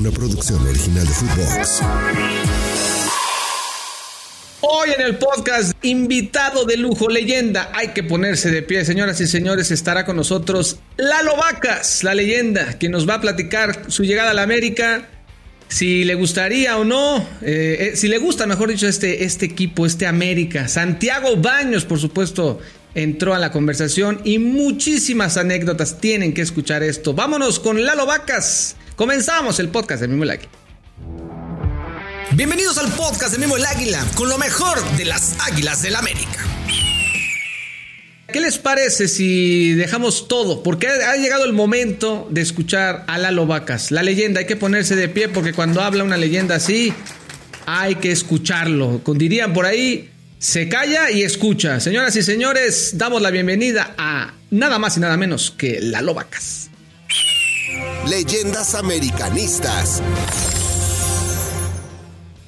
una 0.00 0.10
producción 0.10 0.66
original 0.66 1.06
de 1.06 1.12
Footbox. 1.12 1.82
Hoy 4.62 4.90
en 4.96 5.02
el 5.02 5.18
podcast, 5.18 5.72
invitado 5.82 6.64
de 6.64 6.78
lujo, 6.78 7.10
leyenda. 7.10 7.70
Hay 7.74 7.88
que 7.88 8.02
ponerse 8.02 8.50
de 8.50 8.62
pie, 8.62 8.86
señoras 8.86 9.20
y 9.20 9.26
señores. 9.26 9.70
Estará 9.70 10.06
con 10.06 10.16
nosotros 10.16 10.78
Lalo 10.96 11.36
Vacas, 11.36 12.02
la 12.02 12.14
leyenda, 12.14 12.78
quien 12.78 12.92
nos 12.92 13.06
va 13.06 13.16
a 13.16 13.20
platicar 13.20 13.90
su 13.90 14.04
llegada 14.04 14.30
a 14.30 14.34
la 14.34 14.42
América. 14.42 15.06
Si 15.68 16.04
le 16.04 16.14
gustaría 16.14 16.78
o 16.78 16.84
no, 16.86 17.18
eh, 17.42 17.90
eh, 17.92 17.92
si 17.94 18.08
le 18.08 18.16
gusta, 18.16 18.46
mejor 18.46 18.70
dicho, 18.70 18.88
este, 18.88 19.24
este 19.24 19.44
equipo, 19.44 19.84
este 19.84 20.06
América. 20.06 20.66
Santiago 20.68 21.36
Baños, 21.36 21.84
por 21.84 22.00
supuesto, 22.00 22.58
entró 22.94 23.34
a 23.34 23.38
la 23.38 23.52
conversación 23.52 24.22
y 24.24 24.38
muchísimas 24.38 25.36
anécdotas 25.36 26.00
tienen 26.00 26.32
que 26.32 26.40
escuchar 26.40 26.82
esto. 26.82 27.12
Vámonos 27.12 27.60
con 27.60 27.84
Lalo 27.84 28.06
Vacas. 28.06 28.76
Comenzamos 29.00 29.58
el 29.60 29.70
podcast 29.70 30.02
de 30.02 30.08
Mimo 30.08 30.24
el 30.24 30.30
Águila. 30.32 30.50
Bienvenidos 32.32 32.76
al 32.76 32.92
podcast 32.92 33.32
de 33.32 33.38
Mimo 33.38 33.56
el 33.56 33.64
Águila 33.64 34.04
con 34.14 34.28
lo 34.28 34.36
mejor 34.36 34.78
de 34.98 35.06
las 35.06 35.36
Águilas 35.40 35.80
del 35.80 35.96
América. 35.96 36.44
¿Qué 38.30 38.42
les 38.42 38.58
parece 38.58 39.08
si 39.08 39.72
dejamos 39.72 40.28
todo? 40.28 40.62
Porque 40.62 40.88
ha 40.88 41.16
llegado 41.16 41.46
el 41.46 41.54
momento 41.54 42.28
de 42.30 42.42
escuchar 42.42 43.04
a 43.06 43.16
Lalo 43.16 43.46
Vacas, 43.46 43.90
la 43.90 44.02
leyenda. 44.02 44.40
Hay 44.40 44.46
que 44.46 44.56
ponerse 44.56 44.96
de 44.96 45.08
pie 45.08 45.30
porque 45.30 45.54
cuando 45.54 45.80
habla 45.80 46.04
una 46.04 46.18
leyenda 46.18 46.56
así, 46.56 46.92
hay 47.64 47.94
que 47.94 48.12
escucharlo. 48.12 49.00
Dirían 49.06 49.54
por 49.54 49.64
ahí, 49.64 50.10
se 50.38 50.68
calla 50.68 51.10
y 51.10 51.22
escucha. 51.22 51.80
Señoras 51.80 52.16
y 52.16 52.22
señores, 52.22 52.98
damos 52.98 53.22
la 53.22 53.30
bienvenida 53.30 53.94
a 53.96 54.34
nada 54.50 54.78
más 54.78 54.98
y 54.98 55.00
nada 55.00 55.16
menos 55.16 55.50
que 55.52 55.80
Lalo 55.80 56.12
Vacas. 56.12 56.69
Leyendas 58.10 58.74
americanistas. 58.74 60.02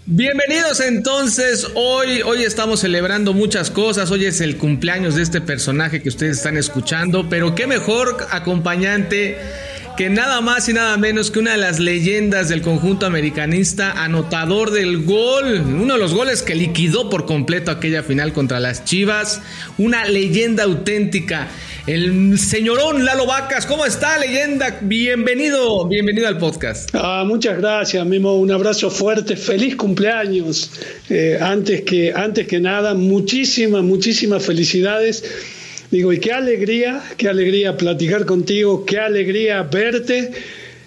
Bienvenidos 0.07 0.81
entonces, 0.81 1.69
hoy, 1.77 2.21
hoy 2.23 2.43
estamos 2.43 2.81
celebrando 2.81 3.33
muchas 3.33 3.71
cosas, 3.71 4.11
hoy 4.11 4.25
es 4.25 4.41
el 4.41 4.57
cumpleaños 4.57 5.15
de 5.15 5.23
este 5.23 5.41
personaje 5.41 6.03
que 6.03 6.09
ustedes 6.09 6.39
están 6.39 6.57
escuchando, 6.57 7.29
pero 7.29 7.55
qué 7.55 7.69
mejor 7.69 8.27
acompañante 8.33 9.39
que 9.97 10.11
nada 10.11 10.41
más 10.41 10.69
y 10.69 10.73
nada 10.73 10.97
menos 10.97 11.31
que 11.31 11.39
una 11.39 11.53
de 11.53 11.59
las 11.59 11.79
leyendas 11.79 12.49
del 12.49 12.63
conjunto 12.63 13.07
americanista, 13.07 13.93
anotador 14.03 14.71
del 14.73 15.05
gol, 15.05 15.61
uno 15.61 15.95
de 15.95 16.01
los 16.01 16.15
goles 16.15 16.43
que 16.43 16.57
liquidó 16.57 17.09
por 17.11 17.25
completo 17.27 17.71
aquella 17.71 18.03
final 18.03 18.33
contra 18.33 18.59
las 18.59 18.85
Chivas, 18.85 19.43
una 19.79 20.07
leyenda 20.07 20.65
auténtica. 20.65 21.49
El 21.87 22.39
señorón 22.39 23.05
Lalo 23.05 23.27
Vacas, 23.27 23.67
¿cómo 23.67 23.85
está, 23.85 24.17
leyenda? 24.17 24.79
Bienvenido, 24.83 25.89
bienvenido 25.89 26.29
al 26.29 26.39
podcast. 26.39 26.91
Ah, 26.93 27.25
muchas 27.27 27.59
gracias, 27.59 28.07
Mimo. 28.07 28.35
Un 28.39 28.53
abrazo 28.53 28.89
fuerte, 28.89 29.37
feliz 29.37 29.75
cumpleaños. 29.75 30.71
Eh, 31.11 31.39
antes, 31.41 31.83
que, 31.83 32.13
antes 32.15 32.47
que 32.47 32.61
nada, 32.61 32.95
muchísimas, 32.95 33.83
muchísimas 33.83 34.45
felicidades 34.45 35.25
Digo, 35.93 36.11
y 36.11 36.21
qué 36.21 36.33
alegría, 36.33 37.03
qué 37.19 37.29
alegría 37.29 37.77
platicar 37.77 38.25
contigo, 38.25 38.87
qué 38.87 38.99
alegría 38.99 39.63
verte. 39.65 40.31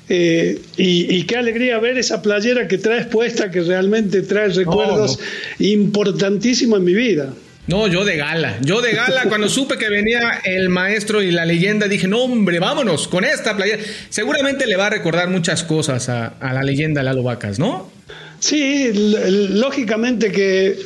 Eh, 0.10 0.60
y, 0.78 1.24
qué 1.24 1.36
alegría 1.36 1.78
ver 1.78 2.00
esa 2.00 2.24
playera 2.24 2.68
que 2.68 2.80
traes 2.80 3.06
puesta, 3.06 3.52
que 3.52 3.62
realmente 3.62 4.24
trae 4.24 4.50
recuerdos 4.50 5.20
importantísimos 5.60 6.80
en 6.80 6.86
mi 6.86 6.94
vida. 6.96 7.34
No, 7.68 7.88
yo 7.88 8.06
de 8.06 8.18
gala, 8.18 8.58
yo 8.62 8.82
de 8.82 8.94
gala, 8.94 9.24
cuando 9.30 9.50
supe 9.50 9.78
que 9.78 9.90
venía 9.90 10.42
el 10.44 10.70
maestro 10.70 11.22
y 11.22 11.32
la 11.32 11.46
leyenda, 11.46 11.88
dije, 11.88 12.08
no 12.08 12.24
hombre, 12.24 12.60
vámonos 12.60 13.08
con 13.08 13.26
esta 13.26 13.56
playera. 13.56 13.82
Seguramente 14.10 14.68
le 14.68 14.76
va 14.76 14.88
a 14.88 14.90
recordar 14.92 15.30
muchas 15.30 15.64
cosas 15.64 16.10
a, 16.10 16.28
a 16.28 16.54
la 16.54 16.64
leyenda 16.64 17.02
Lalo 17.04 17.24
Vacas, 17.24 17.60
¿no? 17.60 17.92
Sí, 18.40 18.92
lógicamente 18.94 20.32
que 20.32 20.78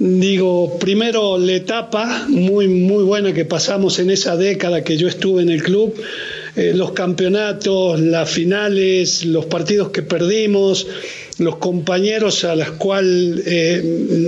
Digo, 0.00 0.78
primero 0.78 1.38
la 1.38 1.54
etapa 1.54 2.26
muy, 2.28 2.68
muy 2.68 3.02
buena 3.02 3.34
que 3.34 3.44
pasamos 3.44 3.98
en 3.98 4.10
esa 4.10 4.36
década 4.36 4.84
que 4.84 4.96
yo 4.96 5.08
estuve 5.08 5.42
en 5.42 5.50
el 5.50 5.60
club, 5.60 5.92
eh, 6.54 6.72
los 6.72 6.92
campeonatos, 6.92 7.98
las 7.98 8.30
finales, 8.30 9.24
los 9.24 9.46
partidos 9.46 9.90
que 9.90 10.02
perdimos, 10.02 10.86
los 11.38 11.56
compañeros 11.56 12.44
a 12.44 12.56
los 12.56 12.72
cuales 12.72 13.42
eh, 13.46 13.82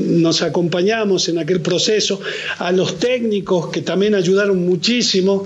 nos 0.06 0.42
acompañamos 0.42 1.28
en 1.28 1.38
aquel 1.38 1.60
proceso, 1.60 2.20
a 2.58 2.72
los 2.72 2.98
técnicos 2.98 3.70
que 3.70 3.82
también 3.82 4.14
ayudaron 4.14 4.64
muchísimo 4.64 5.44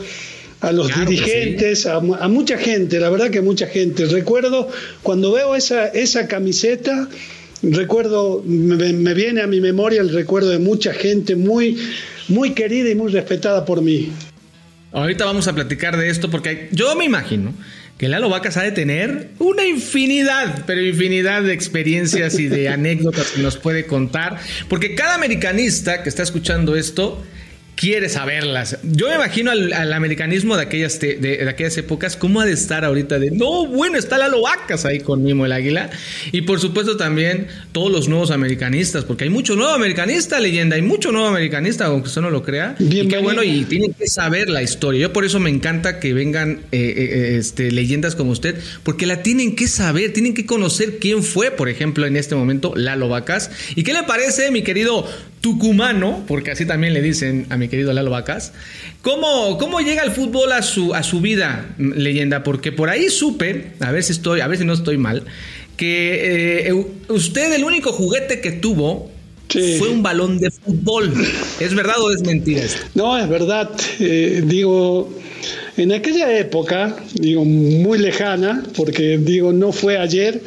a 0.61 0.73
los 0.73 0.89
dirigentes, 0.99 1.87
a, 1.87 1.97
a, 1.97 2.29
mucha 2.29 2.57
gente, 2.57 2.99
la 2.99 3.11
verdad 3.11 3.31
que 3.31 3.43
mucha 3.43 3.67
gente. 3.67 4.07
Recuerdo 4.07 4.69
cuando 5.03 5.33
veo 5.33 5.55
esa, 5.55 5.89
esa 5.89 6.27
camiseta, 6.27 7.09
recuerdo, 7.63 8.43
me, 8.45 9.15
viene 9.15 9.43
a 9.43 9.47
mi 9.47 9.61
memoria 9.61 10.01
el 10.01 10.11
recuerdo 10.11 10.51
de 10.51 10.59
mucha 10.59 10.93
gente 10.93 11.37
muy, 11.37 11.79
muy 12.29 12.53
querida 12.53 12.91
y 12.91 12.95
muy 12.95 13.13
respetada 13.13 13.65
por 13.65 13.83
mí. 13.83 14.11
Ahorita 14.93 15.25
vamos 15.25 15.49
a 15.49 15.55
platicar 15.55 15.97
de 15.97 16.09
esto 16.09 16.31
porque 16.31 16.69
yo 16.73 16.95
me 16.95 17.05
imagino 17.05 17.53
que 17.99 18.09
Lalo 18.09 18.29
Vacas 18.29 18.57
ha 18.57 18.63
de 18.63 18.73
tener 18.73 19.31
una 19.39 19.65
infinidad, 19.65 20.65
pero 20.67 20.83
infinidad 20.83 21.43
de 21.43 21.53
experiencias 21.53 22.39
y 22.39 22.49
de 22.49 22.69
anécdotas 22.71 23.29
que 23.29 23.43
nos 23.43 23.57
puede 23.57 23.87
contar, 23.87 24.39
porque 24.69 24.95
cada 24.95 25.15
americanista 25.15 26.03
que 26.03 26.09
está 26.09 26.23
escuchando 26.23 26.77
esto 26.77 27.25
quiere 27.75 28.09
saberlas. 28.09 28.79
Yo 28.83 29.09
me 29.09 29.17
imagino 29.17 29.51
al, 29.51 29.93
americanismo 29.93 30.57
de 30.57 30.63
aquellas, 30.63 31.01
de, 31.01 31.47
aquellas 31.49 31.77
épocas, 31.77 32.17
cómo 32.17 32.41
ha 32.41 32.47
de 32.47 32.53
estar 32.53 32.85
ahorita 32.85 33.19
de, 33.19 33.31
no, 33.31 33.67
bueno, 33.67 33.99
está 33.99 34.19
la 34.19 34.35
Vacas 34.35 34.85
ahí 34.85 35.01
con 35.01 35.23
Mimo 35.23 35.47
el 35.47 35.53
Águila. 35.53 35.91
Y 36.33 36.43
por 36.43 36.61
supuesto 36.61 36.97
también 36.97 37.47
todos 37.73 37.91
los 37.91 38.09
nuevos 38.09 38.31
americanistas, 38.31 39.05
porque 39.05 39.25
hay 39.25 39.31
mucho 39.31 39.55
nuevo 39.57 39.73
americanista, 39.73 40.41
leyenda, 40.41 40.77
hay 40.77 40.83
mucho 40.83 41.13
nuevo 41.13 41.29
americanista, 41.29 41.87
aunque 41.87 42.09
usted 42.09 42.21
no 42.21 42.31
lo 42.31 42.43
crea. 42.43 42.75
Y 42.79 43.07
qué 43.09 43.19
bueno, 43.19 43.43
y 43.43 43.65
tienen 43.65 43.95
que 43.95 44.07
saber 44.07 44.49
la 44.49 44.63
historia. 44.63 45.03
Yo 45.03 45.13
por 45.13 45.25
eso 45.25 45.41
me 45.41 45.51
encanta 45.51 46.01
que 46.01 46.13
vengan 46.13 46.61
eh, 46.73 46.79
eh, 46.79 46.95
eh, 46.97 47.37
este, 47.39 47.71
leyendas 47.71 48.15
como 48.15 48.33
usted, 48.33 48.57
porque 48.83 49.07
la 49.07 49.23
tienen 49.23 49.57
que 49.57 49.69
saber, 49.69 50.13
tienen 50.13 50.35
que 50.35 50.47
conocer 50.47 50.99
quién 50.99 51.23
fue, 51.23 51.51
por 51.51 51.69
ejemplo, 51.69 52.07
en 52.07 52.17
este 52.17 52.35
momento, 52.35 52.75
Lalo 52.77 53.09
Vacas. 53.09 53.51
¿Y 53.77 53.83
qué 53.83 53.93
le 53.93 54.03
parece, 54.03 54.51
mi 54.51 54.63
querido 54.63 55.07
tucumano, 55.45 56.25
porque 56.27 56.53
así 56.53 56.65
también 56.65 56.95
le 56.95 57.03
dicen 57.03 57.45
a 57.51 57.59
mi 57.59 57.64
querido 57.69 57.93
Lalo 57.93 58.11
Vacas, 58.11 58.53
¿cómo, 59.03 59.59
cómo 59.59 59.81
llega 59.81 60.03
el 60.03 60.11
fútbol 60.11 60.53
a 60.53 60.63
su, 60.63 60.95
a 60.95 61.03
su 61.03 61.21
vida, 61.21 61.75
leyenda? 61.79 62.43
Porque 62.43 62.73
por 62.73 62.91
ahí 62.91 63.09
supe, 63.11 63.73
a 63.81 63.91
ver 63.93 64.03
si 64.03 64.13
estoy, 64.13 64.41
a 64.41 64.47
ver 64.47 64.59
si 64.59 64.65
no 64.65 64.73
estoy 64.73 64.99
mal, 64.99 65.25
que 65.77 66.69
eh, 66.69 66.85
usted 67.09 67.53
el 67.53 67.65
único 67.65 67.93
juguete 67.93 68.41
que 68.41 68.53
tuvo 68.53 69.11
fue 69.79 69.89
un 69.89 70.03
balón 70.03 70.39
de 70.39 70.51
fútbol. 70.51 71.13
¿Es 71.61 71.75
verdad 71.75 72.01
o 72.01 72.11
es 72.11 72.23
mentira 72.23 72.63
No, 72.95 73.17
es 73.17 73.29
verdad. 73.29 73.71
Eh, 74.01 74.43
digo, 74.45 75.13
en 75.77 75.93
aquella 75.93 76.37
época, 76.39 76.97
digo, 77.15 77.45
muy 77.45 77.99
lejana, 77.99 78.65
porque 78.77 79.19
digo, 79.19 79.53
no 79.53 79.73
fue 79.73 79.99
ayer, 79.99 80.43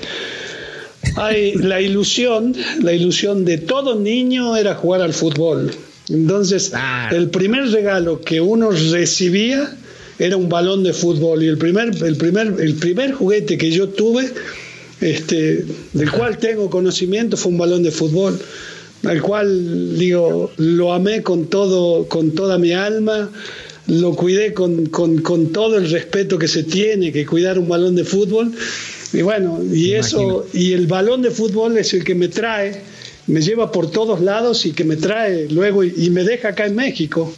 hay 1.16 1.54
la 1.54 1.80
ilusión, 1.82 2.56
la 2.82 2.94
ilusión 2.94 3.46
de 3.46 3.58
todo 3.58 3.96
niño 4.00 4.56
era 4.56 4.76
jugar 4.76 5.02
al 5.02 5.14
fútbol. 5.14 5.72
Entonces, 6.10 6.72
el 7.12 7.30
primer 7.30 7.70
regalo 7.70 8.22
que 8.22 8.40
uno 8.40 8.72
recibía 8.72 9.76
era 10.20 10.38
un 10.38 10.50
balón 10.50 10.84
de 10.84 10.94
fútbol 10.94 11.44
y 11.44 11.48
el 11.48 11.58
primer, 11.58 11.92
el 12.04 12.16
primer, 12.16 12.56
el 12.60 12.76
primer 12.76 13.12
juguete 13.14 13.58
que 13.58 13.72
yo 13.72 13.90
tuve, 13.90 14.32
este, 15.02 15.66
del 15.94 16.12
cual 16.12 16.38
tengo 16.38 16.70
conocimiento, 16.70 17.38
fue 17.38 17.52
un 17.52 17.58
balón 17.58 17.84
de 17.84 17.92
fútbol, 17.92 18.40
al 19.04 19.22
cual 19.22 19.98
digo, 19.98 20.52
lo 20.58 20.94
amé 20.94 21.22
con 21.22 21.48
todo, 21.48 22.08
con 22.08 22.32
toda 22.32 22.58
mi 22.58 22.72
alma, 22.72 23.30
lo 23.88 24.16
cuidé 24.16 24.54
con, 24.54 24.88
con 24.88 25.52
todo 25.52 25.78
el 25.78 25.90
respeto 25.90 26.40
que 26.40 26.48
se 26.48 26.64
tiene 26.64 27.12
que 27.12 27.26
cuidar 27.26 27.60
un 27.60 27.68
balón 27.68 27.96
de 27.96 28.04
fútbol. 28.04 28.52
Y 29.14 29.22
bueno, 29.22 29.62
y 29.72 29.94
eso, 29.94 30.48
y 30.54 30.74
el 30.74 30.88
balón 30.88 31.22
de 31.22 31.32
fútbol 31.32 31.78
es 31.78 31.94
el 31.94 32.04
que 32.04 32.16
me 32.16 32.28
trae, 32.28 32.82
me 33.28 33.42
lleva 33.42 33.72
por 33.72 33.92
todos 33.92 34.22
lados 34.22 34.66
y 34.66 34.72
que 34.72 34.84
me 34.84 34.96
trae 34.96 35.48
luego 35.50 35.84
y, 35.84 36.10
me 36.10 36.24
deja 36.24 36.50
acá 36.50 36.66
en 36.66 36.76
México. 36.76 37.34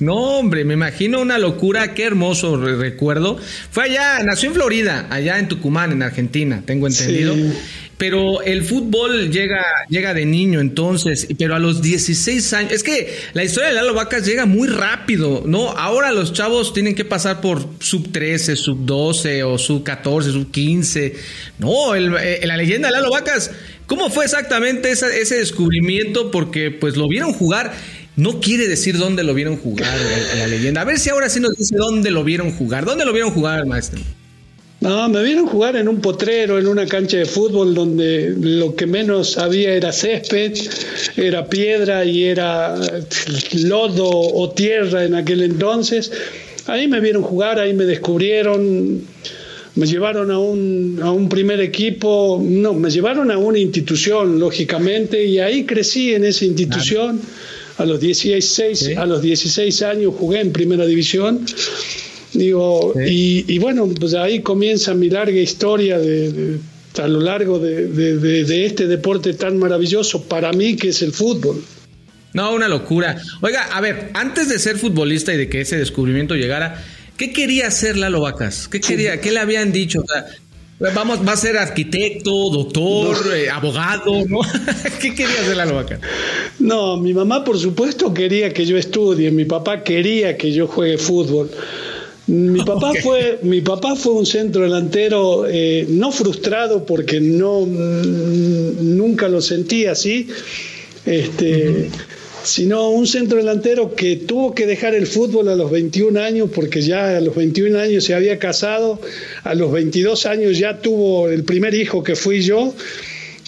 No, 0.00 0.38
hombre, 0.38 0.64
me 0.64 0.74
imagino 0.74 1.20
una 1.20 1.38
locura, 1.38 1.92
qué 1.92 2.04
hermoso 2.04 2.56
recuerdo. 2.56 3.38
Fue 3.70 3.84
allá, 3.84 4.22
nació 4.22 4.48
en 4.48 4.54
Florida, 4.54 5.06
allá 5.10 5.38
en 5.38 5.48
Tucumán, 5.48 5.92
en 5.92 6.02
Argentina, 6.02 6.62
tengo 6.64 6.86
entendido. 6.86 7.34
Pero 8.00 8.40
el 8.40 8.64
fútbol 8.64 9.30
llega, 9.30 9.62
llega 9.90 10.14
de 10.14 10.24
niño 10.24 10.60
entonces, 10.60 11.28
pero 11.38 11.54
a 11.54 11.58
los 11.58 11.82
16 11.82 12.52
años, 12.54 12.72
es 12.72 12.82
que 12.82 13.14
la 13.34 13.44
historia 13.44 13.68
de 13.68 13.74
Lalo 13.74 13.92
Vacas 13.92 14.24
llega 14.24 14.46
muy 14.46 14.68
rápido, 14.68 15.42
¿no? 15.44 15.68
Ahora 15.72 16.10
los 16.10 16.32
chavos 16.32 16.72
tienen 16.72 16.94
que 16.94 17.04
pasar 17.04 17.42
por 17.42 17.68
sub 17.80 18.10
13, 18.10 18.56
sub 18.56 18.86
12 18.86 19.42
o 19.44 19.58
sub 19.58 19.84
14, 19.84 20.32
sub 20.32 20.50
15. 20.50 21.14
No, 21.58 21.94
eh, 21.94 22.40
la 22.44 22.56
leyenda 22.56 22.88
de 22.88 22.92
Lalo 22.92 23.10
Vacas, 23.10 23.50
¿cómo 23.90 24.08
fue 24.08 24.24
exactamente 24.24 24.92
ese 24.92 25.34
descubrimiento? 25.34 26.30
Porque 26.30 26.70
pues 26.70 26.96
lo 26.96 27.08
vieron 27.08 27.32
jugar. 27.32 27.72
No 28.14 28.40
quiere 28.40 28.68
decir 28.68 28.96
dónde 28.96 29.24
lo 29.24 29.34
vieron 29.34 29.56
jugar 29.56 29.98
la, 29.98 30.34
la 30.36 30.46
leyenda. 30.46 30.82
A 30.82 30.84
ver 30.84 31.00
si 31.00 31.10
ahora 31.10 31.28
sí 31.28 31.40
nos 31.40 31.56
dice 31.56 31.74
dónde 31.76 32.12
lo 32.12 32.22
vieron 32.22 32.52
jugar. 32.52 32.84
¿Dónde 32.84 33.04
lo 33.04 33.12
vieron 33.12 33.32
jugar, 33.32 33.66
maestro? 33.66 34.00
No, 34.78 35.08
me 35.08 35.22
vieron 35.24 35.46
jugar 35.46 35.74
en 35.74 35.88
un 35.88 36.00
potrero, 36.00 36.58
en 36.58 36.68
una 36.68 36.86
cancha 36.86 37.18
de 37.18 37.26
fútbol 37.26 37.74
donde 37.74 38.32
lo 38.38 38.76
que 38.76 38.86
menos 38.86 39.36
había 39.36 39.74
era 39.74 39.92
césped, 39.92 40.54
era 41.16 41.48
piedra 41.48 42.04
y 42.04 42.24
era 42.24 42.76
lodo 43.52 44.08
o 44.08 44.50
tierra 44.50 45.04
en 45.04 45.16
aquel 45.16 45.42
entonces. 45.42 46.12
Ahí 46.66 46.86
me 46.86 47.00
vieron 47.00 47.22
jugar, 47.22 47.58
ahí 47.58 47.74
me 47.74 47.84
descubrieron, 47.84 49.02
me 49.80 49.86
llevaron 49.86 50.30
a 50.30 50.38
un, 50.38 51.00
a 51.02 51.10
un 51.10 51.28
primer 51.28 51.60
equipo, 51.60 52.40
no, 52.42 52.74
me 52.74 52.90
llevaron 52.90 53.30
a 53.30 53.38
una 53.38 53.58
institución, 53.58 54.38
lógicamente, 54.38 55.24
y 55.24 55.38
ahí 55.38 55.64
crecí 55.64 56.14
en 56.14 56.24
esa 56.24 56.44
institución. 56.44 57.20
A 57.78 57.86
los 57.86 57.98
16, 57.98 58.98
a 58.98 59.06
los 59.06 59.22
16 59.22 59.82
años 59.82 60.12
jugué 60.18 60.40
en 60.40 60.52
primera 60.52 60.84
división 60.84 61.46
Digo, 62.32 62.94
y, 63.04 63.58
bueno, 63.58 63.88
pues 63.98 64.14
ahí 64.14 64.40
comienza 64.40 64.94
mi 64.94 65.10
larga 65.10 65.38
historia 65.38 65.98
de, 65.98 66.58
a 67.02 67.08
lo 67.08 67.20
largo 67.20 67.58
de, 67.58 68.64
este 68.66 68.86
deporte 68.86 69.34
tan 69.34 69.58
maravilloso 69.58 70.24
para 70.24 70.52
mí 70.52 70.76
que 70.76 70.88
es 70.90 71.02
el 71.02 71.12
fútbol. 71.12 71.62
No, 72.32 72.54
una 72.54 72.68
locura. 72.68 73.20
Oiga, 73.40 73.64
a 73.72 73.80
ver, 73.80 74.10
antes 74.14 74.48
de 74.48 74.60
ser 74.60 74.76
futbolista 74.78 75.34
y 75.34 75.36
de 75.36 75.48
que 75.48 75.62
ese 75.62 75.76
descubrimiento 75.76 76.36
llegara, 76.36 76.80
¿qué 77.20 77.34
quería 77.34 77.66
hacer 77.66 77.98
Lalo 77.98 78.22
Vacas? 78.22 78.66
¿Qué 78.66 78.80
quería? 78.80 79.20
¿Qué 79.20 79.30
le 79.30 79.40
habían 79.40 79.72
dicho? 79.72 80.02
vamos, 80.94 81.20
va 81.28 81.32
a 81.32 81.36
ser 81.36 81.58
arquitecto, 81.58 82.48
doctor, 82.48 83.14
eh, 83.36 83.50
abogado, 83.50 84.24
¿no? 84.26 84.40
¿Qué 85.02 85.14
quería 85.14 85.42
hacer 85.42 85.54
Lalo 85.54 85.74
Vacas? 85.74 86.00
No, 86.58 86.96
mi 86.96 87.12
mamá 87.12 87.44
por 87.44 87.58
supuesto 87.58 88.14
quería 88.14 88.54
que 88.54 88.64
yo 88.64 88.78
estudie, 88.78 89.30
mi 89.30 89.44
papá 89.44 89.84
quería 89.84 90.38
que 90.38 90.50
yo 90.50 90.66
juegue 90.66 90.96
fútbol. 90.96 91.50
Mi 92.26 92.60
papá, 92.64 92.92
fue, 93.02 93.38
mi 93.42 93.60
papá 93.60 93.96
fue 93.96 94.14
un 94.14 94.24
centro 94.24 94.62
delantero 94.62 95.46
eh, 95.46 95.84
no 95.90 96.12
frustrado 96.12 96.86
porque 96.86 97.20
no, 97.20 97.66
mm, 97.66 98.96
nunca 98.96 99.28
lo 99.28 99.42
sentí 99.42 99.84
así, 99.84 100.26
este, 101.04 101.90
sino 102.42 102.90
un 102.90 103.06
centro 103.06 103.38
delantero 103.38 103.94
que 103.94 104.16
tuvo 104.16 104.54
que 104.54 104.66
dejar 104.66 104.94
el 104.94 105.06
fútbol 105.06 105.48
a 105.48 105.56
los 105.56 105.70
21 105.70 106.20
años 106.20 106.50
porque 106.54 106.80
ya 106.80 107.16
a 107.16 107.20
los 107.20 107.34
21 107.34 107.78
años 107.78 108.04
se 108.04 108.14
había 108.14 108.38
casado, 108.38 109.00
a 109.44 109.54
los 109.54 109.72
22 109.72 110.26
años 110.26 110.58
ya 110.58 110.78
tuvo 110.78 111.28
el 111.28 111.44
primer 111.44 111.74
hijo 111.74 112.02
que 112.02 112.16
fui 112.16 112.42
yo 112.42 112.74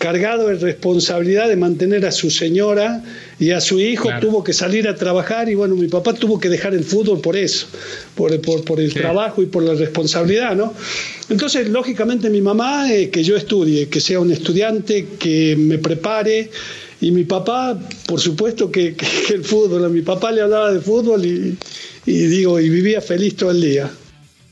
cargado 0.03 0.49
de 0.49 0.56
responsabilidad 0.56 1.49
de 1.49 1.55
mantener 1.55 2.05
a 2.06 2.11
su 2.11 2.29
señora 2.29 3.05
y 3.39 3.53
a 3.53 3.61
su 3.61 3.79
hijo, 3.79 4.09
tuvo 4.21 4.43
que 4.43 4.53
salir 4.53 4.89
a 4.89 4.97
trabajar 4.97 5.49
y 5.49 5.55
bueno, 5.55 5.77
mi 5.77 5.87
papá 5.87 6.12
tuvo 6.12 6.41
que 6.41 6.49
dejar 6.49 6.75
el 6.75 6.83
fútbol 6.83 7.21
por 7.21 7.37
eso, 7.37 7.69
por, 8.17 8.41
por, 8.41 8.81
el 8.81 8.93
trabajo 8.93 9.43
y 9.43 9.47
por 9.47 9.62
la 9.62 9.75
responsabilidad, 9.75 10.56
¿no? 10.56 10.75
Entonces, 11.29 11.69
lógicamente 11.69 12.31
mi 12.31 12.41
mamá, 12.41 12.93
eh, 12.93 13.11
que 13.11 13.23
yo 13.23 13.37
estudie, 13.37 13.88
que 13.88 14.00
sea 14.00 14.19
un 14.19 14.33
estudiante, 14.33 15.06
que 15.21 15.55
me 15.56 15.79
prepare. 15.79 16.50
Y 17.02 17.10
mi 17.10 17.25
papá, 17.25 17.76
por 18.06 18.20
supuesto 18.20 18.70
que, 18.70 18.96
el 19.34 19.44
fútbol, 19.44 19.84
a 19.84 19.88
mi 19.88 20.02
papá 20.02 20.31
le 20.31 20.40
hablaba 20.40 20.72
de 20.72 20.81
fútbol 20.81 21.26
y, 21.26 21.58
y 22.06 22.26
digo, 22.26 22.60
y 22.60 22.69
vivía 22.69 23.00
feliz 23.00 23.34
todo 23.34 23.50
el 23.50 23.60
día. 23.60 23.90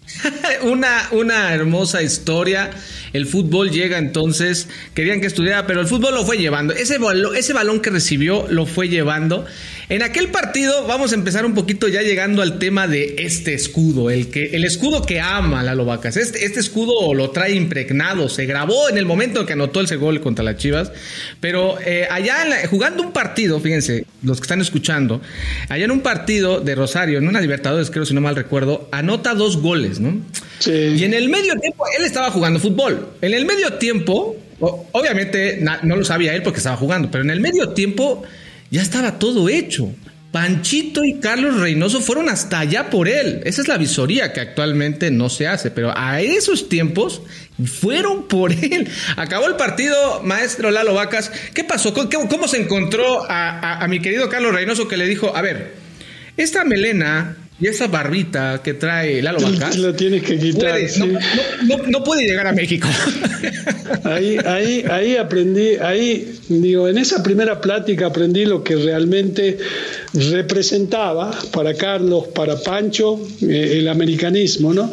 una, 0.63 1.09
una 1.13 1.55
hermosa 1.55 2.03
historia. 2.03 2.71
El 3.13 3.27
fútbol 3.27 3.71
llega 3.71 3.99
entonces, 3.99 4.69
querían 4.95 5.21
que 5.21 5.29
estudiara, 5.29 5.67
pero 5.69 5.81
el 5.81 5.87
fútbol 5.87 6.13
lo 6.13 6.25
fue 6.25 6.39
llevando. 6.39 6.75
Ese, 6.75 6.99
ese 7.37 7.53
balón 7.53 7.81
que 7.81 7.91
recibió 7.91 8.47
lo 8.49 8.67
fue 8.67 8.89
llevando. 8.89 9.47
En 9.91 10.05
aquel 10.05 10.29
partido, 10.29 10.87
vamos 10.87 11.11
a 11.11 11.17
empezar 11.17 11.45
un 11.45 11.53
poquito 11.53 11.89
ya 11.89 12.03
llegando 12.03 12.43
al 12.43 12.61
tema 12.61 12.87
de 12.87 13.17
este 13.19 13.55
escudo, 13.55 14.09
el, 14.09 14.29
que, 14.31 14.55
el 14.55 14.65
escudo 14.65 15.03
que 15.03 15.21
ama 15.21 15.65
Lalo 15.65 15.85
Vacas. 15.85 16.17
Este, 16.17 16.45
este 16.45 16.61
escudo 16.61 17.13
lo 17.13 17.31
trae 17.31 17.55
impregnado, 17.57 18.29
se 18.29 18.47
grabó 18.47 18.89
en 18.89 18.99
el 18.99 19.05
momento 19.05 19.41
en 19.41 19.47
que 19.47 19.55
anotó 19.55 19.81
ese 19.81 19.97
gol 19.97 20.21
contra 20.21 20.45
las 20.45 20.59
Chivas, 20.59 20.93
pero 21.41 21.77
eh, 21.85 22.07
allá 22.09 22.37
jugando 22.71 23.03
un 23.03 23.11
partido, 23.11 23.59
fíjense, 23.59 24.07
los 24.23 24.39
que 24.39 24.45
están 24.45 24.61
escuchando, 24.61 25.21
allá 25.69 25.87
en 25.87 25.91
un 25.91 26.03
partido 26.03 26.61
de 26.61 26.77
Rosario, 26.77 27.19
en 27.19 27.27
una 27.27 27.41
Libertadores, 27.41 27.91
creo 27.91 28.07
si 28.07 28.15
no 28.15 28.21
mal 28.21 28.37
recuerdo, 28.37 28.89
anota 28.93 29.35
dos 29.35 29.57
goles, 29.57 29.99
¿no? 29.99 30.21
Sí. 30.61 30.71
Y 30.71 31.03
en 31.03 31.15
el 31.15 31.29
medio 31.29 31.57
tiempo, 31.57 31.85
él 31.99 32.05
estaba 32.05 32.31
jugando 32.31 32.61
fútbol. 32.61 33.09
En 33.23 33.35
el 33.35 33.45
medio 33.45 33.73
tiempo, 33.73 34.37
obviamente 34.61 35.61
no 35.83 35.97
lo 35.97 36.05
sabía 36.05 36.33
él 36.37 36.45
porque 36.45 36.59
estaba 36.59 36.77
jugando, 36.77 37.11
pero 37.11 37.25
en 37.25 37.31
el 37.31 37.41
medio 37.41 37.71
tiempo 37.71 38.23
ya 38.71 38.83
estaba 38.83 39.19
todo 39.19 39.49
hecho. 39.49 39.93
Panchito 40.33 41.05
y 41.05 41.19
Carlos 41.19 41.59
Reynoso 41.59 42.01
fueron 42.01 42.29
hasta 42.29 42.61
allá 42.61 42.89
por 42.89 43.09
él. 43.09 43.41
Esa 43.45 43.63
es 43.63 43.69
la 43.69 43.77
visoría 43.77 44.33
que 44.33 44.41
actualmente 44.41 45.11
no 45.11 45.29
se 45.29 45.49
hace, 45.49 45.73
pero 45.73 45.93
a 45.97 46.21
esos 46.21 46.69
tiempos 46.69 47.23
fueron 47.67 48.29
por 48.29 48.53
él. 48.53 48.89
Acabó 49.17 49.49
el 49.49 49.57
partido, 49.57 50.23
maestro 50.23 50.71
Lalo 50.71 50.95
Vacas. 50.95 51.33
¿Qué 51.53 51.65
pasó? 51.65 51.93
¿Cómo, 51.93 52.47
se 52.47 52.59
encontró 52.59 53.27
a, 53.29 53.85
mi 53.89 54.01
querido 54.01 54.29
Carlos 54.29 54.55
Reynoso 54.55 54.87
que 54.87 54.97
le 54.97 55.07
dijo, 55.07 55.37
a 55.37 55.43
ver, 55.43 55.75
esta 56.37 56.65
melena 56.65 57.37
y 57.61 57.67
esa 57.67 57.89
barbita 57.89 58.63
que 58.63 58.75
trae 58.75 59.21
Lalo 59.21 59.41
Vacas. 59.41 59.77
Lo 59.77 59.95
tienes 59.95 60.23
que 60.23 60.39
quitar. 60.39 60.79
no, 61.89 62.03
puede 62.03 62.25
llegar 62.25 62.47
a 62.47 62.53
México. 62.53 62.89
Ahí, 64.05 64.39
ahí, 64.47 64.85
ahí 64.91 65.17
aprendí, 65.17 65.77
ahí, 65.77 66.39
digo, 66.49 66.89
en 66.89 66.97
esa 66.97 67.23
primera 67.23 67.61
plática 67.61 68.07
aprendí 68.07 68.47
lo 68.47 68.65
que 68.65 68.77
realmente 68.77 69.59
representaba 70.15 71.31
para 71.53 71.75
Carlos, 71.75 72.29
para 72.29 72.57
Pancho, 72.57 73.21
eh, 73.43 73.79
el 73.79 73.89
americanismo, 73.89 74.73
¿no? 74.73 74.91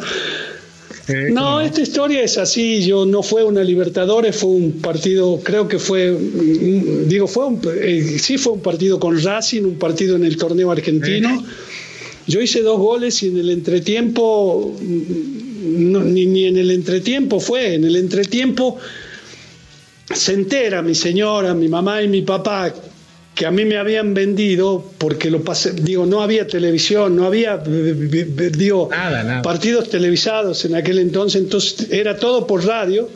no, 1.30 1.60
esta 1.60 1.80
historia 1.80 2.22
es 2.22 2.36
así. 2.38 2.84
Yo 2.84 3.06
no 3.06 3.22
fue 3.22 3.44
una 3.44 3.62
Libertadores, 3.62 4.36
fue 4.36 4.50
un 4.50 4.72
partido, 4.72 5.40
creo 5.42 5.68
que 5.68 5.78
fue, 5.78 6.14
digo, 7.06 7.26
fue 7.26 7.46
un, 7.46 7.60
eh, 7.80 8.18
sí 8.18 8.36
fue 8.36 8.52
un 8.52 8.60
partido 8.60 9.00
con 9.00 9.20
Racing, 9.22 9.62
un 9.62 9.78
partido 9.78 10.16
en 10.16 10.24
el 10.24 10.36
torneo 10.36 10.70
argentino. 10.70 11.42
Yo 12.28 12.42
hice 12.42 12.62
dos 12.62 12.78
goles 12.78 13.22
y 13.22 13.28
en 13.28 13.38
el 13.38 13.50
entretiempo, 13.50 14.76
ni, 14.80 16.26
ni 16.26 16.44
en 16.44 16.58
el 16.58 16.70
entretiempo 16.70 17.40
fue, 17.40 17.74
en 17.74 17.84
el 17.84 17.96
entretiempo 17.96 18.78
se 20.14 20.34
entera 20.34 20.82
mi 20.82 20.94
señora, 20.94 21.54
mi 21.54 21.68
mamá 21.68 22.02
y 22.02 22.08
mi 22.08 22.22
papá 22.22 22.72
que 23.34 23.46
a 23.46 23.50
mí 23.50 23.64
me 23.64 23.78
habían 23.78 24.14
vendido 24.14 24.84
porque 24.98 25.30
lo 25.30 25.42
pasé, 25.42 25.72
digo, 25.72 26.04
no 26.06 26.22
había 26.22 26.46
televisión, 26.46 27.14
no 27.14 27.24
había, 27.24 27.56
digo, 27.56 28.90
partidos 29.42 29.88
televisados 29.88 30.64
en 30.64 30.74
aquel 30.74 30.98
entonces, 30.98 31.42
entonces 31.42 31.88
era 31.92 32.18
todo 32.18 32.46
por 32.46 32.66
radio 32.66 33.08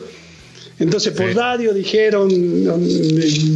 entonces 0.79 1.13
por 1.13 1.33
radio 1.35 1.73
dijeron, 1.73 2.29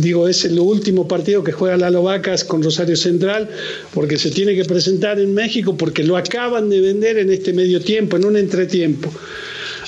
digo, 0.01 0.27
es 0.27 0.45
el 0.45 0.59
último 0.59 1.07
partido 1.07 1.43
que 1.43 1.51
juega 1.51 1.75
Lalo 1.75 2.03
Vacas 2.03 2.43
con 2.43 2.61
Rosario 2.61 2.95
Central, 2.95 3.49
porque 3.93 4.17
se 4.17 4.29
tiene 4.29 4.55
que 4.55 4.65
presentar 4.65 5.19
en 5.19 5.33
México, 5.33 5.75
porque 5.75 6.03
lo 6.03 6.15
acaban 6.15 6.69
de 6.69 6.79
vender 6.79 7.17
en 7.17 7.31
este 7.31 7.53
medio 7.53 7.81
tiempo, 7.81 8.17
en 8.17 8.25
un 8.25 8.37
entretiempo. 8.37 9.11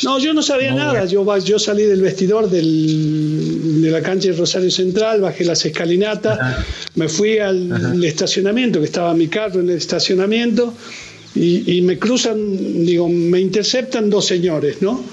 No, 0.03 0.17
yo 0.17 0.33
no 0.33 0.41
sabía 0.41 0.73
nada. 0.73 1.05
Yo, 1.05 1.37
yo 1.39 1.59
salí 1.59 1.83
del 1.83 2.01
vestidor 2.01 2.49
de 2.49 3.91
la 3.91 4.01
cancha 4.01 4.29
de 4.29 4.37
Rosario 4.37 4.71
Central, 4.71 5.21
bajé 5.21 5.45
las 5.45 5.63
escalinatas, 5.65 6.65
me 6.95 7.09
fui 7.09 7.37
al 7.37 8.03
estacionamiento, 8.03 8.79
que 8.79 8.85
estaba 8.85 9.13
mi 9.13 9.27
carro 9.27 9.59
en 9.59 9.69
el 9.69 9.77
estacionamiento, 9.77 10.73
y, 11.35 11.77
y, 11.77 11.81
me 11.81 11.99
cruzan, 11.99 12.85
digo, 12.85 13.07
me 13.07 13.39
interceptan 13.39 14.09
dos 14.09 14.25
señores, 14.25 14.81
¿no? 14.81 15.03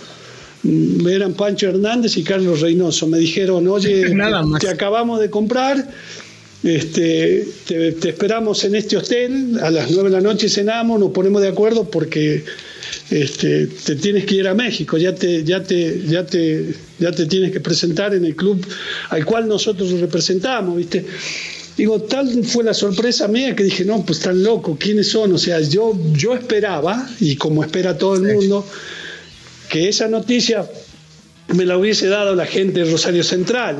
Mm, 0.66 1.06
eran 1.08 1.34
Pancho 1.34 1.68
Hernández 1.68 2.16
y 2.16 2.24
Carlos 2.24 2.60
Reynoso. 2.60 3.06
Me 3.06 3.18
dijeron, 3.18 3.68
oye, 3.68 4.12
te, 4.60 4.68
acabamos 4.68 5.20
de 5.20 5.30
comprar, 5.30 5.88
este, 6.64 7.46
te, 7.66 8.08
esperamos 8.08 8.64
en 8.64 8.74
este 8.74 8.96
hotel, 8.96 9.58
a 9.62 9.70
las 9.70 9.90
nueve 9.90 10.10
de 10.10 10.16
la 10.16 10.20
noche 10.20 10.48
cenamos, 10.48 10.98
nos 10.98 11.12
ponemos 11.12 11.40
de 11.42 11.48
acuerdo 11.48 11.88
porque 11.88 12.44
este, 13.10 13.66
te 13.66 13.94
tienes 13.96 14.24
que 14.24 14.36
ir 14.36 14.48
a 14.48 14.54
México, 14.54 14.96
ya 14.96 15.14
te, 15.14 15.44
ya, 15.44 15.62
te, 15.62 16.02
ya, 16.06 16.26
te, 16.26 16.74
ya 16.98 17.12
te 17.12 17.26
tienes 17.26 17.52
que 17.52 17.60
presentar 17.60 18.14
en 18.14 18.24
el 18.24 18.34
club 18.34 18.66
al 19.10 19.24
cual 19.24 19.46
nosotros 19.46 19.92
representamos, 20.00 20.76
¿viste? 20.76 21.04
Digo, 21.76 22.00
tal 22.00 22.42
fue 22.44 22.64
la 22.64 22.72
sorpresa 22.72 23.28
mía 23.28 23.54
que 23.54 23.62
dije, 23.62 23.84
no, 23.84 24.02
pues 24.04 24.20
tan 24.20 24.42
loco, 24.42 24.78
¿quiénes 24.80 25.10
son? 25.10 25.34
O 25.34 25.38
sea, 25.38 25.60
yo, 25.60 25.96
yo 26.14 26.34
esperaba, 26.34 27.06
y 27.20 27.36
como 27.36 27.62
espera 27.62 27.98
todo 27.98 28.14
el 28.14 28.22
mundo, 28.34 28.66
que 29.68 29.88
esa 29.88 30.08
noticia 30.08 30.66
me 31.54 31.64
la 31.64 31.78
hubiese 31.78 32.08
dado 32.08 32.34
la 32.34 32.46
gente 32.46 32.84
de 32.84 32.90
Rosario 32.90 33.22
Central. 33.22 33.76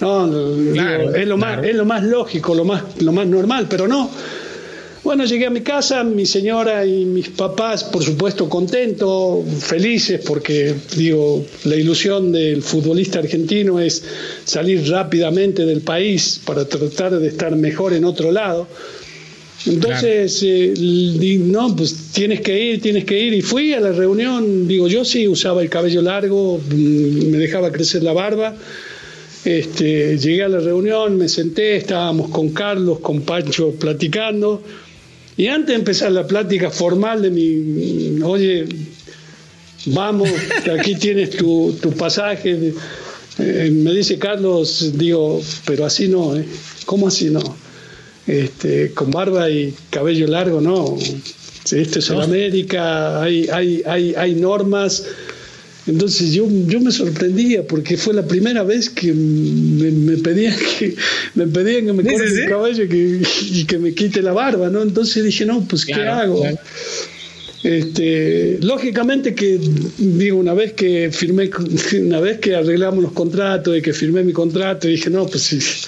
es, 0.00 1.26
lo 1.26 1.36
más, 1.36 1.64
es 1.64 1.74
lo 1.74 1.84
más 1.84 2.02
lógico, 2.02 2.54
lo 2.54 2.64
más, 2.64 2.82
lo 3.00 3.12
más 3.12 3.26
normal, 3.26 3.66
pero 3.68 3.88
no. 3.88 4.10
Bueno, 5.02 5.24
llegué 5.24 5.46
a 5.46 5.50
mi 5.50 5.62
casa, 5.62 6.04
mi 6.04 6.26
señora 6.26 6.84
y 6.84 7.06
mis 7.06 7.30
papás, 7.30 7.84
por 7.84 8.04
supuesto, 8.04 8.50
contentos, 8.50 9.46
felices, 9.60 10.20
porque 10.24 10.74
digo, 10.94 11.42
la 11.64 11.76
ilusión 11.76 12.30
del 12.32 12.62
futbolista 12.62 13.18
argentino 13.18 13.80
es 13.80 14.04
salir 14.44 14.86
rápidamente 14.90 15.64
del 15.64 15.80
país 15.80 16.38
para 16.44 16.66
tratar 16.66 17.18
de 17.18 17.28
estar 17.28 17.56
mejor 17.56 17.94
en 17.94 18.04
otro 18.04 18.30
lado. 18.30 18.66
Entonces, 19.66 20.42
eh, 20.42 20.74
no, 21.40 21.76
pues 21.76 21.94
tienes 22.12 22.40
que 22.40 22.58
ir, 22.58 22.80
tienes 22.80 23.04
que 23.04 23.18
ir. 23.18 23.34
Y 23.34 23.42
fui 23.42 23.74
a 23.74 23.80
la 23.80 23.92
reunión, 23.92 24.66
digo, 24.66 24.88
yo 24.88 25.04
sí 25.04 25.28
usaba 25.28 25.62
el 25.62 25.68
cabello 25.68 26.00
largo, 26.00 26.58
mm, 26.58 27.30
me 27.30 27.38
dejaba 27.38 27.70
crecer 27.70 28.02
la 28.02 28.12
barba. 28.12 28.56
Este, 29.44 30.18
llegué 30.18 30.44
a 30.44 30.48
la 30.48 30.60
reunión, 30.60 31.16
me 31.16 31.28
senté, 31.28 31.76
estábamos 31.76 32.30
con 32.30 32.50
Carlos, 32.50 33.00
con 33.00 33.22
Pancho 33.22 33.72
platicando. 33.72 34.62
Y 35.36 35.46
antes 35.46 35.68
de 35.68 35.74
empezar 35.74 36.12
la 36.12 36.26
plática 36.26 36.70
formal 36.70 37.22
de 37.22 37.30
mi, 37.30 38.20
oye, 38.22 38.66
vamos, 39.86 40.28
aquí 40.78 40.94
tienes 40.94 41.30
tu, 41.30 41.74
pasaje. 41.98 42.72
Eh, 43.38 43.70
me 43.72 43.92
dice 43.92 44.18
Carlos, 44.18 44.92
digo, 44.94 45.40
pero 45.64 45.84
así 45.86 46.08
no, 46.08 46.36
¿eh? 46.36 46.44
¿Cómo 46.84 47.08
así 47.08 47.30
no? 47.30 47.40
Este, 48.26 48.92
con 48.92 49.10
barba 49.10 49.50
y 49.50 49.74
cabello 49.90 50.26
largo, 50.26 50.60
no. 50.60 50.96
Esto 51.70 51.98
es 51.98 52.10
en 52.10 52.20
América, 52.20 53.22
hay, 53.22 53.48
hay, 53.48 53.82
hay, 53.86 54.14
hay 54.14 54.34
normas. 54.34 55.04
Entonces 55.86 56.32
yo, 56.32 56.46
yo 56.66 56.80
me 56.80 56.92
sorprendía 56.92 57.66
porque 57.66 57.96
fue 57.96 58.14
la 58.14 58.24
primera 58.26 58.62
vez 58.62 58.90
que 58.90 59.12
me, 59.12 60.16
pedían 60.18 60.54
que 60.78 60.94
me 61.34 61.46
pedían 61.46 61.86
que 61.86 61.92
me 61.92 62.04
corte 62.04 62.42
el 62.42 62.48
cabello 62.48 62.84
y 62.84 63.64
que 63.64 63.78
me 63.78 63.94
quite 63.94 64.22
la 64.22 64.32
barba, 64.32 64.68
¿no? 64.68 64.82
Entonces 64.82 65.24
dije, 65.24 65.46
no, 65.46 65.66
pues 65.66 65.84
¿qué 65.84 65.94
hago? 65.94 66.44
Este, 67.62 68.58
lógicamente 68.62 69.34
que 69.34 69.60
digo 69.98 70.38
una 70.38 70.54
vez 70.54 70.72
que 70.72 71.10
firmé 71.12 71.50
una 72.00 72.18
vez 72.18 72.38
que 72.38 72.54
arreglamos 72.54 73.02
los 73.02 73.12
contratos 73.12 73.76
y 73.76 73.82
que 73.82 73.92
firmé 73.92 74.22
mi 74.24 74.32
contrato 74.32 74.88
dije 74.88 75.10
no 75.10 75.26
pues 75.26 75.86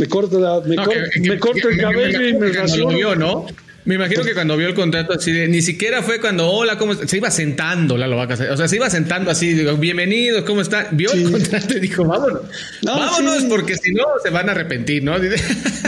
me 0.00 0.08
corto 0.08 0.40
la 0.40 0.60
me, 0.60 1.38
corto 1.38 1.68
el 1.68 1.78
cabello 1.78 2.26
y 2.26 2.32
me 2.32 2.48
rasuro 2.48 3.14
¿no? 3.14 3.46
Me 3.84 3.94
imagino 3.94 4.22
que 4.22 4.34
cuando 4.34 4.56
vio 4.56 4.68
el 4.68 4.74
contrato 4.74 5.14
así 5.14 5.32
de, 5.32 5.48
ni 5.48 5.62
siquiera 5.62 6.02
fue 6.02 6.20
cuando, 6.20 6.50
hola, 6.50 6.76
¿cómo 6.76 6.94
Se 6.94 7.16
iba 7.16 7.30
sentando 7.30 7.96
la 7.96 8.06
Vaca. 8.08 8.34
O 8.34 8.56
sea, 8.56 8.68
se 8.68 8.76
iba 8.76 8.90
sentando 8.90 9.30
así, 9.30 9.54
digo, 9.54 9.74
bienvenidos, 9.76 10.44
¿cómo 10.44 10.60
está? 10.60 10.88
Vio 10.90 11.10
el 11.12 11.30
contrato 11.30 11.76
y 11.76 11.80
dijo, 11.80 12.04
vámonos. 12.04 12.42
vámonos, 12.82 13.44
porque 13.44 13.76
si 13.78 13.92
no 13.92 14.04
se 14.22 14.28
van 14.28 14.50
a 14.50 14.52
arrepentir, 14.52 15.02
¿no? 15.02 15.16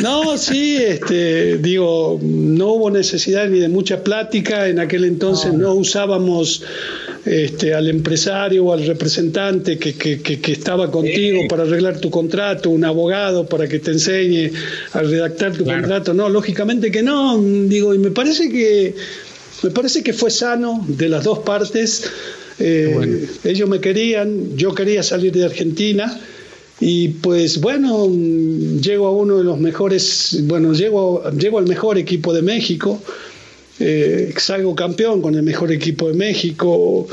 no, 0.03 0.39
sí, 0.39 0.77
este, 0.77 1.59
digo, 1.59 2.19
no 2.23 2.69
hubo 2.69 2.91
necesidad 2.91 3.47
ni 3.49 3.61
de 3.61 3.69
mucha 3.69 4.03
plática. 4.03 4.69
En 4.69 4.81
aquel 4.81 5.05
entonces 5.05 5.53
no 5.53 5.75
usábamos 5.75 6.65
este, 7.25 7.73
al 7.73 7.89
empresario 7.89 8.65
o 8.65 8.73
al 8.73 8.85
representante 8.85 9.79
que, 9.79 9.95
que, 9.95 10.53
estaba 10.53 10.91
contigo 10.91 11.43
para 11.49 11.63
arreglar 11.63 12.01
tu 12.01 12.11
contrato, 12.11 12.71
un 12.71 12.85
abogado 12.85 13.47
para 13.47 13.69
que 13.69 13.79
te 13.79 13.93
enseñe 13.93 14.51
a 14.93 15.03
redactar 15.03 15.53
tu 15.53 15.65
contrato. 15.65 16.15
No, 16.15 16.29
lógicamente 16.29 16.91
que 16.91 17.03
no. 17.03 17.41
Digo, 17.41 17.95
y 17.95 17.99
me 17.99 18.11
parece 18.11 18.51
que 18.51 18.95
me 19.63 19.71
parece 19.71 20.03
que 20.03 20.13
fue 20.13 20.31
sano 20.31 20.85
de 20.89 21.09
las 21.09 21.25
dos 21.25 21.41
partes. 21.41 22.11
Eh, 22.59 23.29
ellos 23.45 23.69
me 23.69 23.81
querían, 23.81 24.57
yo 24.57 24.75
quería 24.75 25.03
salir 25.03 25.33
de 25.33 25.45
Argentina. 25.45 26.21
Y 26.81 27.09
pues 27.09 27.61
bueno, 27.61 28.09
llego 28.09 29.07
a 29.07 29.13
uno 29.13 29.39
de 29.39 29.45
los 29.45 29.61
mejores, 29.61 30.41
bueno, 30.43 30.73
llego, 30.73 31.23
llego 31.31 31.59
al 31.61 31.69
mejor 31.69 31.97
equipo 31.97 32.35
de 32.35 32.43
México, 32.43 33.01
eh, 33.85 34.33
salgo 34.37 34.77
campeón 34.77 35.21
con 35.21 35.35
el 35.35 35.43
mejor 35.43 35.73
equipo 35.73 36.07
de 36.09 36.15
México, 36.15 37.09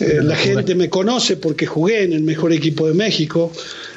eh, 0.00 0.20
la 0.22 0.36
gente 0.36 0.74
me 0.74 0.90
conoce 0.90 1.38
porque 1.38 1.64
jugué 1.64 2.04
en 2.04 2.12
el 2.12 2.22
mejor 2.22 2.52
equipo 2.52 2.86
de 2.86 2.92
México. 2.92 3.50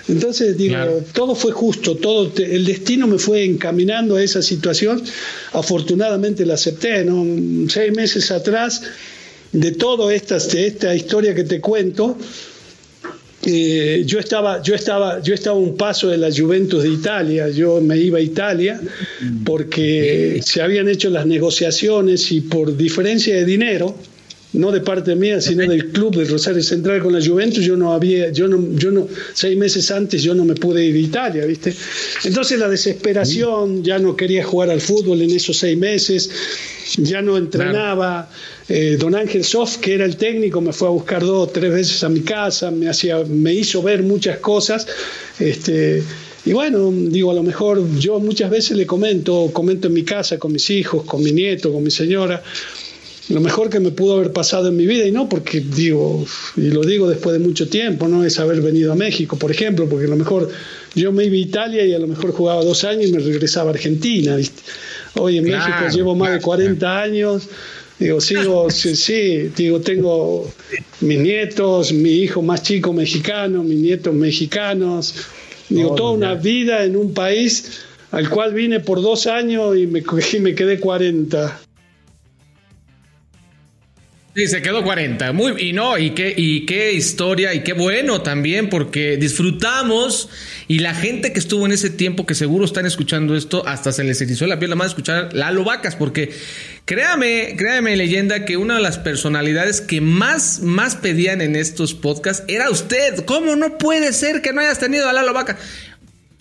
Entonces 0.08 0.58
digo, 0.58 0.77
todo 1.12 1.36
fue 1.36 1.51
justo, 1.51 1.96
todo 1.96 2.32
el 2.38 2.65
destino 2.65 3.08
me 3.08 3.18
fue 3.18 3.44
encaminando 3.44 4.15
a 4.15 4.24
esa 4.24 4.42
situación. 4.42 5.03
Afortunadamente 5.51 6.46
la 6.46 6.53
acepté, 6.53 7.03
¿no? 7.03 7.70
Seis 7.70 7.94
meses 7.94 8.32
atrás 8.32 8.84
de 9.51 9.72
toda 9.72 10.13
esta, 10.13 10.39
de 10.39 10.68
esta 10.68 10.96
historia 10.96 11.36
que 11.36 11.44
te 11.44 11.60
cuento, 11.60 12.18
eh, 13.45 14.03
yo 14.05 14.19
estaba, 14.19 14.62
yo 14.62 14.73
estaba, 14.75 15.21
yo 15.21 15.33
estaba 15.33 15.57
un 15.57 15.75
paso 15.75 16.07
de 16.07 16.17
la 16.17 16.29
Juventus 16.31 16.83
de 16.83 16.89
Italia, 16.89 17.50
yo 17.50 17.81
me 17.81 17.97
iba 17.97 18.17
a 18.17 18.21
Italia 18.21 18.79
porque 19.43 20.41
se 20.45 20.62
habían 20.62 20.88
hecho 20.88 21.09
las 21.09 21.25
negociaciones 21.25 22.31
y 22.31 22.41
por 22.41 22.75
diferencia 22.77 23.35
de 23.35 23.45
dinero, 23.45 23.95
no 24.53 24.71
de 24.71 24.81
parte 24.81 25.15
mía, 25.15 25.41
sino 25.41 25.67
del 25.67 25.91
club 25.91 26.15
del 26.15 26.27
Rosario 26.27 26.62
Central 26.62 27.01
con 27.01 27.12
la 27.12 27.25
Juventus, 27.25 27.65
yo 27.65 27.75
no 27.75 27.91
había, 27.91 28.31
yo 28.31 28.47
no, 28.47 28.77
yo 28.77 28.91
no, 28.91 29.07
seis 29.33 29.57
meses 29.57 29.89
antes 29.91 30.21
yo 30.21 30.33
no 30.35 30.45
me 30.45 30.53
pude 30.55 30.85
ir 30.85 30.95
a 30.95 31.00
Italia, 31.00 31.45
¿viste? 31.45 31.73
Entonces 32.23 32.59
la 32.59 32.69
desesperación, 32.69 33.83
ya 33.83 34.00
no 34.00 34.15
quería 34.15 34.43
jugar 34.43 34.69
al 34.69 34.79
fútbol 34.79 35.21
en 35.21 35.31
esos 35.31 35.57
seis 35.57 35.77
meses, 35.77 36.29
ya 36.97 37.21
no 37.21 37.38
entrenaba. 37.38 38.29
Eh, 38.69 38.97
don 39.00 39.15
Ángel 39.15 39.43
Soft, 39.43 39.77
que 39.77 39.93
era 39.93 40.05
el 40.05 40.17
técnico, 40.17 40.62
me 40.62 40.73
fue 40.73 40.88
a 40.88 40.91
buscar 40.91 41.21
dos 41.21 41.50
o 41.50 41.51
tres 41.51 41.71
veces 41.71 42.03
a 42.03 42.09
mi 42.09 42.21
casa, 42.21 42.71
me, 42.71 42.88
hacía, 42.89 43.19
me 43.27 43.53
hizo 43.53 43.81
ver 43.81 44.03
muchas 44.03 44.38
cosas. 44.39 44.88
Este, 45.39 46.03
y 46.45 46.53
bueno, 46.53 46.91
digo, 46.91 47.31
a 47.31 47.33
lo 47.33 47.43
mejor 47.43 47.97
yo 47.97 48.19
muchas 48.19 48.50
veces 48.50 48.77
le 48.77 48.85
comento, 48.85 49.50
comento 49.53 49.88
en 49.88 49.93
mi 49.93 50.03
casa 50.03 50.38
con 50.38 50.51
mis 50.51 50.69
hijos, 50.69 51.03
con 51.03 51.23
mi 51.23 51.31
nieto, 51.31 51.71
con 51.71 51.83
mi 51.83 51.91
señora, 51.91 52.43
lo 53.29 53.39
mejor 53.39 53.69
que 53.69 53.79
me 53.79 53.91
pudo 53.91 54.15
haber 54.15 54.33
pasado 54.33 54.67
en 54.67 54.75
mi 54.75 54.85
vida, 54.85 55.05
y 55.05 55.12
no 55.12 55.29
porque 55.29 55.62
digo, 55.62 56.25
y 56.57 56.69
lo 56.69 56.81
digo 56.81 57.07
después 57.07 57.31
de 57.33 57.39
mucho 57.39 57.69
tiempo, 57.69 58.09
no 58.09 58.25
es 58.25 58.38
haber 58.39 58.62
venido 58.62 58.91
a 58.91 58.95
México, 58.95 59.38
por 59.38 59.50
ejemplo, 59.50 59.88
porque 59.88 60.05
a 60.05 60.09
lo 60.09 60.17
mejor 60.17 60.50
yo 60.93 61.13
me 61.13 61.23
iba 61.23 61.35
a 61.35 61.38
Italia 61.38 61.85
y 61.85 61.93
a 61.93 62.00
lo 62.00 62.07
mejor 62.07 62.31
jugaba 62.31 62.63
dos 62.63 62.83
años 62.83 63.09
y 63.09 63.13
me 63.13 63.19
regresaba 63.19 63.71
a 63.71 63.73
Argentina. 63.73 64.38
Hoy 65.15 65.38
en 65.38 65.46
México 65.46 65.88
llevo 65.91 66.15
más 66.15 66.32
de 66.32 66.41
40 66.41 67.01
años 67.01 67.50
Digo, 68.00 68.20
sigo, 68.20 68.70
sí, 68.70 68.96
sí, 68.96 69.51
digo, 69.55 69.79
tengo 69.82 70.51
mis 71.01 71.20
nietos, 71.20 71.93
mi 71.93 72.10
hijo 72.10 72.41
más 72.41 72.63
chico 72.63 72.93
mexicano, 72.93 73.63
mis 73.63 73.79
nietos 73.79 74.13
mexicanos. 74.13 75.15
Digo, 75.70 75.96
toda 75.96 76.12
una 76.12 76.34
vida 76.36 76.84
en 76.84 76.96
un 76.98 77.13
país 77.13 77.82
al 78.12 78.29
cual 78.29 78.53
vine 78.53 78.79
por 78.79 79.01
dos 79.01 79.25
años 79.27 79.77
y 79.77 79.88
me, 79.88 80.03
y 80.34 80.39
me 80.39 80.55
quedé 80.55 80.79
40. 80.79 81.62
Sí, 84.35 84.47
se 84.47 84.63
quedó 84.63 84.83
40. 84.83 85.31
Muy, 85.31 85.61
y 85.61 85.73
no, 85.73 85.95
y 85.99 86.11
qué, 86.11 86.33
y 86.35 86.65
qué 86.65 86.93
historia, 86.93 87.53
y 87.53 87.61
qué 87.61 87.73
bueno 87.73 88.23
también, 88.23 88.67
porque 88.67 89.15
disfrutamos 89.17 90.27
y 90.67 90.79
la 90.79 90.95
gente 90.95 91.33
que 91.33 91.39
estuvo 91.39 91.67
en 91.67 91.71
ese 91.71 91.91
tiempo, 91.91 92.25
que 92.25 92.33
seguro 92.33 92.65
están 92.65 92.87
escuchando 92.87 93.35
esto, 93.35 93.63
hasta 93.67 93.91
se 93.91 94.03
les 94.03 94.19
erizó 94.21 94.47
la 94.47 94.57
piel 94.57 94.71
la 94.71 94.75
más 94.75 94.87
escuchar 94.87 95.31
Lalo 95.33 95.63
Vacas, 95.63 95.95
porque 95.95 96.31
créame, 96.85 97.53
créame, 97.59 97.95
leyenda, 97.95 98.43
que 98.43 98.57
una 98.57 98.77
de 98.77 98.81
las 98.81 98.97
personalidades 98.97 99.81
que 99.81 100.01
más, 100.01 100.61
más 100.61 100.95
pedían 100.95 101.39
en 101.41 101.55
estos 101.55 101.93
podcasts 101.93 102.43
era 102.47 102.71
usted. 102.71 103.25
¿Cómo 103.25 103.55
no 103.55 103.77
puede 103.77 104.13
ser 104.13 104.41
que 104.41 104.51
no 104.51 104.61
hayas 104.61 104.79
tenido 104.79 105.07
a 105.07 105.13
Lalo 105.13 105.33
Vacas? 105.33 105.57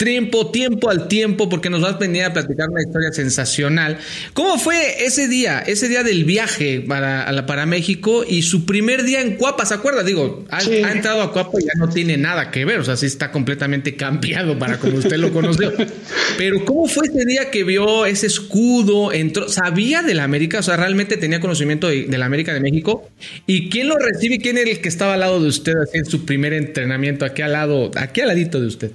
Tiempo, 0.04 0.50
tiempo 0.50 0.90
al 0.90 1.08
tiempo, 1.08 1.48
porque 1.48 1.70
nos 1.70 1.80
vas 1.80 1.94
a 1.94 1.98
venir 1.98 2.24
a 2.24 2.32
platicar 2.32 2.68
una 2.68 2.82
historia 2.82 3.12
sensacional. 3.12 3.98
¿Cómo 4.34 4.58
fue 4.58 5.04
ese 5.04 5.28
día, 5.28 5.60
ese 5.60 5.88
día 5.88 6.02
del 6.02 6.24
viaje 6.24 6.80
para, 6.80 7.46
para 7.46 7.66
México 7.66 8.24
y 8.28 8.42
su 8.42 8.66
primer 8.66 9.04
día 9.04 9.20
en 9.20 9.36
Cuapa? 9.36 9.64
¿Se 9.64 9.74
acuerda? 9.74 10.02
Digo, 10.02 10.44
ha, 10.50 10.62
entrado 10.62 11.22
a 11.22 11.32
Cuapa 11.32 11.58
y 11.60 11.64
ya 11.64 11.72
no 11.78 11.88
tiene 11.88 12.16
nada 12.16 12.50
que 12.50 12.64
ver, 12.64 12.80
o 12.80 12.84
sea, 12.84 12.96
sí 12.96 13.06
está 13.06 13.30
completamente 13.30 13.94
cambiado 13.96 14.58
para 14.58 14.78
como 14.78 14.98
usted 14.98 15.16
lo 15.16 15.32
conoció. 15.32 15.72
Pero 16.38 16.64
¿cómo 16.64 16.86
fue 16.86 17.06
ese 17.06 17.24
día 17.24 17.50
que 17.50 17.62
vio 17.64 18.06
ese 18.06 18.26
escudo? 18.26 19.12
Entró, 19.12 19.48
¿Sabía 19.48 20.02
de 20.02 20.14
la 20.14 20.24
América? 20.24 20.58
O 20.58 20.62
sea, 20.62 20.76
¿realmente 20.76 21.16
tenía 21.16 21.40
conocimiento 21.40 21.88
de, 21.88 22.06
la 22.08 22.26
América 22.26 22.52
de 22.52 22.60
México? 22.60 23.08
¿Y 23.46 23.68
quién 23.70 23.88
lo 23.88 23.96
recibe? 23.96 24.38
¿Quién 24.38 24.58
era 24.58 24.70
el 24.70 24.80
que 24.80 24.88
estaba 24.88 25.14
al 25.14 25.20
lado 25.20 25.40
de 25.40 25.48
usted 25.48 25.74
en 25.92 26.04
su 26.04 26.24
primer 26.24 26.52
entrenamiento, 26.52 27.24
aquí 27.24 27.42
al 27.42 27.52
lado, 27.52 27.90
aquí 27.96 28.20
al 28.20 28.28
ladito 28.28 28.60
de 28.60 28.66
usted? 28.66 28.90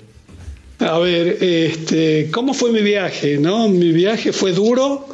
A 0.80 1.00
ver, 1.00 1.38
este, 1.42 2.30
¿cómo 2.32 2.54
fue 2.54 2.72
mi 2.72 2.82
viaje? 2.82 3.38
¿no? 3.38 3.68
Mi 3.68 3.92
viaje 3.92 4.32
fue 4.32 4.52
duro 4.52 5.08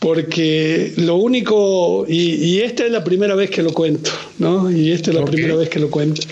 porque 0.00 0.92
lo 0.96 1.16
único, 1.16 2.04
y, 2.08 2.60
esta 2.60 2.84
es 2.84 2.92
la 2.92 3.02
primera 3.02 3.34
vez 3.34 3.50
que 3.50 3.62
lo 3.62 3.72
cuento, 3.72 4.10
¿no? 4.38 4.70
Y 4.70 4.92
esta 4.92 5.10
es 5.10 5.16
la 5.16 5.24
primera 5.24 5.56
vez 5.56 5.68
que 5.68 5.80
lo 5.80 5.90
cuento. 5.90 6.22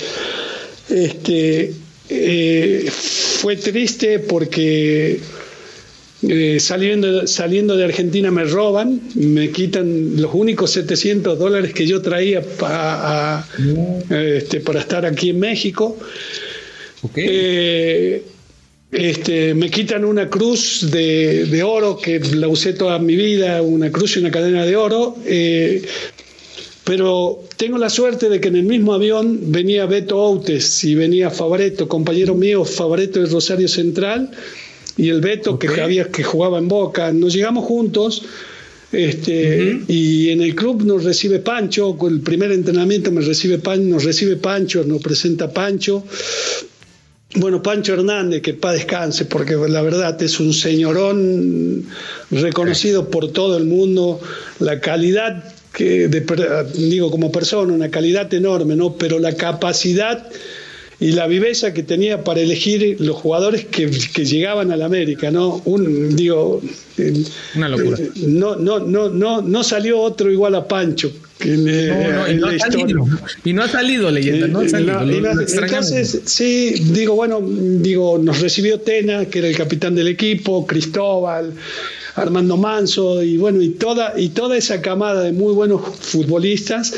Este, 0.91 1.73
eh, 2.11 2.89
fue 2.91 3.57
triste 3.57 4.19
porque 4.19 5.19
eh, 6.23 6.61
saliendo, 6.61 7.27
saliendo 7.27 7.77
de 7.77 7.85
Argentina 7.85 8.31
me 8.31 8.45
roban, 8.45 9.01
me 9.15 9.51
quitan 9.51 10.21
los 10.21 10.35
únicos 10.35 10.71
700 10.73 11.39
dólares 11.39 11.73
que 11.73 11.87
yo 11.87 12.03
traía 12.03 12.43
este, 14.11 14.61
para 14.61 14.81
estar 14.81 15.07
aquí 15.07 15.31
en 15.31 15.41
México. 15.41 15.97
Okay. 17.03 17.27
Eh, 17.29 18.23
este, 18.95 19.55
me 19.55 19.71
quitan 19.71 20.05
una 20.05 20.31
cruz 20.31 20.89
de, 20.91 21.63
oro 21.65 21.99
que 21.99 22.21
la 22.21 22.49
usé 22.49 22.73
toda 22.73 22.99
mi 22.99 23.17
vida, 23.17 23.61
una 23.61 23.91
cruz 23.91 24.17
y 24.17 24.21
una 24.21 24.31
cadena 24.31 24.65
de 24.65 24.77
oro. 24.77 25.17
Eh, 25.27 25.83
pero 26.85 27.43
tengo 27.57 27.79
la 27.79 27.91
suerte 27.91 28.29
de 28.29 28.41
que 28.41 28.49
en 28.49 28.57
el 28.57 28.65
mismo 28.65 28.93
avión 28.93 29.51
venía 29.51 29.87
Beto 29.87 30.19
Outes 30.19 30.85
y 30.85 30.95
venía 30.95 31.31
Favareto, 31.31 31.89
compañero 31.89 32.35
mío, 32.35 32.65
Favareto 32.65 33.21
de 33.21 33.27
Rosario 33.27 33.69
Central, 33.69 34.31
y 34.97 35.09
el 35.09 35.21
Beto 35.21 35.59
que, 35.59 35.69
había, 35.81 36.09
que 36.09 36.23
jugaba 36.23 36.59
en 36.59 36.69
Boca. 36.69 37.13
Nos 37.13 37.35
llegamos 37.35 37.65
juntos. 37.65 38.23
Este, 38.93 39.81
Y 39.89 40.31
en 40.31 40.41
el 40.41 40.55
club 40.55 40.85
nos 40.85 41.03
recibe 41.03 41.41
Pancho, 41.41 41.97
con 41.97 42.13
el 42.13 42.21
primer 42.21 42.53
entrenamiento 42.53 43.11
me 43.11 43.23
recibe 43.23 43.59
Pan, 43.59 43.91
nos 43.91 44.05
recibe 44.05 44.37
Pancho, 44.37 44.85
nos 44.85 45.03
presenta 45.03 45.53
Pancho. 45.53 46.05
Bueno, 47.37 47.63
Pancho 47.63 47.95
Hernández, 47.95 48.43
que 48.43 48.55
pa' 48.55 48.73
descanse, 48.73 49.25
porque 49.25 49.57
la 49.57 49.83
verdad 49.83 50.21
es 50.23 50.39
un 50.39 50.53
señorón 50.53 51.85
reconocido 52.31 53.11
por 53.11 53.33
todo 53.33 53.57
el 53.57 53.65
mundo, 53.65 54.21
la 54.61 54.81
calidad 54.81 55.43
que, 55.73 56.09
digo, 56.75 57.11
como 57.11 57.33
persona, 57.33 57.73
una 57.73 57.91
calidad 57.91 58.33
enorme, 58.33 58.77
¿no? 58.77 58.95
Pero 58.95 59.19
la 59.19 59.35
capacidad 59.35 60.29
y 61.01 61.11
la 61.11 61.27
viveza 61.27 61.75
que 61.75 61.83
tenía 61.83 62.23
para 62.23 62.41
elegir 62.41 63.01
los 63.01 63.17
jugadores 63.17 63.65
que, 63.65 63.89
llegaban 63.89 64.71
a 64.71 64.77
la 64.77 64.87
América, 64.87 65.33
¿no? 65.33 65.61
Un, 65.65 66.15
digo, 66.15 66.63
una 67.57 67.69
locura. 67.69 67.99
Eh, 67.99 68.11
no, 68.29 68.55
no, 68.55 68.79
no, 68.79 69.09
no, 69.09 69.43
no 69.43 69.65
salió 69.65 70.01
otro 70.01 70.31
igual 70.31 70.55
a 70.55 70.69
Pancho. 70.69 71.11
Y, 71.43 71.49
no 71.49 72.59
salido, 72.59 73.07
y, 73.45 73.53
no 73.53 73.63
ha 73.63 73.69
salido, 73.69 74.11
leyenda, 74.11 74.47
no 74.47 74.61
ha 74.61 74.69
salido. 74.69 75.01
entonces, 75.03 76.23
sí, 76.27 76.75
digo, 76.93 77.17
bueno, 77.17 77.41
digo, 77.43 78.19
nos 78.19 78.41
recibió 78.41 78.81
Tena, 78.81 79.27
que 79.27 79.41
era 79.41 79.49
el 79.49 79.57
capitán 79.57 79.95
del 79.95 80.09
equipo, 80.09 80.65
Cristóbal, 80.67 81.53
Armando 82.15 82.57
Manso, 82.57 83.23
y 83.23 83.37
bueno, 83.37 83.61
y 83.63 83.71
toda, 83.71 84.15
y 84.17 84.29
toda 84.29 84.57
esa 84.57 84.81
camada 84.81 85.23
de 85.23 85.33
muy 85.33 85.53
buenos 85.53 85.83
futbolistas 86.01 86.95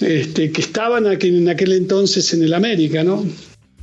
este, 0.00 0.50
que 0.50 0.60
estaban 0.60 1.06
aquí, 1.06 1.28
en 1.28 1.48
aquel 1.48 1.72
entonces 1.72 2.32
en 2.34 2.42
el 2.42 2.54
América, 2.54 3.04
¿no? 3.04 3.24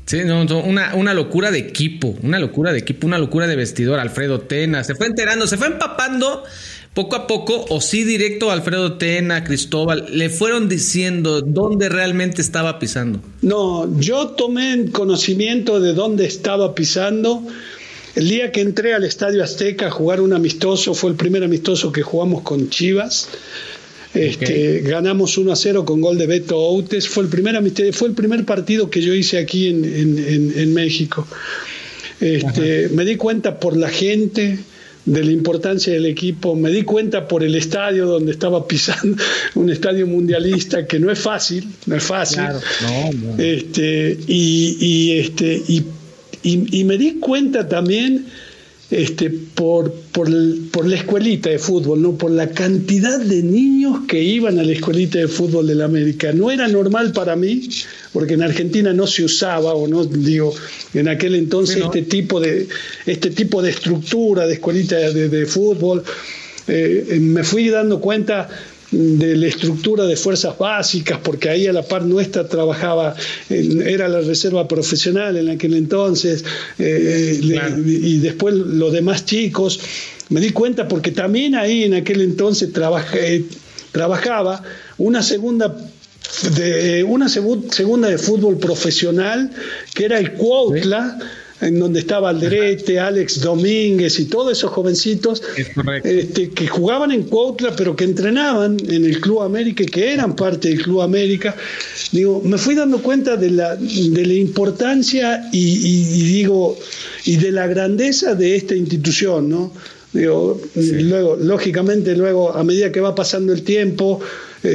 Sí, 0.05 0.19
no, 0.23 0.43
una, 0.59 0.93
una, 0.93 1.13
locura 1.15 1.49
de 1.49 1.57
equipo, 1.57 2.15
una 2.21 2.37
locura 2.37 2.71
de 2.71 2.79
equipo, 2.79 3.07
una 3.07 3.17
locura 3.17 3.47
de 3.47 3.55
vestidor. 3.55 3.99
Alfredo 3.99 4.41
Tena 4.41 4.83
se 4.83 4.93
fue 4.93 5.07
enterando, 5.07 5.47
se 5.47 5.57
fue 5.57 5.67
empapando 5.67 6.43
poco 6.95 7.17
a 7.17 7.27
poco, 7.27 7.65
o 7.69 7.81
sí 7.81 8.05
directo 8.05 8.49
a 8.49 8.53
Alfredo 8.53 8.93
Tena, 8.93 9.43
Cristóbal, 9.43 10.05
le 10.11 10.29
fueron 10.29 10.69
diciendo 10.69 11.41
dónde 11.41 11.89
realmente 11.89 12.41
estaba 12.41 12.79
pisando. 12.79 13.19
No, 13.41 13.99
yo 13.99 14.29
tomé 14.29 14.89
conocimiento 14.91 15.81
de 15.81 15.93
dónde 15.93 16.25
estaba 16.25 16.73
pisando. 16.73 17.43
El 18.15 18.29
día 18.29 18.53
que 18.53 18.61
entré 18.61 18.93
al 18.93 19.03
Estadio 19.03 19.43
Azteca 19.43 19.87
a 19.87 19.91
jugar 19.91 20.21
un 20.21 20.31
amistoso, 20.31 20.93
fue 20.93 21.09
el 21.09 21.17
primer 21.17 21.43
amistoso 21.43 21.91
que 21.91 22.01
jugamos 22.01 22.43
con 22.43 22.69
Chivas. 22.69 23.27
Este, 24.13 24.79
Ganamos 24.79 25.37
1 25.37 25.51
a 25.51 25.55
0 25.57 25.83
con 25.83 25.99
gol 25.99 26.17
de 26.17 26.27
Beto 26.27 26.55
Outes. 26.55 27.09
Fue 27.09 27.23
el 27.25 27.29
primer, 27.29 27.61
fue 27.91 28.07
el 28.07 28.13
primer 28.13 28.45
partido 28.45 28.89
que 28.89 29.01
yo 29.01 29.13
hice 29.13 29.37
aquí 29.37 29.67
en, 29.67 30.73
México. 30.73 31.27
Este, 32.21 32.87
me 32.93 33.03
di 33.03 33.17
cuenta 33.17 33.59
por 33.59 33.75
la 33.75 33.89
gente 33.89 34.59
de 35.05 35.23
la 35.23 35.31
importancia 35.31 35.93
del 35.93 36.05
equipo, 36.05 36.55
me 36.55 36.71
di 36.71 36.83
cuenta 36.83 37.27
por 37.27 37.43
el 37.43 37.55
estadio 37.55 38.07
donde 38.07 38.31
estaba 38.31 38.67
pisando, 38.67 39.21
un 39.55 39.69
estadio 39.69 40.07
mundialista 40.07 40.87
que 40.87 40.99
no 40.99 41.11
es 41.11 41.19
fácil, 41.19 41.67
no 41.85 41.95
es 41.95 42.03
fácil. 42.03 42.43
Este, 43.37 44.17
y, 44.27 45.11
este, 45.11 45.61
y 46.43 46.83
me 46.83 46.97
di 46.97 47.19
cuenta 47.19 47.67
también 47.67 48.25
este, 48.91 49.31
por, 49.31 49.91
por, 50.11 50.29
la 50.29 50.95
escuelita 50.95 51.49
de 51.49 51.57
fútbol, 51.57 52.01
¿no? 52.01 52.13
por 52.13 52.29
la 52.29 52.49
cantidad 52.49 53.19
de 53.19 53.41
niños 53.41 54.01
que 54.07 54.21
iban 54.21 54.59
a 54.59 54.63
la 54.63 54.73
escuelita 54.73 55.17
de 55.17 55.27
fútbol 55.27 55.67
de 55.67 55.75
la 55.75 55.85
América. 55.85 56.31
No 56.33 56.51
era 56.51 56.67
normal 56.67 57.11
para 57.11 57.35
mí, 57.35 57.67
porque 58.13 58.35
en 58.35 58.43
Argentina 58.43 58.93
no 58.93 59.07
se 59.07 59.23
usaba, 59.23 59.73
o 59.73 59.87
no, 59.87 60.05
digo, 60.05 60.53
en 60.93 61.07
aquel 61.07 61.35
entonces 61.35 61.77
este, 61.77 62.03
tipo 62.03 62.39
de, 62.39 62.67
este 63.05 63.31
tipo 63.31 63.61
de 63.61 63.71
estructura 63.71 64.45
de 64.45 64.53
escuelita 64.53 64.97
de, 64.97 65.45
fútbol. 65.45 66.03
Eh, 66.67 67.19
me 67.21 67.43
fui 67.43 67.69
dando 67.69 67.99
cuenta 68.01 68.49
de 68.91 69.35
la 69.35 69.47
estructura 69.47 70.05
de 70.05 70.15
fuerzas 70.15 70.57
básicas, 70.57 71.19
porque 71.23 71.49
ahí 71.49 71.67
a 71.67 71.73
la 71.73 71.83
par 71.83 72.03
nuestra 72.03 72.47
trabajaba, 72.47 73.15
era 73.49 74.07
la 74.07 74.21
reserva 74.21 74.67
profesional 74.67 75.37
en 75.37 75.49
aquel 75.49 75.73
entonces, 75.73 76.43
eh, 76.77 77.39
y 77.85 78.17
después 78.19 78.53
los 78.53 78.93
demás 78.93 79.25
chicos, 79.25 79.79
me 80.29 80.39
di 80.39 80.51
cuenta 80.51 80.87
porque 80.87 81.11
también 81.11 81.55
ahí 81.55 81.83
en 81.83 81.93
aquel 81.93 82.21
entonces 82.21 82.69
trabajaba 83.91 84.63
una 84.97 85.21
segunda 85.21 85.75
de 86.57 87.03
una 87.03 87.29
segunda 87.29 88.07
de 88.07 88.17
fútbol 88.17 88.57
profesional 88.57 89.51
que 89.93 90.05
era 90.05 90.17
el 90.17 90.33
Cuautla 90.33 91.19
en 91.61 91.79
donde 91.79 91.99
estaba 91.99 92.29
Alderete, 92.29 92.99
Alex 92.99 93.41
Domínguez 93.41 94.19
y 94.19 94.25
todos 94.25 94.57
esos 94.57 94.71
jovencitos 94.71 95.41
este, 96.03 96.49
que 96.49 96.67
jugaban 96.67 97.11
en 97.11 97.23
Cuautla, 97.23 97.75
pero 97.75 97.95
que 97.95 98.03
entrenaban 98.03 98.77
en 98.89 99.05
el 99.05 99.21
Club 99.21 99.41
América 99.41 99.83
y 99.83 99.85
que 99.85 100.13
eran 100.13 100.35
parte 100.35 100.69
del 100.69 100.81
Club 100.81 101.01
América. 101.01 101.55
Digo, 102.11 102.41
me 102.43 102.57
fui 102.57 102.75
dando 102.75 103.01
cuenta 103.01 103.37
de 103.37 103.51
la, 103.51 103.75
de 103.75 104.25
la 104.25 104.33
importancia 104.33 105.49
y, 105.53 106.23
digo, 106.33 106.77
y 107.25 107.37
de 107.37 107.51
la 107.51 107.67
grandeza 107.67 108.35
de 108.35 108.55
esta 108.55 108.75
institución, 108.75 109.49
¿no? 109.49 109.71
Digo, 110.11 110.61
luego, 110.75 111.35
lógicamente, 111.35 112.15
luego, 112.15 112.55
a 112.55 112.63
medida 112.63 112.89
que 112.91 113.01
va 113.01 113.13
pasando 113.15 113.51
el 113.51 113.63
tiempo, 113.63 114.21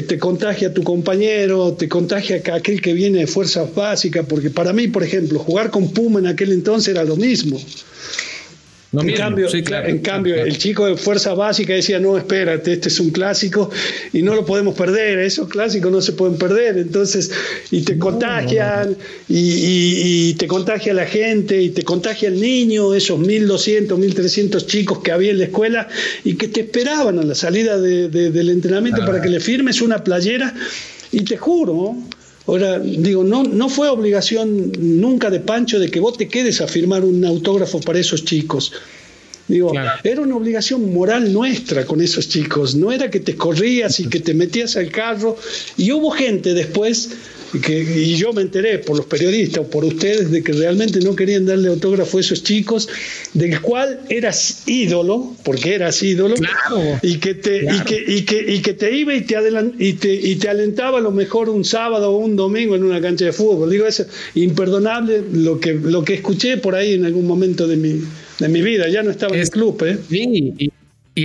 te 0.07 0.18
contagia 0.18 0.68
a 0.68 0.74
tu 0.74 0.83
compañero, 0.83 1.72
te 1.72 1.88
contagia 1.88 2.42
a 2.50 2.55
aquel 2.55 2.81
que 2.81 2.92
viene 2.92 3.20
de 3.20 3.26
fuerzas 3.26 3.74
básicas, 3.74 4.26
porque 4.26 4.50
para 4.50 4.72
mí, 4.72 4.88
por 4.88 5.03
ejemplo, 5.03 5.38
jugar 5.38 5.70
con 5.70 5.90
Puma 5.92 6.20
en 6.20 6.26
aquel 6.26 6.53
entonces 6.53 6.88
era 6.94 7.05
lo 7.05 7.16
mismo 7.16 7.61
en, 8.92 9.14
cambio, 9.14 9.48
en 9.53 9.98
cambio, 10.00 10.35
el 10.35 10.59
chico 10.59 10.85
de 10.87 10.96
fuerza 10.96 11.35
básica 11.35 11.74
decía, 11.74 12.00
no, 12.00 12.18
espérate, 12.18 12.72
este 12.72 12.88
es 12.88 12.98
un 12.98 13.11
clásico 13.11 13.70
y 14.12 14.22
no 14.22 14.35
lo 14.35 14.44
podemos 14.44 14.74
perder, 14.74 15.20
esos 15.20 15.48
clásicos 15.48 15.92
no 15.92 16.00
se 16.00 16.12
pueden 16.12 16.37
perder, 16.37 16.76
entonces, 16.76 17.31
y 17.70 17.83
te 17.83 17.98
contagian, 17.98 18.96
y, 19.29 20.35
te 20.35 20.48
contagia 20.48 20.92
la 20.92 21.07
gente, 21.07 21.62
y 21.62 21.70
te 21.70 21.85
contagia 21.85 22.29
el 22.29 22.40
niño, 22.40 22.92
esos 22.92 23.20
1200, 23.20 23.96
1300 23.96 24.66
chicos 24.66 24.98
que 24.98 25.12
había 25.12 25.31
en 25.31 25.38
la 25.38 25.44
escuela 25.44 25.88
y 26.24 26.35
que 26.35 26.48
te 26.48 26.62
esperaban 26.62 27.18
a 27.20 27.22
la 27.22 27.37
salida 27.37 27.81
del 27.81 28.50
entrenamiento 28.50 29.05
para 29.05 29.22
que 29.22 29.29
le 29.29 29.38
firmes 29.38 29.83
una 29.83 30.03
playera, 30.03 30.53
y 31.12 31.22
te 31.22 31.37
juro, 31.37 31.96
Ahora, 32.46 32.79
digo, 32.79 33.22
no, 33.22 33.42
no 33.44 33.68
fue 33.68 33.88
obligación 33.88 34.72
nunca 34.79 35.31
de 35.31 35.40
Pancho 35.40 35.79
de 35.79 35.90
que 35.90 36.00
vos 36.00 36.16
te 36.16 36.29
quedes 36.29 36.61
a 36.61 36.66
firmar 36.66 37.05
un 37.05 37.24
autógrafo 37.24 37.81
para 37.81 37.98
esos 37.98 38.24
chicos. 38.24 38.72
Digo, 39.46 39.72
era 40.05 40.20
una 40.20 40.37
obligación 40.37 40.94
moral 40.94 41.33
nuestra 41.33 41.85
con 41.85 42.00
esos 42.00 42.29
chicos, 42.29 42.76
no 42.76 42.92
era 42.92 43.11
que 43.11 43.18
te 43.18 43.37
corrías 43.37 43.98
y 43.98 44.09
que 44.11 44.20
te 44.20 44.33
metías 44.33 44.76
al 44.76 44.90
carro. 44.90 45.37
Y 45.76 45.90
hubo 45.92 46.11
gente 46.12 46.55
después 46.55 47.11
y, 47.52 48.16
yo 48.16 48.32
me 48.32 48.42
enteré 48.42 48.78
por 48.78 48.96
los 48.96 49.06
periodistas 49.06 49.64
o 49.64 49.70
por 49.70 49.84
ustedes 49.84 50.30
de 50.30 50.42
que 50.42 50.52
realmente 50.52 51.00
no 51.00 51.16
querían 51.16 51.46
darle 51.46 51.68
autógrafo 51.68 52.18
a 52.18 52.20
esos 52.20 52.42
chicos, 52.42 52.88
del 53.34 53.60
cual 53.60 54.00
eras 54.08 54.62
ídolo, 54.66 55.34
porque 55.44 55.74
eras 55.74 56.02
ídolo, 56.02 56.34
y, 57.02 57.18
que 57.18 57.34
te, 57.34 57.64
y, 57.64 57.80
que, 57.84 58.04
y, 58.06 58.22
que, 58.22 58.54
y 58.54 58.60
que 58.60 58.74
te 58.74 58.96
iba 58.96 59.14
y 59.14 59.22
te, 59.22 59.36
y, 59.78 59.92
te, 59.94 60.14
y 60.14 60.36
te 60.36 60.48
alentaba 60.48 60.98
a 60.98 61.00
lo 61.00 61.10
mejor 61.10 61.48
un 61.48 61.64
sábado 61.64 62.12
o 62.12 62.18
un 62.18 62.36
domingo 62.36 62.76
en 62.76 62.84
una 62.84 63.00
cancha 63.00 63.24
de 63.24 63.32
fútbol. 63.32 63.70
Digo, 63.70 63.86
es 63.86 64.06
imperdonable 64.34 65.22
lo 65.32 65.58
que, 65.60 65.74
lo 65.74 66.04
que 66.04 66.14
escuché 66.14 66.56
por 66.56 66.74
ahí 66.74 66.94
en 66.94 67.04
algún 67.04 67.26
momento 67.26 67.66
de 67.66 67.76
mi, 67.76 68.02
de 68.38 68.48
mi 68.48 68.62
vida. 68.62 68.88
Ya 68.88 69.02
no 69.02 69.10
estaba 69.10 69.34
en 69.34 69.42
el 69.42 69.50
club. 69.50 69.82
¿eh? 69.84 69.98
Sí, 70.08 70.54
y 70.58 70.70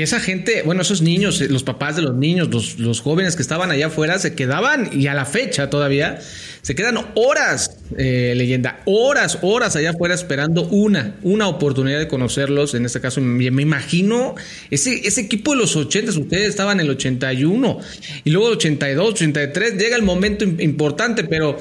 esa 0.01 0.19
gente, 0.19 0.63
bueno, 0.63 0.81
esos 0.81 1.01
niños, 1.01 1.41
eh, 1.41 1.47
los 1.49 1.63
papás 1.63 1.95
de 1.95 2.01
los 2.01 2.15
niños, 2.15 2.77
los, 2.79 3.01
jóvenes 3.01 3.35
que 3.35 3.41
estaban 3.41 3.71
allá 3.71 3.87
afuera, 3.87 4.17
se 4.19 4.33
quedaban, 4.33 4.89
y 4.93 5.07
a 5.07 5.13
la 5.13 5.25
fecha 5.25 5.69
todavía, 5.69 6.19
se 6.61 6.75
quedan 6.75 6.97
horas, 7.15 7.77
eh, 7.97 8.33
leyenda, 8.35 8.81
horas, 8.85 9.39
horas 9.41 9.75
allá 9.75 9.91
afuera 9.91 10.15
esperando 10.15 10.63
una, 10.67 11.15
una 11.21 11.47
oportunidad 11.47 11.99
de 11.99 12.07
conocerlos. 12.07 12.73
En 12.73 12.85
este 12.85 12.99
caso, 12.99 13.21
me, 13.21 13.51
me 13.51 13.61
imagino 13.61 14.35
ese, 14.71 15.07
ese 15.07 15.21
equipo 15.21 15.51
de 15.51 15.57
los 15.57 15.75
80, 15.75 16.19
ustedes 16.19 16.49
estaban 16.49 16.79
en 16.79 16.87
el 16.87 16.91
81, 16.91 17.79
y 18.23 18.29
luego 18.31 18.47
el 18.47 18.53
82, 18.55 19.09
83, 19.13 19.77
llega 19.77 19.95
el 19.95 20.03
momento 20.03 20.43
importante, 20.45 21.23
pero 21.25 21.57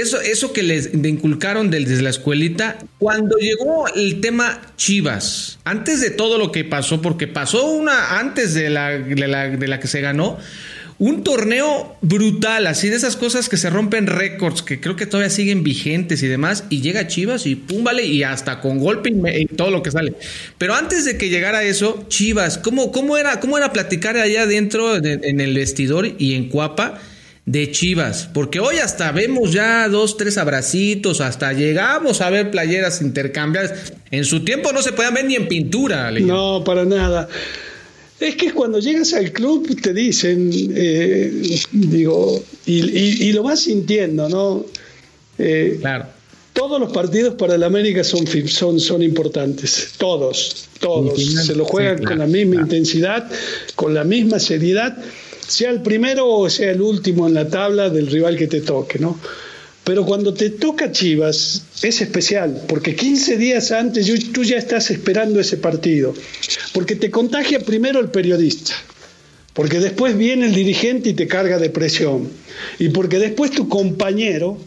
eso, 0.00 0.20
eso 0.20 0.52
que 0.52 0.62
les 0.62 0.92
inculcaron 0.94 1.70
desde 1.70 2.02
la 2.02 2.10
escuelita, 2.10 2.78
cuando 2.98 3.36
llegó 3.38 3.86
el 3.94 4.20
tema 4.20 4.60
Chivas, 4.76 5.58
antes 5.64 6.00
de 6.00 6.10
todo 6.10 6.38
lo 6.38 6.52
que 6.52 6.64
pasó, 6.64 7.02
porque 7.02 7.26
pasó 7.26 7.66
una 7.70 8.18
antes 8.18 8.54
de 8.54 8.70
la, 8.70 8.90
de 8.90 9.28
la, 9.28 9.48
de 9.48 9.68
la 9.68 9.80
que 9.80 9.88
se 9.88 10.00
ganó, 10.00 10.38
un 10.98 11.24
torneo 11.24 11.96
brutal, 12.00 12.66
así 12.66 12.88
de 12.88 12.96
esas 12.96 13.16
cosas 13.16 13.48
que 13.48 13.58
se 13.58 13.68
rompen 13.68 14.06
récords, 14.06 14.62
que 14.62 14.80
creo 14.80 14.96
que 14.96 15.04
todavía 15.04 15.30
siguen 15.30 15.62
vigentes 15.62 16.22
y 16.22 16.26
demás, 16.26 16.64
y 16.70 16.80
llega 16.80 17.06
Chivas 17.06 17.46
y 17.46 17.54
pum, 17.54 17.84
vale, 17.84 18.04
y 18.04 18.22
hasta 18.22 18.60
con 18.60 18.78
golpe 18.78 19.10
y, 19.10 19.46
todo 19.46 19.70
lo 19.70 19.82
que 19.82 19.90
sale. 19.90 20.14
Pero 20.56 20.74
antes 20.74 21.04
de 21.04 21.18
que 21.18 21.28
llegara 21.28 21.64
eso, 21.64 22.06
Chivas, 22.08 22.56
¿cómo, 22.58 22.92
cómo, 22.92 23.18
era, 23.18 23.40
cómo 23.40 23.58
era 23.58 23.72
platicar 23.72 24.16
allá 24.16 24.42
adentro 24.42 24.96
en 24.96 25.40
el 25.40 25.54
vestidor 25.54 26.12
y 26.18 26.34
en 26.34 26.48
Cuapa? 26.48 26.98
De 27.46 27.70
Chivas, 27.70 28.28
porque 28.34 28.58
hoy 28.58 28.78
hasta 28.78 29.12
vemos 29.12 29.52
ya 29.52 29.88
dos, 29.88 30.16
tres 30.16 30.36
abracitos, 30.36 31.20
hasta 31.20 31.52
llegamos 31.52 32.20
a 32.20 32.28
ver 32.28 32.50
playeras 32.50 33.00
intercambiadas. 33.00 33.92
En 34.10 34.24
su 34.24 34.44
tiempo 34.44 34.72
no 34.72 34.82
se 34.82 34.92
podían 34.92 35.14
ver 35.14 35.24
ni 35.26 35.36
en 35.36 35.46
pintura. 35.46 36.10
No, 36.10 36.64
para 36.64 36.84
nada. 36.84 37.28
Es 38.18 38.34
que 38.34 38.50
cuando 38.52 38.80
llegas 38.80 39.14
al 39.14 39.30
club 39.30 39.80
te 39.80 39.94
dicen, 39.94 40.50
eh, 40.74 41.60
digo, 41.70 42.42
y, 42.66 43.32
lo 43.32 43.44
vas 43.44 43.60
sintiendo, 43.60 44.28
¿no? 44.28 44.66
Eh, 45.38 45.78
claro. 45.80 46.06
Todos 46.52 46.80
los 46.80 46.90
partidos 46.92 47.34
para 47.34 47.54
el 47.54 47.62
América 47.62 48.02
son, 48.02 48.26
son, 48.48 48.80
son 48.80 49.02
importantes, 49.02 49.92
todos, 49.98 50.66
todos. 50.80 51.22
Se 51.44 51.54
lo 51.54 51.64
juegan 51.66 52.02
con 52.02 52.18
la 52.18 52.26
misma 52.26 52.62
intensidad, 52.62 53.30
con 53.76 53.94
la 53.94 54.02
misma 54.02 54.40
seriedad 54.40 54.96
sea 55.46 55.70
el 55.70 55.82
primero 55.82 56.28
o 56.28 56.50
sea 56.50 56.70
el 56.70 56.80
último 56.80 57.26
en 57.26 57.34
la 57.34 57.48
tabla 57.48 57.90
del 57.90 58.08
rival 58.08 58.36
que 58.36 58.46
te 58.46 58.60
toque, 58.60 58.98
¿no? 58.98 59.18
Pero 59.84 60.04
cuando 60.04 60.34
te 60.34 60.50
toca 60.50 60.90
Chivas 60.90 61.62
es 61.82 62.00
especial, 62.00 62.62
porque 62.66 62.96
15 62.96 63.36
días 63.36 63.70
antes 63.70 64.10
tú 64.32 64.42
ya 64.42 64.56
estás 64.56 64.90
esperando 64.90 65.38
ese 65.38 65.58
partido, 65.58 66.12
porque 66.72 66.96
te 66.96 67.10
contagia 67.10 67.60
primero 67.60 68.00
el 68.00 68.08
periodista, 68.08 68.74
porque 69.52 69.78
después 69.78 70.18
viene 70.18 70.46
el 70.46 70.54
dirigente 70.54 71.10
y 71.10 71.14
te 71.14 71.28
carga 71.28 71.58
de 71.58 71.70
presión, 71.70 72.28
y 72.80 72.88
porque 72.88 73.20
después 73.20 73.52
tu 73.52 73.68
compañero 73.68 74.58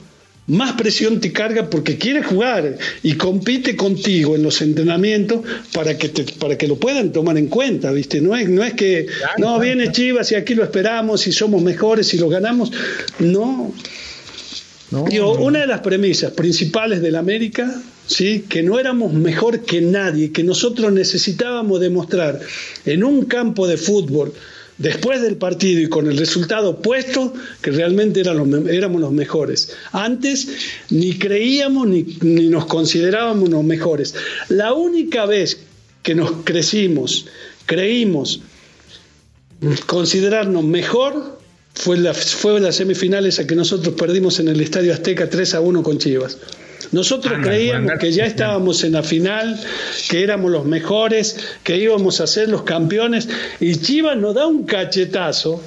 más 0.50 0.74
presión 0.74 1.22
te 1.22 1.32
carga 1.32 1.70
porque 1.70 1.98
quiere 1.98 2.24
jugar 2.24 2.78
y 3.04 3.14
compite 3.14 3.76
contigo 3.76 4.36
en 4.36 4.44
los 4.44 4.62
entrenamientos 4.62 5.42
para 5.74 5.98
que 5.98 6.10
para 6.40 6.58
que 6.58 6.68
lo 6.68 6.76
puedan 6.78 7.12
tomar 7.12 7.38
en 7.38 7.48
cuenta, 7.48 7.92
¿viste? 7.92 8.20
No 8.20 8.36
es, 8.36 8.50
no 8.50 8.64
es 8.64 8.74
que 8.74 9.08
no 9.38 9.60
viene 9.60 9.92
Chivas 9.92 10.32
y 10.32 10.36
aquí 10.36 10.56
lo 10.56 10.64
esperamos 10.64 11.28
y 11.28 11.32
somos 11.32 11.62
mejores 11.62 12.14
y 12.14 12.18
lo 12.18 12.30
ganamos. 12.30 12.72
No. 13.20 13.72
una 14.92 15.60
de 15.60 15.68
las 15.68 15.82
premisas 15.82 16.32
principales 16.32 17.02
del 17.02 17.16
América, 17.16 17.72
¿sí? 18.08 18.46
que 18.50 18.64
no 18.64 18.80
éramos 18.80 19.14
mejor 19.14 19.62
que 19.62 19.82
nadie, 19.82 20.32
que 20.32 20.44
nosotros 20.44 20.92
necesitábamos 20.92 21.80
demostrar 21.80 22.40
en 22.86 23.04
un 23.04 23.26
campo 23.26 23.68
de 23.68 23.78
fútbol 23.78 24.34
después 24.80 25.22
del 25.22 25.36
partido 25.36 25.82
y 25.82 25.90
con 25.90 26.08
el 26.08 26.18
resultado 26.18 26.82
puesto 26.82 27.34
que 27.62 27.72
realmente 27.72 28.22
éramos 28.22 29.02
los 29.02 29.12
mejores. 29.12 29.76
Antes 29.92 30.48
ni 30.90 31.20
creíamos 31.20 31.88
ni, 31.88 32.04
nos 32.50 32.66
considerábamos 32.66 33.50
los 33.50 33.64
mejores. 33.64 34.16
La 34.48 34.74
única 34.74 35.26
vez 35.26 35.60
que 36.02 36.16
nos 36.16 36.32
crecimos, 36.44 37.28
creímos 37.66 38.42
considerarnos 39.86 40.64
mejor 40.64 41.38
fue 41.74 41.98
la, 41.98 42.14
fue 42.14 42.60
las 42.60 42.78
semifinales 42.78 43.40
a 43.40 43.46
que 43.46 43.56
nosotros 43.56 43.94
perdimos 43.96 44.40
en 44.40 44.48
el 44.48 44.62
Estadio 44.62 44.94
Azteca 44.94 45.30
3 45.30 45.56
a 45.56 45.62
1 45.62 45.84
con 45.84 45.98
Chivas. 45.98 46.38
Nosotros 46.92 47.40
creíamos 47.44 47.94
que 48.00 48.12
ya 48.12 48.26
estábamos 48.26 48.84
en 48.84 48.94
la 48.94 49.04
final, 49.04 49.60
que 50.10 50.24
éramos 50.24 50.52
los 50.52 50.66
mejores, 50.66 51.38
que 51.64 51.78
íbamos 51.78 52.20
a 52.20 52.28
ser 52.28 52.50
los 52.50 52.64
campeones, 52.64 53.30
y 53.60 53.76
Chivas 53.76 54.18
nos 54.18 54.36
da 54.36 54.48
un 54.48 54.66
cachetazo 54.66 55.62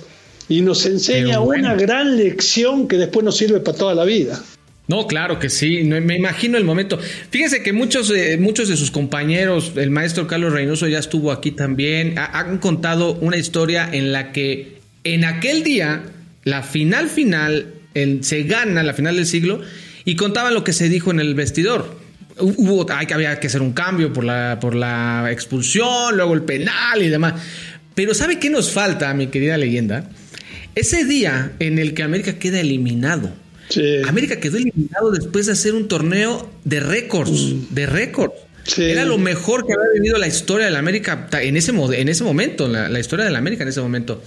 y 0.49 0.63
nos 0.63 0.85
enseña 0.87 1.41
una 1.41 1.75
gran 1.75 2.17
lección 2.17 2.89
que 2.89 2.97
después 2.97 3.25
nos 3.25 3.37
sirve 3.37 3.61
para 3.61 3.79
toda 3.79 3.95
la 3.95 4.05
vida. 4.05 4.43
No, 4.89 5.07
claro 5.07 5.39
que 5.39 5.49
sí, 5.49 5.85
me 5.85 6.17
imagino 6.17 6.59
el 6.59 6.65
momento. 6.65 6.99
Fíjese 7.31 7.63
que 7.63 7.73
muchos, 7.73 8.11
eh, 8.11 8.37
muchos 8.39 8.69
de 8.69 8.77
sus 8.77 8.91
compañeros, 8.91 9.73
el 9.77 9.91
maestro 9.91 10.27
Carlos 10.27 10.53
Reynoso 10.53 10.89
ya 10.89 10.99
estuvo 10.99 11.31
aquí 11.31 11.53
también, 11.53 12.17
han 12.19 12.59
contado 12.59 13.15
una 13.15 13.37
historia 13.37 13.89
en 13.91 14.13
la 14.13 14.33
que 14.33 14.81
en 15.05 15.25
aquel 15.25 15.63
día, 15.63 16.03
la 16.45 16.63
final 16.63 17.09
final, 17.09 17.67
se 18.21 18.43
gana 18.43 18.83
la 18.83 18.93
final 18.95 19.17
del 19.17 19.27
siglo 19.27 19.61
y 20.05 20.17
contaban 20.17 20.55
lo 20.55 20.65
que 20.65 20.73
se 20.73 20.89
dijo 20.89 21.11
en 21.11 21.21
el 21.21 21.35
vestidor. 21.35 21.97
Hubo, 22.39 22.91
hay 22.91 23.07
que 23.07 23.15
había 23.15 23.39
que 23.39 23.47
hacer 23.47 23.61
un 23.61 23.73
cambio 23.73 24.13
por 24.13 24.25
la, 24.25 24.59
por 24.61 24.75
la 24.75 25.29
expulsión, 25.31 26.17
luego 26.17 26.35
el 26.35 26.43
penal 26.43 27.03
y 27.03 27.09
demás. 27.09 27.35
Pero 27.95 28.15
¿sabe 28.15 28.39
qué 28.39 28.51
nos 28.51 28.73
falta, 28.73 29.13
mi 29.15 29.27
querida 29.27 29.57
leyenda? 29.59 30.09
Ese 30.75 31.05
día 31.05 31.53
en 31.59 31.79
el 31.79 31.93
que 31.95 32.03
América 32.03 32.39
queda 32.39 32.61
eliminado. 32.61 33.33
América 34.07 34.37
quedó 34.37 34.59
eliminado 34.59 35.11
después 35.11 35.47
de 35.47 35.53
hacer 35.53 35.75
un 35.75 35.89
torneo 35.89 36.51
de 36.65 36.81
récords, 36.81 37.31
mm. 37.31 37.75
de 37.75 37.87
récords. 37.87 38.35
Era 38.77 39.05
lo 39.05 39.19
mejor 39.19 39.67
que 39.67 39.73
había 39.73 39.93
vivido 39.95 40.19
la 40.19 40.27
historia 40.27 40.67
de 40.67 40.73
la 40.73 40.79
América 40.79 41.29
en 41.33 41.57
ese, 41.57 41.73
en 41.73 42.09
ese 42.09 42.25
momento, 42.25 42.69
la, 42.69 42.89
la 42.89 43.01
historia 43.01 43.25
de 43.25 43.31
la 43.31 43.39
América 43.39 43.63
en 43.63 43.71
ese 43.71 43.81
momento. 43.81 44.23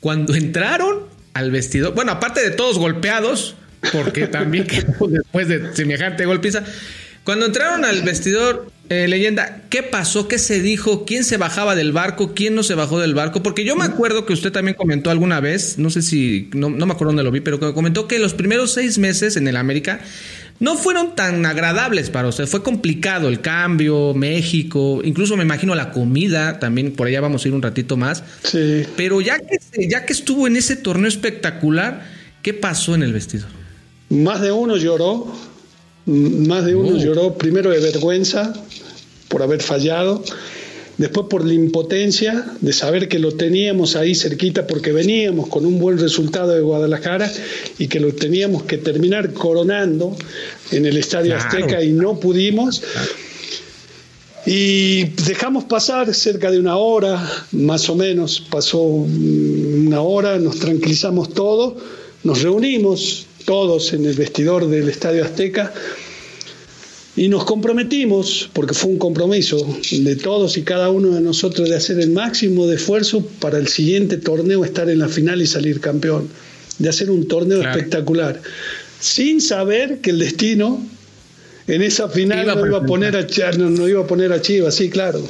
Cuando 0.00 0.34
entraron 0.34 1.00
al 1.34 1.50
vestidor, 1.50 1.94
bueno, 1.94 2.12
aparte 2.12 2.42
de 2.42 2.50
todos 2.50 2.78
golpeados, 2.78 3.56
porque 3.92 4.26
también 4.26 4.66
después 5.08 5.48
de 5.48 5.74
semejante 5.74 6.24
golpiza. 6.24 6.64
Cuando 7.26 7.46
entraron 7.46 7.84
al 7.84 8.02
vestidor, 8.02 8.70
eh, 8.88 9.08
leyenda, 9.08 9.62
¿qué 9.68 9.82
pasó? 9.82 10.28
¿Qué 10.28 10.38
se 10.38 10.62
dijo? 10.62 11.04
¿Quién 11.04 11.24
se 11.24 11.38
bajaba 11.38 11.74
del 11.74 11.90
barco? 11.90 12.34
¿Quién 12.34 12.54
no 12.54 12.62
se 12.62 12.76
bajó 12.76 13.00
del 13.00 13.14
barco? 13.14 13.42
Porque 13.42 13.64
yo 13.64 13.74
me 13.74 13.84
acuerdo 13.84 14.24
que 14.24 14.32
usted 14.32 14.52
también 14.52 14.76
comentó 14.76 15.10
alguna 15.10 15.40
vez, 15.40 15.76
no 15.76 15.90
sé 15.90 16.02
si, 16.02 16.48
no, 16.54 16.70
me 16.70 16.84
acuerdo 16.84 17.06
dónde 17.06 17.24
lo 17.24 17.32
vi, 17.32 17.40
pero 17.40 17.58
comentó 17.74 18.06
que 18.06 18.20
los 18.20 18.32
primeros 18.32 18.74
seis 18.74 18.98
meses 18.98 19.36
en 19.36 19.48
el 19.48 19.56
América 19.56 19.98
no 20.60 20.76
fueron 20.76 21.16
tan 21.16 21.44
agradables 21.44 22.10
para 22.10 22.28
usted. 22.28 22.46
Fue 22.46 22.62
complicado 22.62 23.26
el 23.28 23.40
cambio, 23.40 24.14
México, 24.14 25.00
incluso 25.02 25.36
me 25.36 25.42
imagino 25.42 25.74
la 25.74 25.90
comida, 25.90 26.60
también 26.60 26.92
por 26.92 27.08
allá 27.08 27.20
vamos 27.20 27.44
a 27.44 27.48
ir 27.48 27.54
un 27.54 27.62
ratito 27.62 27.96
más. 27.96 28.22
Sí. 28.44 28.84
Pero 28.96 29.20
ya 29.20 29.40
que, 29.40 29.88
ya 29.88 30.06
que 30.06 30.12
estuvo 30.12 30.46
en 30.46 30.54
ese 30.54 30.76
torneo 30.76 31.08
espectacular, 31.08 32.06
¿qué 32.40 32.54
pasó 32.54 32.94
en 32.94 33.02
el 33.02 33.12
vestidor? 33.12 33.48
Más 34.08 34.40
de 34.40 34.52
uno 34.52 34.76
lloró, 34.76 35.26
más 36.06 36.64
de 36.64 36.74
uno 36.76 36.96
oh. 36.96 36.98
lloró, 36.98 37.34
primero 37.34 37.70
de 37.70 37.80
vergüenza 37.80 38.54
por 39.28 39.42
haber 39.42 39.62
fallado, 39.62 40.22
después 40.98 41.26
por 41.28 41.44
la 41.44 41.52
impotencia 41.52 42.46
de 42.60 42.72
saber 42.72 43.08
que 43.08 43.18
lo 43.18 43.32
teníamos 43.32 43.96
ahí 43.96 44.14
cerquita 44.14 44.66
porque 44.66 44.92
veníamos 44.92 45.48
con 45.48 45.66
un 45.66 45.78
buen 45.78 45.98
resultado 45.98 46.52
de 46.52 46.60
Guadalajara 46.60 47.30
y 47.78 47.88
que 47.88 48.00
lo 48.00 48.14
teníamos 48.14 48.62
que 48.62 48.78
terminar 48.78 49.32
coronando 49.32 50.16
en 50.70 50.86
el 50.86 50.96
Estadio 50.96 51.36
Azteca 51.36 51.82
y 51.82 51.92
no 51.92 52.18
pudimos. 52.20 52.82
Y 54.46 55.06
dejamos 55.26 55.64
pasar 55.64 56.14
cerca 56.14 56.52
de 56.52 56.60
una 56.60 56.76
hora, 56.76 57.28
más 57.50 57.90
o 57.90 57.96
menos, 57.96 58.40
pasó 58.40 58.80
una 58.80 60.00
hora, 60.00 60.38
nos 60.38 60.60
tranquilizamos 60.60 61.34
todos, 61.34 61.82
nos 62.22 62.42
reunimos, 62.42 63.26
todos 63.46 63.94
en 63.94 64.04
el 64.04 64.14
vestidor 64.14 64.68
del 64.68 64.90
Estadio 64.90 65.24
Azteca. 65.24 65.72
Y 67.16 67.28
nos 67.28 67.46
comprometimos, 67.46 68.50
porque 68.52 68.74
fue 68.74 68.90
un 68.90 68.98
compromiso 68.98 69.56
de 69.90 70.16
todos 70.16 70.58
y 70.58 70.62
cada 70.62 70.90
uno 70.90 71.12
de 71.12 71.22
nosotros 71.22 71.70
de 71.70 71.76
hacer 71.76 71.98
el 71.98 72.10
máximo 72.10 72.66
de 72.66 72.76
esfuerzo 72.76 73.24
para 73.40 73.56
el 73.56 73.68
siguiente 73.68 74.18
torneo 74.18 74.62
estar 74.66 74.90
en 74.90 74.98
la 74.98 75.08
final 75.08 75.40
y 75.40 75.46
salir 75.46 75.80
campeón, 75.80 76.28
de 76.78 76.90
hacer 76.90 77.10
un 77.10 77.26
torneo 77.26 77.62
espectacular, 77.62 78.42
sin 79.00 79.40
saber 79.40 80.02
que 80.02 80.10
el 80.10 80.18
destino 80.18 80.86
en 81.66 81.82
esa 81.82 82.10
final 82.10 82.46
no 82.46 82.66
iba, 82.66 82.78
a 82.78 82.84
poner 82.84 83.16
a, 83.16 83.52
no, 83.52 83.70
no 83.70 83.88
iba 83.88 84.02
a 84.02 84.06
poner 84.06 84.32
a 84.32 84.42
Chivas, 84.42 84.74
sí, 84.74 84.90
claro. 84.90 85.26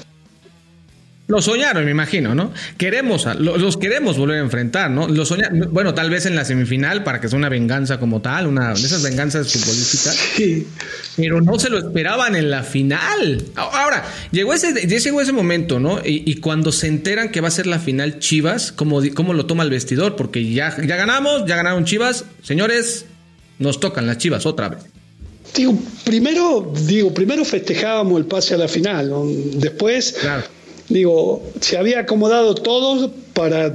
Lo 1.29 1.43
soñaron, 1.43 1.85
me 1.85 1.91
imagino, 1.91 2.37
¿no? 2.37 2.53
Queremos, 2.79 3.27
los 3.41 3.77
queremos 3.77 4.17
volver 4.17 4.39
a 4.39 4.43
enfrentar, 4.43 4.93
¿no? 4.93 5.09
Lo 5.09 5.27
soñaron, 5.27 5.73
bueno, 5.73 5.93
tal 5.93 6.09
vez 6.09 6.25
en 6.27 6.37
la 6.37 6.45
semifinal 6.45 7.03
para 7.03 7.21
que 7.21 7.29
sea 7.29 7.37
una 7.37 7.49
venganza 7.49 7.99
como 7.99 8.23
tal, 8.23 8.47
una 8.47 8.69
de 8.69 8.81
esas 8.81 9.03
venganzas 9.03 9.53
futbolísticas. 9.53 10.15
Sí. 10.37 10.69
Pero 11.17 11.41
no 11.41 11.59
se 11.59 11.69
lo 11.69 11.79
esperaban 11.79 12.37
en 12.37 12.49
la 12.49 12.63
final. 12.63 13.43
Ahora, 13.57 14.05
llegó 14.31 14.55
ese, 14.55 14.87
llegó 14.87 15.21
ese 15.21 15.33
momento, 15.33 15.81
¿no? 15.81 16.01
Y, 16.05 16.37
cuando 16.37 16.71
se 16.71 16.87
enteran 16.87 17.31
que 17.31 17.41
va 17.41 17.49
a 17.49 17.51
ser 17.51 17.67
la 17.67 17.81
final 17.81 18.21
Chivas, 18.21 18.71
¿cómo, 18.71 19.01
cómo 19.15 19.33
lo 19.33 19.47
toma 19.47 19.65
el 19.65 19.71
vestidor? 19.71 20.15
Porque 20.15 20.53
ya, 20.53 20.77
ya 20.77 20.95
ganamos, 20.95 21.45
ya 21.47 21.57
ganaron 21.57 21.85
Chivas. 21.85 22.25
Señores, 22.45 23.07
nos 23.59 23.81
tocan 23.81 24.07
las 24.07 24.19
Chivas 24.19 24.47
otra 24.47 24.69
vez. 24.69 24.85
Digo, 25.57 25.77
primero, 26.05 26.73
digo, 26.87 27.13
primero 27.13 27.45
festejábamos 27.45 28.21
el 28.21 28.27
pase 28.27 28.55
a 28.55 28.59
la 28.59 28.69
final, 28.69 29.11
¿no? 29.11 29.25
Después. 29.55 30.15
Claro 30.21 30.56
digo, 30.89 31.43
se 31.61 31.77
había 31.77 32.01
acomodado 32.01 32.55
todo 32.55 33.13
para... 33.33 33.73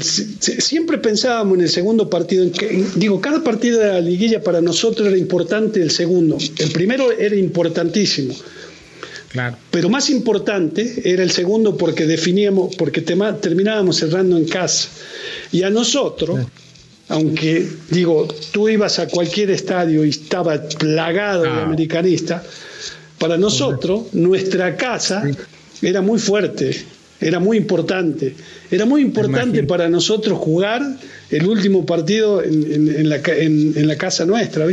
siempre 0.00 0.98
pensábamos 0.98 1.58
en 1.58 1.64
el 1.64 1.70
segundo 1.70 2.10
partido, 2.10 2.44
en 2.44 2.52
que, 2.52 2.84
digo, 2.96 3.20
cada 3.20 3.42
partido 3.42 3.80
de 3.80 3.88
la 3.88 4.00
liguilla 4.00 4.42
para 4.42 4.60
nosotros 4.60 5.08
era 5.08 5.16
importante 5.16 5.80
el 5.80 5.90
segundo. 5.90 6.38
El 6.58 6.70
primero 6.72 7.12
era 7.12 7.36
importantísimo. 7.36 8.34
Claro. 9.28 9.56
Pero 9.70 9.90
más 9.90 10.08
importante 10.08 11.02
era 11.04 11.22
el 11.22 11.30
segundo 11.30 11.76
porque 11.76 12.06
definíamos, 12.06 12.76
porque 12.76 13.02
terminábamos 13.02 13.96
cerrando 13.96 14.38
en 14.38 14.46
casa. 14.46 14.88
Y 15.52 15.62
a 15.64 15.70
nosotros, 15.70 16.40
aunque 17.08 17.68
digo, 17.90 18.26
tú 18.52 18.68
ibas 18.70 18.98
a 18.98 19.06
cualquier 19.06 19.50
estadio 19.50 20.04
y 20.04 20.10
estaba 20.10 20.62
plagado 20.62 21.42
de 21.42 21.50
ah. 21.50 21.64
americanistas, 21.64 22.42
para 23.18 23.36
nosotros, 23.36 24.14
nuestra 24.14 24.76
casa 24.76 25.24
era 25.82 26.00
muy 26.00 26.18
fuerte. 26.18 26.76
Era 27.20 27.40
muy 27.40 27.56
importante. 27.56 28.34
Era 28.70 28.84
muy 28.84 29.02
importante 29.02 29.64
para 29.64 29.88
nosotros 29.88 30.38
jugar 30.38 30.82
el 31.30 31.46
último 31.46 31.84
partido 31.84 32.42
en, 32.42 33.08
la, 33.08 33.96
casa 33.96 34.24
nuestra. 34.24 34.66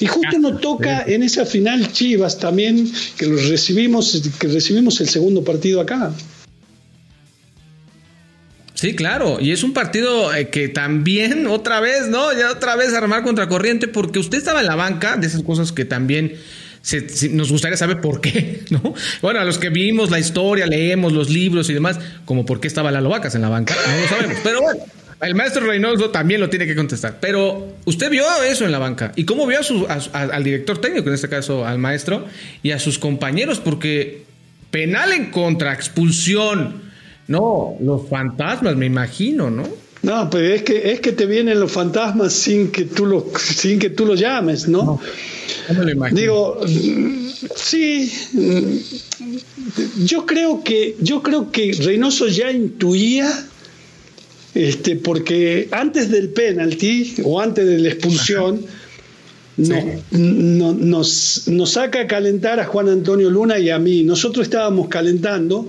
Y 0.00 0.06
justo 0.06 0.38
nos 0.38 0.60
toca 0.60 1.04
en 1.06 1.22
esa 1.22 1.46
final 1.46 1.90
Chivas 1.92 2.38
también, 2.38 2.90
que 3.16 3.26
recibimos, 3.26 4.20
que 4.38 4.48
recibimos 4.48 5.00
el 5.00 5.08
segundo 5.08 5.42
partido 5.42 5.80
acá. 5.80 6.12
Sí, 8.74 8.94
claro, 8.94 9.38
y 9.40 9.50
es 9.50 9.64
un 9.64 9.72
partido 9.72 10.32
eh, 10.32 10.50
que 10.50 10.68
también 10.68 11.46
otra 11.48 11.80
vez, 11.80 12.08
¿no? 12.08 12.32
Ya 12.32 12.52
otra 12.52 12.76
vez 12.76 12.92
armar 12.92 13.24
contracorriente 13.24 13.88
porque 13.88 14.20
usted 14.20 14.38
estaba 14.38 14.60
en 14.60 14.66
la 14.66 14.76
banca, 14.76 15.16
de 15.16 15.26
esas 15.26 15.42
cosas 15.42 15.72
que 15.72 15.84
también 15.84 16.34
nos 17.32 17.50
gustaría 17.50 17.76
saber 17.76 18.00
por 18.00 18.20
qué, 18.20 18.62
¿no? 18.70 18.94
Bueno, 19.22 19.40
a 19.40 19.44
los 19.44 19.58
que 19.58 19.68
vimos 19.68 20.10
la 20.10 20.18
historia, 20.18 20.66
leemos 20.66 21.12
los 21.12 21.30
libros 21.30 21.68
y 21.70 21.74
demás, 21.74 21.98
como 22.24 22.46
por 22.46 22.60
qué 22.60 22.68
estaba 22.68 22.90
Lalo 22.90 23.08
Vacas 23.10 23.34
en 23.34 23.42
la 23.42 23.48
banca, 23.48 23.74
no 23.74 24.00
lo 24.00 24.08
sabemos, 24.08 24.38
pero 24.42 24.62
bueno. 24.62 24.80
El 25.20 25.34
maestro 25.34 25.66
Reynoso 25.66 26.10
también 26.10 26.40
lo 26.40 26.48
tiene 26.48 26.64
que 26.64 26.76
contestar. 26.76 27.18
Pero 27.20 27.74
usted 27.86 28.08
vio 28.08 28.24
eso 28.44 28.64
en 28.64 28.70
la 28.70 28.78
banca. 28.78 29.10
¿Y 29.16 29.24
cómo 29.24 29.48
vio 29.48 29.58
al 30.12 30.44
director 30.44 30.78
técnico, 30.78 31.08
en 31.08 31.14
este 31.16 31.28
caso 31.28 31.66
al 31.66 31.78
maestro, 31.78 32.26
y 32.62 32.70
a 32.70 32.78
sus 32.78 33.00
compañeros? 33.00 33.58
Porque 33.58 34.22
penal 34.70 35.12
en 35.12 35.32
contra, 35.32 35.72
expulsión, 35.72 36.82
no, 37.26 37.76
los 37.80 38.08
fantasmas, 38.08 38.76
me 38.76 38.86
imagino, 38.86 39.50
¿no? 39.50 39.64
No, 40.02 40.30
pero 40.30 40.54
es 40.54 40.62
que 40.62 40.92
es 40.92 41.00
que 41.00 41.12
te 41.12 41.26
vienen 41.26 41.58
los 41.58 41.72
fantasmas 41.72 42.32
sin 42.32 42.70
que 42.70 42.84
tú 42.84 43.06
lo 43.06 43.26
sin 43.38 43.78
que 43.78 43.90
tú 43.90 44.06
lo 44.06 44.14
llames, 44.14 44.68
¿no? 44.68 45.00
no 45.72 45.82
lo 45.82 45.90
imagino? 45.90 46.20
Digo, 46.20 46.60
sí, 47.56 48.12
yo 50.04 50.24
creo 50.24 50.62
que 50.62 50.96
yo 51.00 51.22
creo 51.22 51.50
que 51.50 51.72
Reynoso 51.72 52.28
ya 52.28 52.50
intuía 52.52 53.28
este 54.54 54.96
porque 54.96 55.68
antes 55.72 56.10
del 56.10 56.28
penalti 56.30 57.16
o 57.24 57.40
antes 57.40 57.66
de 57.66 57.78
la 57.78 57.88
expulsión 57.88 58.64
no, 59.56 60.74
nos, 60.74 61.48
nos 61.48 61.70
saca 61.70 62.02
a 62.02 62.06
calentar 62.06 62.60
a 62.60 62.64
Juan 62.64 62.88
Antonio 62.88 63.28
Luna 63.28 63.58
y 63.58 63.70
a 63.70 63.78
mí. 63.80 64.04
Nosotros 64.04 64.46
estábamos 64.46 64.86
calentando 64.88 65.68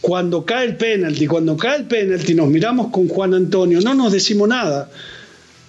cuando 0.00 0.44
cae 0.44 0.66
el 0.66 0.76
penalti, 0.76 1.26
cuando 1.26 1.56
cae 1.56 1.78
el 1.78 1.84
penalti, 1.84 2.34
nos 2.34 2.48
miramos 2.48 2.90
con 2.90 3.08
Juan 3.08 3.34
Antonio, 3.34 3.80
no 3.80 3.94
nos 3.94 4.12
decimos 4.12 4.48
nada. 4.48 4.90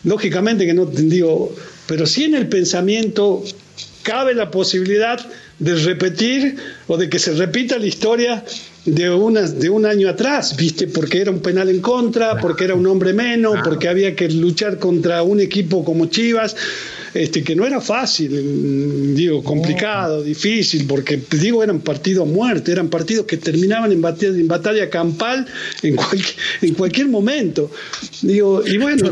Lógicamente 0.03 0.65
que 0.65 0.73
no 0.73 0.85
digo, 0.85 1.53
pero 1.87 2.05
sí 2.05 2.25
en 2.25 2.35
el 2.35 2.47
pensamiento 2.47 3.43
cabe 4.03 4.33
la 4.33 4.49
posibilidad 4.49 5.19
de 5.59 5.75
repetir 5.75 6.55
o 6.87 6.97
de 6.97 7.09
que 7.09 7.19
se 7.19 7.33
repita 7.33 7.77
la 7.77 7.85
historia 7.85 8.45
de, 8.85 9.09
una, 9.09 9.41
de 9.41 9.69
un 9.69 9.85
año 9.85 10.07
atrás, 10.09 10.55
¿viste? 10.55 10.87
Porque 10.87 11.19
era 11.19 11.31
un 11.31 11.41
penal 11.41 11.69
en 11.69 11.81
contra, 11.81 12.39
porque 12.39 12.63
era 12.63 12.75
un 12.75 12.87
hombre 12.87 13.13
menos, 13.13 13.57
porque 13.63 13.89
había 13.89 14.15
que 14.15 14.29
luchar 14.29 14.79
contra 14.79 15.21
un 15.21 15.41
equipo 15.41 15.83
como 15.83 16.05
Chivas 16.05 16.55
este, 17.13 17.43
que 17.43 17.55
no 17.55 17.65
era 17.65 17.81
fácil, 17.81 19.15
digo, 19.15 19.43
complicado, 19.43 20.23
difícil, 20.23 20.85
porque 20.87 21.19
digo, 21.31 21.63
eran 21.63 21.79
partidos 21.79 22.27
a 22.27 22.31
muerte, 22.31 22.71
eran 22.71 22.89
partidos 22.89 23.25
que 23.25 23.37
terminaban 23.37 23.91
en 23.91 24.01
batalla, 24.01 24.37
en 24.37 24.47
batalla 24.47 24.89
campal 24.89 25.45
en, 25.81 25.97
en 26.61 26.73
cualquier 26.73 27.07
momento. 27.07 27.71
Digo, 28.21 28.63
y 28.65 28.77
bueno. 28.77 29.09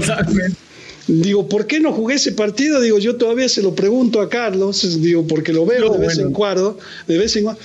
Digo, 1.08 1.48
¿por 1.48 1.68
qué 1.68 1.80
no 1.80 1.94
jugué 1.94 2.16
ese 2.16 2.34
partido? 2.34 2.82
Digo, 2.82 3.00
yo 3.00 3.16
todavía 3.16 3.48
se 3.48 3.62
lo 3.62 3.74
pregunto 3.74 4.20
a 4.20 4.30
Carlos, 4.30 5.02
digo, 5.02 5.26
porque 5.26 5.54
lo 5.54 5.66
veo 5.66 5.90
de 5.90 6.00
vez 6.00 6.18
en 6.18 6.34
cuando, 6.34 6.78
de 7.08 7.18
vez 7.18 7.36
en 7.38 7.46
cuando. 7.46 7.62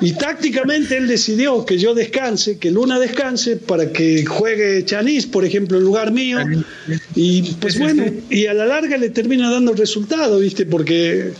Y 0.00 0.12
tácticamente 0.18 0.96
él 0.96 1.08
decidió 1.08 1.66
que 1.66 1.76
yo 1.76 1.94
descanse, 1.94 2.58
que 2.58 2.70
Luna 2.70 3.00
descanse 3.00 3.56
para 3.56 3.90
que 3.92 4.24
juegue 4.24 4.84
Chanis, 4.84 5.26
por 5.26 5.44
ejemplo, 5.44 5.78
en 5.78 5.84
lugar 5.84 6.12
mío. 6.12 6.38
Y 7.16 7.42
pues 7.54 7.78
bueno, 7.78 8.04
y 8.30 8.46
a 8.46 8.54
la 8.54 8.66
larga 8.66 8.96
le 8.96 9.10
termina 9.10 9.50
dando 9.50 9.72
resultado, 9.72 10.38
¿viste? 10.38 10.64
Porque 10.64 11.32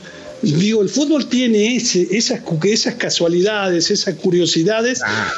digo, 0.44 0.83
el 0.83 0.88
fútbol 0.88 1.28
tiene 1.28 1.76
ese, 1.76 2.09
esas, 2.16 2.40
esas 2.62 2.94
casualidades, 2.94 3.90
esas 3.90 4.14
curiosidades, 4.16 5.00
ah, 5.04 5.33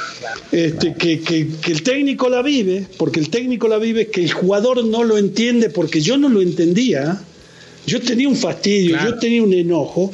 este, 0.52 0.94
que, 0.94 1.20
que, 1.20 1.48
el 1.70 1.82
técnico 1.82 2.28
la 2.28 2.42
vive, 2.42 2.86
porque 2.96 3.20
el 3.20 3.30
técnico 3.30 3.68
la 3.68 3.78
vive, 3.78 4.08
que 4.08 4.22
el 4.24 4.32
jugador 4.32 4.84
no 4.84 5.04
lo 5.04 5.18
entiende, 5.18 5.70
porque 5.70 6.00
yo 6.00 6.16
no 6.18 6.28
lo 6.28 6.42
entendía. 6.42 7.20
Yo 7.86 8.00
tenía 8.00 8.28
un 8.28 8.36
fastidio, 8.36 8.98
yo 9.00 9.16
tenía 9.18 9.44
un 9.44 9.52
enojo, 9.52 10.10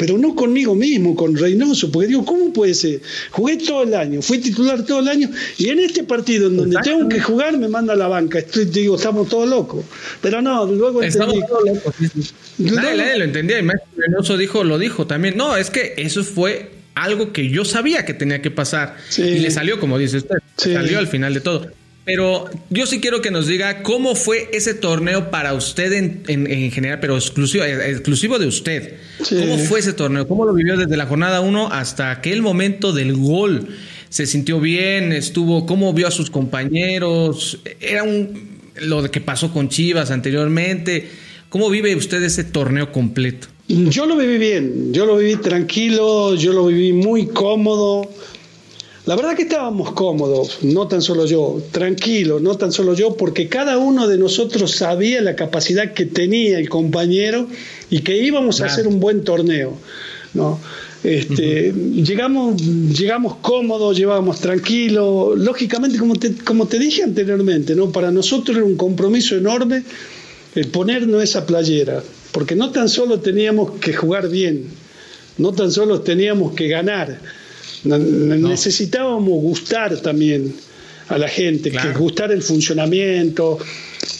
pero 0.00 0.16
no 0.16 0.34
conmigo 0.34 0.74
mismo, 0.74 1.14
con 1.14 1.36
Reynoso, 1.36 1.92
porque 1.92 2.08
digo, 2.08 2.24
¿cómo 2.24 2.54
puede 2.54 2.72
ser? 2.72 3.02
Jugué 3.32 3.58
todo 3.58 3.82
el 3.82 3.92
año, 3.92 4.22
fui 4.22 4.38
titular 4.38 4.82
todo 4.86 5.00
el 5.00 5.08
año, 5.08 5.28
y 5.58 5.68
en 5.68 5.78
este 5.78 6.04
partido 6.04 6.46
en 6.46 6.56
donde 6.56 6.78
tengo 6.82 7.06
que 7.06 7.20
jugar 7.20 7.58
me 7.58 7.68
manda 7.68 7.92
a 7.92 7.96
la 7.96 8.08
banca. 8.08 8.38
Estoy, 8.38 8.64
digo, 8.64 8.96
estamos 8.96 9.28
todos 9.28 9.46
locos. 9.46 9.84
Pero 10.22 10.40
no, 10.40 10.64
luego 10.64 11.02
entendí. 11.02 11.40
Nadie, 12.56 13.18
lo 13.18 13.24
entendía, 13.24 13.58
y 13.58 13.62
Maestro 13.62 13.90
Reynoso 13.98 14.38
dijo, 14.38 14.64
lo 14.64 14.78
dijo 14.78 15.06
también. 15.06 15.36
No, 15.36 15.58
es 15.58 15.68
que 15.68 15.92
eso 15.98 16.24
fue 16.24 16.70
algo 16.94 17.34
que 17.34 17.50
yo 17.50 17.66
sabía 17.66 18.06
que 18.06 18.14
tenía 18.14 18.40
que 18.40 18.50
pasar. 18.50 18.96
Y 19.18 19.40
le 19.40 19.50
salió, 19.50 19.78
como 19.80 19.98
dice 19.98 20.16
usted, 20.16 20.38
salió 20.56 20.98
al 20.98 21.08
final 21.08 21.34
de 21.34 21.40
todo. 21.42 21.70
Pero 22.12 22.50
yo 22.70 22.86
sí 22.86 23.00
quiero 23.00 23.22
que 23.22 23.30
nos 23.30 23.46
diga 23.46 23.84
cómo 23.84 24.16
fue 24.16 24.48
ese 24.52 24.74
torneo 24.74 25.30
para 25.30 25.54
usted 25.54 25.92
en, 25.92 26.70
general, 26.72 26.98
pero 26.98 27.14
exclusivo, 27.14 27.62
exclusivo 27.62 28.36
de 28.40 28.48
usted. 28.48 28.94
¿Cómo 29.28 29.58
fue 29.58 29.78
ese 29.78 29.92
torneo? 29.92 30.26
¿Cómo 30.26 30.44
lo 30.44 30.52
vivió 30.52 30.76
desde 30.76 30.96
la 30.96 31.06
jornada 31.06 31.40
1 31.40 31.68
hasta 31.70 32.10
aquel 32.10 32.42
momento 32.42 32.92
del 32.92 33.14
gol? 33.14 33.68
¿Se 34.08 34.26
sintió 34.26 34.58
bien? 34.58 35.12
¿Estuvo? 35.12 35.66
¿Cómo 35.66 35.92
vio 35.92 36.08
a 36.08 36.10
sus 36.10 36.30
compañeros? 36.30 37.60
¿Era 37.80 38.02
un, 38.02 38.58
lo 38.80 39.08
que 39.08 39.20
pasó 39.20 39.52
con 39.52 39.68
Chivas 39.68 40.10
anteriormente? 40.10 41.08
¿Cómo 41.48 41.70
vive 41.70 41.94
usted 41.94 42.20
ese 42.24 42.42
torneo 42.42 42.90
completo? 42.90 43.46
Yo 43.68 44.04
lo 44.06 44.16
viví 44.16 44.38
bien, 44.38 44.92
yo 44.92 45.06
lo 45.06 45.16
viví 45.16 45.36
tranquilo, 45.36 46.34
yo 46.34 46.52
lo 46.52 46.66
viví 46.66 46.92
muy 46.92 47.28
cómodo. 47.28 48.10
La 49.10 49.16
verdad 49.16 49.34
que 49.34 49.42
estábamos 49.42 49.90
cómodos, 49.90 50.58
no 50.62 50.86
tan 50.86 51.02
solo 51.02 51.26
yo, 51.26 51.60
tranquilo, 51.72 52.38
no 52.38 52.56
tan 52.56 52.70
solo 52.70 52.94
yo, 52.94 53.16
porque 53.16 53.48
cada 53.48 53.76
uno 53.76 54.06
de 54.06 54.16
nosotros 54.16 54.70
sabía 54.70 55.20
la 55.20 55.34
capacidad 55.34 55.94
que 55.94 56.06
tenía 56.06 56.60
el 56.60 56.68
compañero 56.68 57.48
y 57.90 58.02
que 58.02 58.22
íbamos 58.22 58.60
a 58.60 58.66
hacer 58.66 58.86
un 58.86 59.00
buen 59.00 59.24
torneo. 59.24 59.76
¿no? 60.32 60.60
Este, 61.02 61.72
llegamos, 61.72 62.62
llegamos 62.62 63.34
cómodos, 63.42 63.96
llevábamos 63.96 64.38
tranquilo. 64.38 65.34
Lógicamente, 65.34 65.98
como 65.98 66.14
te, 66.14 66.32
como 66.36 66.68
te 66.68 66.78
dije 66.78 67.02
anteriormente, 67.02 67.74
¿no? 67.74 67.90
para 67.90 68.12
nosotros 68.12 68.58
era 68.58 68.64
un 68.64 68.76
compromiso 68.76 69.34
enorme 69.34 69.82
el 70.54 70.68
ponernos 70.68 71.20
esa 71.20 71.46
playera, 71.46 72.00
porque 72.30 72.54
no 72.54 72.70
tan 72.70 72.88
solo 72.88 73.18
teníamos 73.18 73.72
que 73.80 73.92
jugar 73.92 74.28
bien, 74.28 74.66
no 75.36 75.50
tan 75.50 75.72
solo 75.72 76.02
teníamos 76.02 76.54
que 76.54 76.68
ganar 76.68 77.39
Necesitábamos 77.84 79.40
gustar 79.42 79.96
también 80.00 80.54
a 81.08 81.18
la 81.18 81.28
gente, 81.28 81.70
que 81.70 81.92
gustar 81.98 82.30
el 82.30 82.42
funcionamiento, 82.42 83.58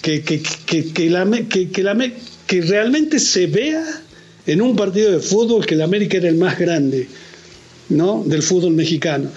que, 0.02 0.22
que, 0.22 0.42
que, 0.92 1.10
la, 1.10 1.26
que, 2.46 2.60
realmente 2.62 3.20
se 3.20 3.46
vea 3.46 3.84
en 4.46 4.60
un 4.60 4.74
partido 4.74 5.12
de 5.12 5.20
fútbol 5.20 5.64
que 5.66 5.74
el 5.74 5.82
América 5.82 6.16
era 6.16 6.28
el 6.28 6.36
más 6.36 6.58
grande 6.58 7.06
¿no? 7.90 8.24
del 8.24 8.42
fútbol 8.42 8.72
mexicano. 8.72 9.30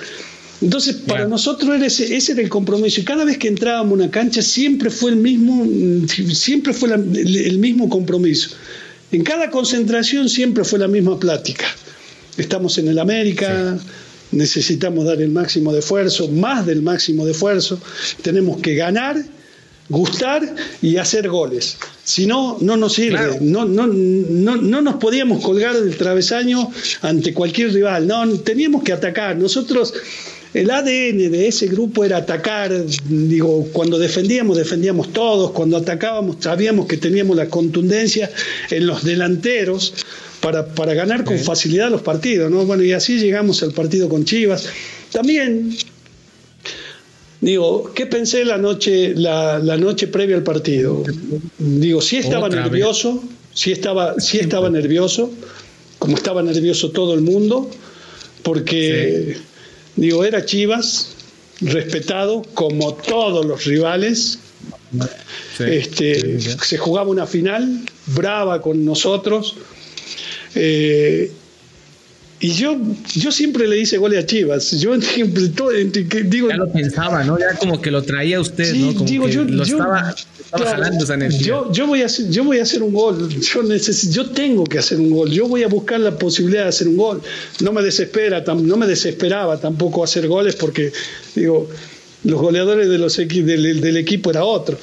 Entonces, 0.64 0.96
para 0.96 1.28
nosotros 1.28 1.76
era 1.76 1.86
ese, 1.86 2.16
ese, 2.16 2.32
era 2.32 2.42
el 2.42 2.50
compromiso. 2.50 3.02
Y 3.02 3.04
cada 3.04 3.26
vez 3.26 3.38
que 3.38 3.50
entrábamos 3.50 3.92
a 3.92 3.96
una 3.96 4.12
cancha 4.12 4.42
siempre 4.42 4.90
fue 4.90 5.12
el 5.12 5.18
mismo, 5.18 5.68
siempre 6.08 6.72
fue 6.72 6.94
el, 6.94 7.58
mismo 7.58 7.90
compromiso. 7.90 8.52
En 9.12 9.24
cada 9.24 9.50
concentración 9.50 10.30
siempre 10.30 10.64
fue 10.64 10.80
la 10.80 10.88
misma 10.88 11.20
plática. 11.20 11.66
Estamos 12.38 12.78
en 12.78 12.88
el 12.88 12.98
América, 12.98 13.78
necesitamos 14.34 15.06
dar 15.06 15.22
el 15.22 15.30
máximo 15.30 15.72
de 15.72 15.80
esfuerzo, 15.80 16.28
más 16.28 16.66
del 16.66 16.82
máximo 16.82 17.26
de 17.26 17.32
esfuerzo, 17.32 17.80
tenemos 18.22 18.62
que 18.62 18.76
ganar, 18.76 19.18
gustar 19.90 20.56
y 20.82 20.98
hacer 20.98 21.30
goles. 21.30 21.78
Si 22.04 22.26
no, 22.26 22.58
no 22.62 22.78
nos 22.78 22.94
sirve, 22.94 23.40
no, 23.42 23.66
no, 23.66 23.88
no, 23.88 24.56
no 24.58 24.82
nos 24.82 24.96
podíamos 24.96 25.44
colgar 25.44 25.80
del 25.80 25.96
travesaño 25.96 26.70
ante 27.02 27.34
cualquier 27.34 27.74
rival, 27.74 28.08
no, 28.08 28.40
teníamos 28.40 28.84
que 28.84 28.94
atacar. 28.94 29.38
Nosotros 29.38 29.94
el 30.54 30.70
ADN 30.70 31.32
de 31.32 31.48
ese 31.48 31.66
grupo 31.68 32.04
era 32.04 32.18
atacar, 32.18 32.72
digo, 33.06 33.68
cuando 33.74 33.98
defendíamos, 33.98 34.56
defendíamos 34.56 35.12
todos, 35.12 35.52
cuando 35.52 35.78
atacábamos 35.78 36.38
sabíamos 36.42 36.86
que 36.86 36.98
teníamos 36.98 37.36
la 37.36 37.50
contundencia 37.50 38.30
en 38.70 38.86
los 38.86 39.04
delanteros, 39.04 39.96
para, 40.44 40.94
ganar 40.94 41.24
con 41.24 41.40
facilidad 41.40 41.90
los 41.90 42.02
partidos, 42.02 42.52
¿no? 42.52 42.66
Bueno, 42.66 42.84
y 42.84 42.92
así 42.92 43.18
llegamos 43.18 43.64
al 43.64 43.72
partido 43.72 44.10
con 44.10 44.26
Chivas. 44.26 44.68
También, 45.12 45.74
digo, 47.40 47.94
¿qué 47.96 48.06
pensé 48.08 48.44
la 48.44 48.58
noche, 48.58 49.14
la, 49.16 49.60
noche 49.78 50.08
previa 50.08 50.36
al 50.36 50.44
partido? 50.44 51.02
Digo, 51.58 52.02
sí 52.02 52.18
estaba 52.18 52.50
nervioso, 52.50 53.24
sí 53.54 53.72
estaba, 53.72 54.20
sí 54.20 54.40
estaba 54.40 54.70
nervioso, 54.70 55.32
como 55.98 56.18
estaba 56.18 56.44
nervioso 56.44 56.92
todo 56.92 57.14
el 57.14 57.22
mundo, 57.22 57.70
porque, 58.42 59.38
digo, 59.96 60.26
era 60.26 60.46
Chivas, 60.46 61.16
respetado 61.62 62.42
como 62.54 62.96
todos 62.96 63.46
los 63.46 63.64
rivales. 63.64 64.40
este, 65.58 66.42
Se 66.42 66.78
jugaba 66.78 67.10
una 67.10 67.28
final 67.28 67.80
brava 68.08 68.62
con 68.62 68.84
nosotros. 68.84 69.56
Eh, 70.56 71.32
y 72.40 72.52
yo, 72.52 72.78
yo 73.16 73.32
siempre 73.32 73.68
le 73.70 73.80
hice 73.80 73.98
goles 73.98 74.22
a 74.22 74.26
Chivas. 74.26 74.72
Yo 74.72 74.92
todo, 75.56 75.70
digo, 75.70 76.50
ya 76.50 76.58
lo 76.58 76.70
pensaba, 76.70 77.24
¿no? 77.24 77.40
Ya 77.40 77.58
como 77.58 77.82
que 77.82 77.90
lo 77.90 78.04
traía 78.04 78.42
usted, 78.42 78.76
¿no? 78.76 78.94
Como 78.94 79.06
digo, 79.06 79.28
que 79.28 79.32
yo, 79.32 79.44
lo 79.46 79.64
estaba, 79.64 80.14
estaba 80.44 80.66
jalando 80.72 81.06
esa 81.06 81.14
energía. 81.14 81.40
Yo, 81.40 81.72
yo, 81.72 81.88
voy 81.88 82.02
a 82.02 82.08
hacer, 82.08 82.30
yo 82.30 82.44
voy 82.44 82.60
a 82.60 82.64
hacer 82.64 82.84
un 82.84 82.92
gol. 82.92 83.30
Yo, 83.30 83.64
necesito, 83.64 84.14
yo 84.14 84.30
tengo 84.32 84.66
que 84.66 84.78
hacer 84.78 85.00
un 85.00 85.12
gol. 85.12 85.32
Yo 85.32 85.48
voy 85.48 85.64
a 85.64 85.70
buscar 85.70 86.02
la 86.02 86.18
posibilidad 86.18 86.64
de 86.64 86.70
hacer 86.70 86.90
un 86.90 86.98
gol. 86.98 87.22
No 87.62 87.72
me 87.72 87.82
desespera, 87.82 88.42
no 88.42 88.76
me 88.76 88.88
desesperaba 88.88 89.58
tampoco 89.62 90.04
hacer 90.04 90.28
goles 90.28 90.58
porque, 90.58 90.92
digo, 91.36 91.70
los 92.26 92.42
goleadores 92.42 92.90
de 92.90 92.98
los 92.98 93.16
del, 93.16 93.80
del 93.80 93.96
equipo 93.98 94.32
era 94.32 94.44
otro. 94.44 94.78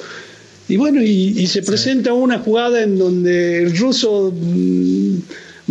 Y 0.67 0.77
bueno, 0.77 1.01
y, 1.03 1.45
se 1.47 1.63
presenta 1.63 2.13
una 2.13 2.39
jugada 2.39 2.81
en 2.81 2.97
donde 2.97 3.61
el 3.61 3.77
ruso 3.77 4.33
mm, 4.33 5.17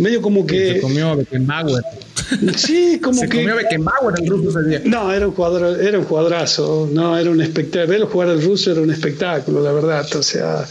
medio 0.01 0.21
como 0.21 0.45
que. 0.45 0.73
Se 0.73 0.81
comió 0.81 1.09
a 1.09 1.15
Beckenbauer. 1.15 1.83
Sí, 2.55 2.99
como 3.01 3.19
se 3.19 3.27
que. 3.27 3.37
Se 3.37 3.43
comió 3.43 3.53
a 3.53 3.57
Beckenbauer 3.57 4.15
el 4.19 4.27
ruso 4.27 4.59
ese 4.59 4.69
día. 4.69 4.81
No, 4.85 5.11
era 5.13 5.27
un, 5.27 5.33
cuadro, 5.33 5.75
era 5.79 5.99
un 5.99 6.05
cuadrazo. 6.05 6.89
No, 6.91 7.17
era 7.17 7.29
un 7.29 7.41
espectáculo. 7.41 7.87
Verlo 7.87 8.07
jugar 8.07 8.29
al 8.29 8.41
ruso 8.41 8.71
era 8.71 8.81
un 8.81 8.91
espectáculo, 8.91 9.61
la 9.61 9.71
verdad. 9.71 10.07
O 10.15 10.23
sea. 10.23 10.65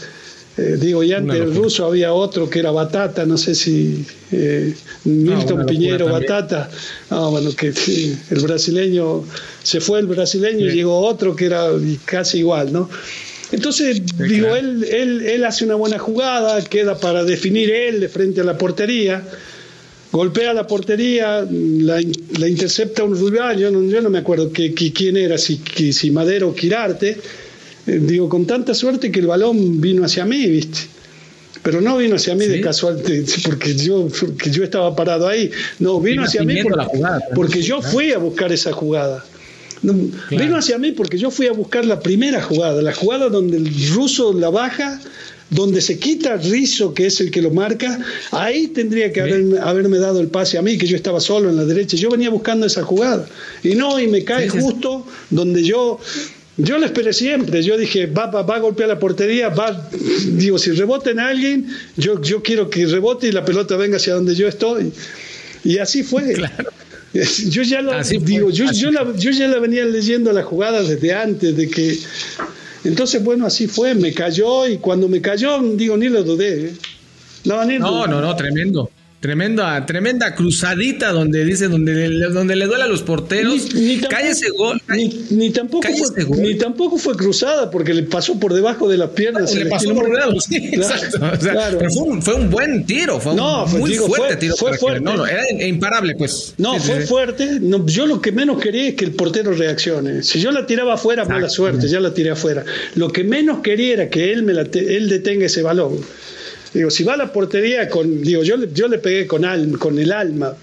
Eh, 0.57 0.75
digo, 0.77 1.01
y 1.01 1.13
antes 1.13 1.39
del 1.39 1.55
ruso 1.55 1.85
había 1.85 2.11
otro 2.13 2.49
que 2.49 2.59
era 2.59 2.71
Batata, 2.71 3.25
no 3.25 3.37
sé 3.37 3.55
si 3.55 4.05
eh, 4.33 4.75
Milton 5.05 5.65
Piñero 5.65 6.07
Batata. 6.11 6.69
No, 7.09 7.31
bueno, 7.31 7.55
que 7.55 7.71
sí, 7.71 8.17
el 8.29 8.41
brasileño, 8.41 9.23
se 9.63 9.79
fue 9.79 9.99
el 10.01 10.07
brasileño 10.07 10.65
y 10.65 10.71
llegó 10.71 10.99
otro 10.99 11.37
que 11.37 11.45
era 11.45 11.67
casi 12.03 12.39
igual, 12.39 12.73
¿no? 12.73 12.89
Entonces, 13.51 14.01
digo, 14.17 14.55
él, 14.55 14.85
él, 14.89 15.21
él 15.23 15.43
hace 15.43 15.65
una 15.65 15.75
buena 15.75 15.99
jugada, 15.99 16.63
queda 16.63 16.97
para 16.97 17.23
definir 17.23 17.69
él 17.69 17.99
de 17.99 18.07
frente 18.07 18.41
a 18.41 18.43
la 18.45 18.57
portería, 18.57 19.23
golpea 20.11 20.53
la 20.53 20.67
portería, 20.67 21.45
la, 21.49 22.01
la 22.39 22.47
intercepta 22.47 23.03
un 23.03 23.15
rival, 23.15 23.57
yo 23.57 23.71
no, 23.71 23.83
yo 23.83 24.01
no 24.01 24.09
me 24.09 24.19
acuerdo 24.19 24.51
que, 24.51 24.73
quién 24.73 25.17
era, 25.17 25.37
si, 25.37 25.61
si 25.91 26.11
Madero 26.11 26.49
o 26.49 26.55
Quirarte, 26.55 27.17
eh, 27.87 27.99
digo, 28.01 28.29
con 28.29 28.45
tanta 28.45 28.73
suerte 28.73 29.11
que 29.11 29.19
el 29.19 29.27
balón 29.27 29.81
vino 29.81 30.05
hacia 30.05 30.25
mí, 30.25 30.45
¿viste? 30.47 30.79
Pero 31.63 31.79
no 31.79 31.97
vino 31.97 32.15
hacia 32.15 32.35
mí 32.35 32.47
de 32.47 32.61
casual, 32.61 33.01
porque 33.45 33.75
yo, 33.75 34.07
porque 34.07 34.49
yo 34.49 34.63
estaba 34.63 34.95
parado 34.95 35.27
ahí. 35.27 35.51
No, 35.79 35.99
vino 35.99 36.23
hacia 36.23 36.43
mí 36.43 36.55
porque 37.35 37.61
yo 37.61 37.81
fui 37.81 38.13
a 38.13 38.17
buscar 38.17 38.51
esa 38.51 38.71
jugada. 38.71 39.23
Vino 39.81 40.57
hacia 40.57 40.77
mí 40.77 40.91
porque 40.91 41.17
yo 41.17 41.31
fui 41.31 41.47
a 41.47 41.53
buscar 41.53 41.85
la 41.85 41.99
primera 41.99 42.41
jugada, 42.41 42.81
la 42.81 42.93
jugada 42.93 43.29
donde 43.29 43.57
el 43.57 43.89
ruso 43.89 44.31
la 44.33 44.49
baja, 44.49 44.99
donde 45.49 45.81
se 45.81 45.99
quita 45.99 46.37
Rizo, 46.37 46.93
que 46.93 47.07
es 47.07 47.19
el 47.19 47.31
que 47.31 47.41
lo 47.41 47.51
marca, 47.51 47.99
ahí 48.31 48.67
tendría 48.67 49.11
que 49.11 49.21
haberme, 49.21 49.97
dado 49.97 50.21
el 50.21 50.27
pase 50.27 50.57
a 50.57 50.61
mí, 50.61 50.77
que 50.77 50.87
yo 50.87 50.95
estaba 50.95 51.19
solo 51.19 51.49
en 51.49 51.57
la 51.57 51.65
derecha. 51.65 51.97
Yo 51.97 52.09
venía 52.09 52.29
buscando 52.29 52.65
esa 52.65 52.83
jugada. 52.83 53.27
Y 53.63 53.75
no, 53.75 53.99
y 53.99 54.07
me 54.07 54.23
cae 54.23 54.47
justo 54.49 55.05
donde 55.29 55.63
yo 55.63 55.99
yo 56.57 56.77
lo 56.77 56.85
esperé 56.85 57.13
siempre, 57.13 57.63
yo 57.63 57.77
dije, 57.77 58.07
va, 58.07 58.27
va, 58.27 58.43
va, 58.43 58.57
a 58.57 58.59
golpear 58.59 58.89
la 58.89 58.99
portería, 58.99 59.49
va, 59.49 59.89
digo, 60.25 60.59
si 60.59 60.71
rebota 60.71 61.09
en 61.09 61.19
alguien, 61.19 61.67
yo, 61.95 62.21
yo 62.21 62.43
quiero 62.43 62.69
que 62.69 62.85
rebote 62.85 63.27
y 63.27 63.31
la 63.31 63.45
pelota 63.45 63.77
venga 63.77 63.97
hacia 63.97 64.13
donde 64.13 64.35
yo 64.35 64.47
estoy. 64.47 64.91
Y 65.63 65.77
así 65.77 66.03
fue. 66.03 66.33
Claro. 66.33 66.71
Yo 67.49 67.63
ya 67.63 67.81
la, 67.81 68.01
digo, 68.03 68.49
yo, 68.51 68.71
yo, 68.71 69.31
ya 69.31 69.47
la 69.47 69.59
venía 69.59 69.83
leyendo 69.83 70.31
la 70.31 70.43
jugada 70.43 70.81
desde 70.81 71.13
antes 71.13 71.57
de 71.57 71.69
que. 71.69 71.97
Entonces, 72.85 73.23
bueno, 73.23 73.45
así 73.45 73.67
fue, 73.67 73.93
me 73.93 74.13
cayó 74.13 74.67
y 74.67 74.77
cuando 74.77 75.07
me 75.07 75.21
cayó, 75.21 75.59
digo, 75.59 75.97
ni 75.97 76.07
lo 76.07 76.23
dudé. 76.23 76.67
¿eh? 76.67 76.73
No, 77.45 77.65
no, 77.65 78.07
no, 78.07 78.21
no, 78.21 78.35
tremendo. 78.35 78.89
Tremenda, 79.21 79.85
tremenda 79.85 80.33
cruzadita 80.33 81.11
donde 81.11 81.45
dice, 81.45 81.67
donde 81.67 82.09
le, 82.09 82.25
donde 82.29 82.55
le 82.55 82.65
duele 82.65 82.85
a 82.85 82.87
los 82.87 83.03
porteros. 83.03 83.71
Ni, 83.75 83.99
cae 83.99 84.31
ese 84.31 84.49
gol. 84.49 84.81
ni, 85.29 85.51
tampoco 85.51 85.87
fue, 85.87 86.25
ni 86.39 86.55
tampoco 86.55 86.97
fue 86.97 87.15
cruzada 87.15 87.69
porque 87.69 87.93
le 87.93 88.01
pasó 88.01 88.39
por 88.39 88.51
debajo 88.51 88.89
de 88.89 88.97
las 88.97 89.11
piernas. 89.11 89.53
le 89.53 89.67
pasó 89.67 89.93
por 89.93 90.09
debajo, 90.09 90.41
sí, 90.41 90.71
exacto. 90.73 91.19
Pero 91.39 91.91
fue 91.91 92.01
un, 92.01 92.23
fue 92.23 92.33
un, 92.33 92.49
buen 92.49 92.83
tiro, 92.87 93.19
fue 93.19 93.35
no, 93.35 93.65
un 93.65 93.79
muy 93.79 93.93
fuerte 93.93 94.37
tiro. 94.37 94.55
Fue 94.55 94.75
fuerte. 94.75 95.01
no, 95.01 95.15
no, 95.15 95.27
era 95.27 95.43
imparable, 95.67 96.15
pues. 96.15 96.55
No, 96.57 96.79
fue 96.79 97.01
fuerte. 97.01 97.59
No, 97.61 97.85
yo 97.85 98.07
lo 98.07 98.23
que 98.23 98.31
menos 98.31 98.59
quería 98.59 98.87
es 98.87 98.95
que 98.95 99.05
el 99.05 99.11
portero 99.11 99.53
reaccione. 99.53 100.23
Si 100.23 100.41
yo 100.41 100.51
la 100.51 100.65
tiraba 100.65 100.95
afuera, 100.95 101.25
mala 101.25 101.47
suerte, 101.47 101.87
ya 101.87 101.99
la 101.99 102.11
tiré 102.11 102.31
afuera. 102.31 102.65
Lo 102.95 103.11
que 103.11 103.23
menos 103.23 103.59
quería 103.59 103.93
era 103.93 104.09
que 104.09 104.33
él, 104.33 104.41
me 104.41 104.53
la 104.53 104.63
él 104.73 105.09
detenga 105.09 105.45
ese 105.45 105.61
balón. 105.61 105.99
Digo, 106.73 106.89
si 106.89 107.03
va 107.03 107.13
a 107.13 107.17
la 107.17 107.33
portería 107.33 107.89
con, 107.89 108.21
digo, 108.21 108.43
yo, 108.43 108.55
yo 108.73 108.87
le 108.87 108.97
pegué 108.97 109.27
con, 109.27 109.43
con 109.73 109.99
el 109.99 110.11
alma. 110.11 110.55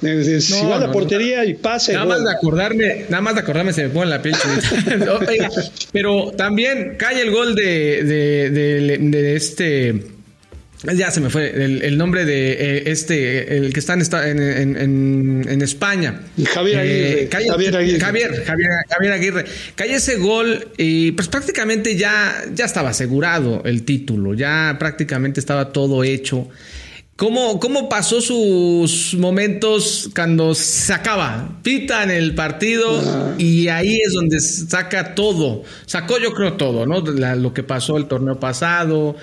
Si 0.00 0.66
va 0.66 0.76
a 0.76 0.80
la 0.80 0.92
portería 0.92 1.44
y 1.46 1.54
pasa. 1.54 1.92
Nada 1.92 2.04
más 2.04 2.22
de 2.22 2.30
acordarme, 2.30 3.06
nada 3.08 3.22
más 3.22 3.34
de 3.34 3.40
acordarme 3.40 3.72
se 3.72 3.84
me 3.84 3.88
pone 3.88 4.10
la 4.10 4.20
piel. 4.20 4.34
pero 5.92 6.32
también 6.36 6.96
cae 6.98 7.22
el 7.22 7.30
gol 7.30 7.54
de, 7.54 8.02
de, 8.04 8.98
de 8.98 9.36
este 9.36 10.15
ya 10.94 11.10
se 11.10 11.20
me 11.20 11.30
fue 11.30 11.50
el, 11.64 11.98
nombre 11.98 12.24
de 12.24 12.52
eh, 12.52 12.82
este, 12.86 13.56
el 13.56 13.72
que 13.72 13.80
está 13.80 13.94
en, 13.94 14.40
en, 14.40 15.46
en, 15.48 15.62
España. 15.62 16.20
Javier 16.44 16.78
eh, 16.78 17.28
Aguirre. 17.32 17.48
Javier 17.48 17.76
Aguirre. 17.76 18.00
Javier, 18.00 19.12
Aguirre. 19.12 19.44
Cae 19.74 19.94
ese 19.94 20.16
gol 20.16 20.68
y 20.76 21.12
pues 21.12 21.28
prácticamente 21.28 21.96
ya, 21.96 22.44
ya 22.54 22.64
estaba 22.64 22.90
asegurado 22.90 23.62
el 23.64 23.84
título, 23.84 24.34
ya 24.34 24.76
prácticamente 24.78 25.40
estaba 25.40 25.72
todo 25.72 26.04
hecho. 26.04 26.48
¿Cómo, 27.16 27.58
¿Cómo 27.60 27.88
pasó 27.88 28.20
sus 28.20 29.14
momentos 29.14 30.10
cuando 30.14 30.54
se 30.54 30.92
acaba? 30.92 31.48
Pitan 31.62 32.10
el 32.10 32.34
partido 32.34 33.34
y 33.38 33.68
ahí 33.68 33.98
es 34.06 34.12
donde 34.12 34.38
saca 34.38 35.14
todo. 35.14 35.62
Sacó 35.86 36.18
yo 36.18 36.34
creo 36.34 36.58
todo, 36.58 36.84
¿no? 36.84 37.00
lo 37.00 37.54
que 37.54 37.62
pasó 37.62 37.96
el 37.96 38.04
torneo 38.04 38.38
pasado, 38.38 39.16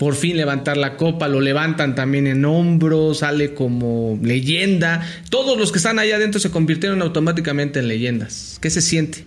por 0.00 0.14
fin 0.14 0.38
levantar 0.38 0.78
la 0.78 0.96
copa, 0.96 1.28
lo 1.28 1.42
levantan 1.42 1.94
también 1.94 2.26
en 2.26 2.46
hombros, 2.46 3.18
sale 3.18 3.52
como 3.52 4.18
leyenda. 4.22 5.06
Todos 5.28 5.58
los 5.58 5.72
que 5.72 5.76
están 5.76 5.98
allá 5.98 6.16
adentro 6.16 6.40
se 6.40 6.50
convirtieron 6.50 7.02
automáticamente 7.02 7.80
en 7.80 7.88
leyendas. 7.88 8.56
¿Qué 8.62 8.70
se 8.70 8.80
siente? 8.80 9.26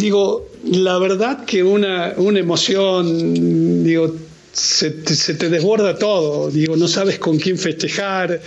Digo, 0.00 0.48
la 0.64 0.96
verdad 0.96 1.44
que 1.44 1.62
una, 1.62 2.14
una 2.16 2.38
emoción, 2.38 3.84
digo, 3.84 4.16
se, 4.54 4.90
te 4.90 5.50
desborda 5.50 5.98
todo, 5.98 6.50
digo, 6.50 6.78
no 6.78 6.88
sabes 6.88 7.18
con 7.18 7.38
quién 7.38 7.58
festejar. 7.58 8.40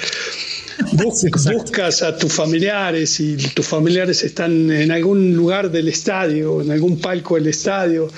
buscas 1.53 2.01
a 2.01 2.17
tus 2.17 2.33
familiares 2.33 3.19
y 3.19 3.37
tus 3.37 3.67
familiares 3.67 4.23
están 4.23 4.71
en 4.71 4.89
algún 4.89 5.35
lugar 5.35 5.69
del 5.69 5.87
estadio, 5.87 6.63
en 6.63 6.71
algún 6.71 6.99
palco 6.99 7.35
del 7.35 7.45
estadio 7.45 8.09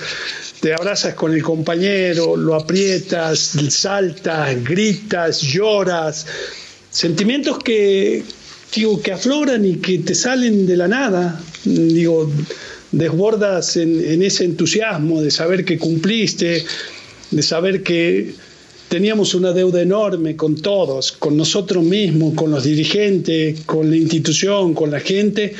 te 0.62 0.72
abrazas 0.72 1.14
con 1.14 1.34
el 1.34 1.42
compañero, 1.42 2.36
lo 2.36 2.54
aprietas, 2.54 3.56
saltas, 3.68 4.62
gritas, 4.62 5.42
lloras, 5.42 6.24
sentimientos 6.88 7.58
que, 7.58 8.22
digo, 8.72 9.02
que 9.02 9.10
afloran 9.10 9.64
y 9.64 9.78
que 9.78 9.98
te 9.98 10.14
salen 10.14 10.64
de 10.64 10.76
la 10.76 10.86
nada, 10.86 11.40
digo, 11.64 12.30
desbordas 12.92 13.76
en, 13.76 14.22
ese 14.22 14.44
entusiasmo 14.44 15.20
de 15.20 15.32
saber 15.32 15.64
que 15.64 15.78
cumpliste, 15.78 16.64
de 17.32 17.42
saber 17.42 17.82
que 17.82 18.32
teníamos 18.92 19.34
una 19.34 19.52
deuda 19.52 19.80
enorme 19.80 20.36
con 20.36 20.54
todos, 20.54 21.12
con 21.12 21.34
nosotros 21.34 21.82
mismos, 21.82 22.34
con 22.34 22.50
los 22.50 22.64
dirigentes, 22.64 23.62
con 23.64 23.88
la 23.88 23.96
institución, 23.96 24.74
con 24.74 24.90
la 24.90 25.00
gente, 25.00 25.54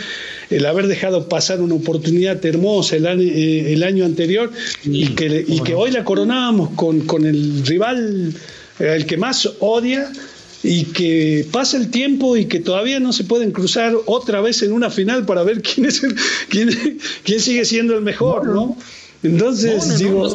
el 0.50 0.66
haber 0.66 0.86
dejado 0.86 1.30
pasar 1.30 1.62
una 1.62 1.76
oportunidad 1.76 2.44
hermosa 2.44 2.96
el 2.96 3.06
año, 3.06 3.22
eh, 3.22 3.72
el 3.72 3.84
año 3.84 4.04
anterior 4.04 4.52
y 4.84 5.06
que, 5.14 5.46
y 5.48 5.60
que 5.60 5.74
hoy 5.74 5.92
la 5.92 6.04
coronábamos 6.04 6.72
con, 6.76 7.06
con 7.06 7.24
el 7.24 7.64
rival, 7.64 8.34
eh, 8.78 8.96
el 8.96 9.06
que 9.06 9.16
más 9.16 9.48
odia 9.60 10.12
y 10.62 10.84
que 10.84 11.46
pasa 11.50 11.78
el 11.78 11.90
tiempo 11.90 12.36
y 12.36 12.44
que 12.44 12.60
todavía 12.60 13.00
no 13.00 13.14
se 13.14 13.24
pueden 13.24 13.50
cruzar 13.50 13.94
otra 14.04 14.42
vez 14.42 14.62
en 14.62 14.72
una 14.72 14.90
final 14.90 15.24
para 15.24 15.42
ver 15.42 15.62
quién 15.62 15.86
es 15.86 16.02
quién, 16.50 16.68
quién 17.24 17.40
sigue 17.40 17.64
siendo 17.64 17.96
el 17.96 18.02
mejor, 18.02 18.46
¿no? 18.46 18.76
Entonces 19.22 19.98
digo, 19.98 20.28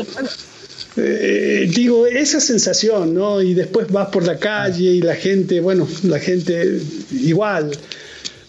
eh, 0.97 1.69
digo 1.73 2.07
esa 2.07 2.39
sensación, 2.39 3.13
¿no? 3.13 3.41
Y 3.41 3.53
después 3.53 3.91
vas 3.91 4.09
por 4.09 4.25
la 4.25 4.37
calle 4.37 4.83
y 4.83 5.01
la 5.01 5.15
gente, 5.15 5.59
bueno, 5.59 5.87
la 6.03 6.19
gente 6.19 6.79
igual 7.11 7.71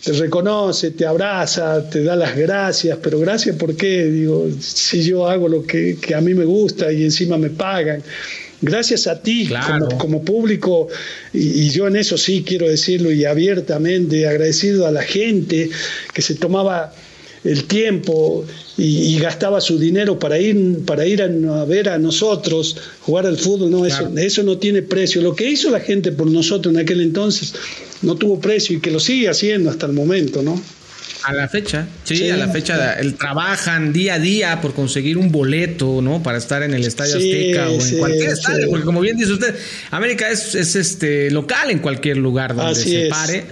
te 0.02 0.12
reconoce, 0.12 0.92
te 0.92 1.04
abraza, 1.04 1.88
te 1.90 2.02
da 2.04 2.16
las 2.16 2.36
gracias, 2.36 2.98
pero 3.02 3.18
gracias 3.18 3.56
por 3.56 3.76
qué, 3.76 4.06
digo, 4.06 4.48
si 4.60 5.02
yo 5.02 5.28
hago 5.28 5.48
lo 5.48 5.64
que, 5.64 5.98
a 6.14 6.20
mí 6.20 6.34
me 6.34 6.44
gusta 6.44 6.92
y 6.92 7.04
encima 7.04 7.36
me 7.36 7.50
pagan. 7.50 8.02
Gracias 8.60 9.06
a 9.06 9.20
ti 9.22 9.48
como, 9.98 10.24
público, 10.24 10.88
y, 11.32 11.70
yo 11.70 11.86
en 11.86 11.96
eso 11.96 12.18
sí 12.18 12.44
quiero 12.46 12.68
decirlo 12.68 13.12
y 13.12 13.24
abiertamente, 13.24 14.26
agradecido 14.26 14.86
a 14.86 14.90
la 14.90 15.02
gente 15.02 15.70
que 16.12 16.22
se 16.22 16.34
tomaba 16.34 16.92
el 17.48 17.64
tiempo 17.64 18.44
y, 18.76 19.18
gastaba 19.18 19.60
su 19.60 19.78
dinero 19.78 20.18
para 20.18 20.38
ir, 20.38 20.84
para 20.84 21.06
ir 21.06 21.22
a, 21.22 21.64
ver 21.64 21.88
a 21.88 21.98
nosotros 21.98 22.76
jugar 23.00 23.26
al 23.26 23.38
fútbol, 23.38 23.70
no, 23.70 23.84
eso, 23.84 24.10
eso 24.16 24.42
no 24.42 24.58
tiene 24.58 24.82
precio. 24.82 25.22
Lo 25.22 25.34
que 25.34 25.50
hizo 25.50 25.70
la 25.70 25.80
gente 25.80 26.12
por 26.12 26.30
nosotros 26.30 26.74
en 26.74 26.80
aquel 26.80 27.00
entonces 27.00 27.54
no 28.02 28.14
tuvo 28.14 28.40
precio 28.40 28.76
y 28.76 28.80
que 28.80 28.90
lo 28.90 29.00
sigue 29.00 29.28
haciendo 29.28 29.70
hasta 29.70 29.86
el 29.86 29.92
momento, 29.92 30.42
¿no? 30.42 30.60
A 31.24 31.32
la 31.32 31.48
fecha, 31.48 31.86
sí, 32.04 32.30
a 32.30 32.36
la 32.36 32.48
fecha, 32.48 32.94
el, 32.94 33.14
trabajan 33.14 33.92
día 33.92 34.14
a 34.14 34.18
día 34.20 34.60
por 34.60 34.72
conseguir 34.72 35.18
un 35.18 35.32
boleto, 35.32 36.00
¿no? 36.00 36.22
Para 36.22 36.38
estar 36.38 36.62
en 36.62 36.74
el 36.74 36.84
Estadio 36.84 37.16
Azteca 37.16 37.70
o 37.70 37.80
en 37.80 37.98
cualquier 37.98 38.30
estadio, 38.30 38.70
porque 38.70 38.84
como 38.84 39.00
bien 39.00 39.16
dice 39.16 39.32
usted, 39.32 39.54
América 39.90 40.30
es, 40.30 40.54
es, 40.54 40.76
este 40.76 41.30
local 41.32 41.70
en 41.70 41.80
cualquier 41.80 42.18
lugar 42.18 42.54
donde 42.54 42.76
se 42.76 43.08
pare. 43.08 43.46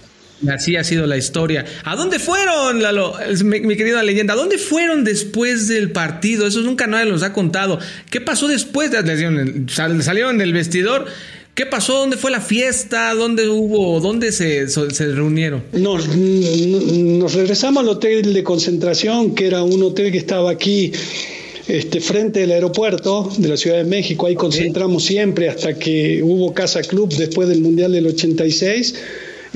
Así 0.49 0.76
ha 0.76 0.84
sido 0.84 1.07
la 1.07 1.16
historia. 1.16 1.64
¿A 1.84 1.97
dónde 1.97 2.18
fueron, 2.18 2.82
Lalo? 2.82 3.14
Mi, 3.45 3.61
mi, 3.61 3.76
querida 3.76 4.03
leyenda, 4.03 4.34
¿a 4.34 4.37
dónde 4.37 4.59
fueron 4.59 5.05
después 5.05 5.68
del 5.68 5.93
partido? 5.93 6.47
Eso 6.47 6.61
nunca 6.61 6.87
nadie 6.87 7.07
los 7.07 7.22
ha 7.22 7.32
contado. 7.32 7.78
¿Qué 8.11 8.20
pasó 8.20 8.49
después? 8.49 8.91
Salieron 9.68 10.39
del 10.39 10.53
vestidor 10.53 11.07
¿Qué 11.57 11.64
pasó? 11.64 11.95
¿Dónde 11.95 12.18
fue 12.18 12.30
la 12.30 12.43
fiesta? 12.43 13.14
¿Dónde 13.14 13.49
hubo? 13.49 13.99
¿Dónde 13.99 14.30
se, 14.30 14.68
se 14.68 15.07
reunieron? 15.07 15.62
Nos, 15.72 16.07
nos, 16.07 17.32
regresamos 17.32 17.82
al 17.82 17.89
hotel 17.89 18.34
de 18.34 18.45
concentración, 18.45 19.34
que 19.34 19.47
era 19.47 19.62
un 19.62 19.82
hotel 19.82 20.12
que 20.12 20.18
estaba 20.18 20.51
aquí 20.51 20.93
este, 21.66 22.03
frente 22.03 22.41
del 22.41 22.51
aeropuerto 22.51 23.32
de 23.39 23.49
la 23.49 23.57
Ciudad 23.57 23.78
de 23.78 23.84
México. 23.84 24.26
Ahí 24.26 24.34
concentramos 24.34 25.05
siempre 25.05 25.49
hasta 25.49 25.78
que 25.78 26.22
hubo 26.22 26.53
Casa 26.53 26.82
Club 26.82 27.14
después 27.16 27.49
del 27.49 27.62
Mundial 27.62 27.93
del 27.93 28.07
86 28.09 28.95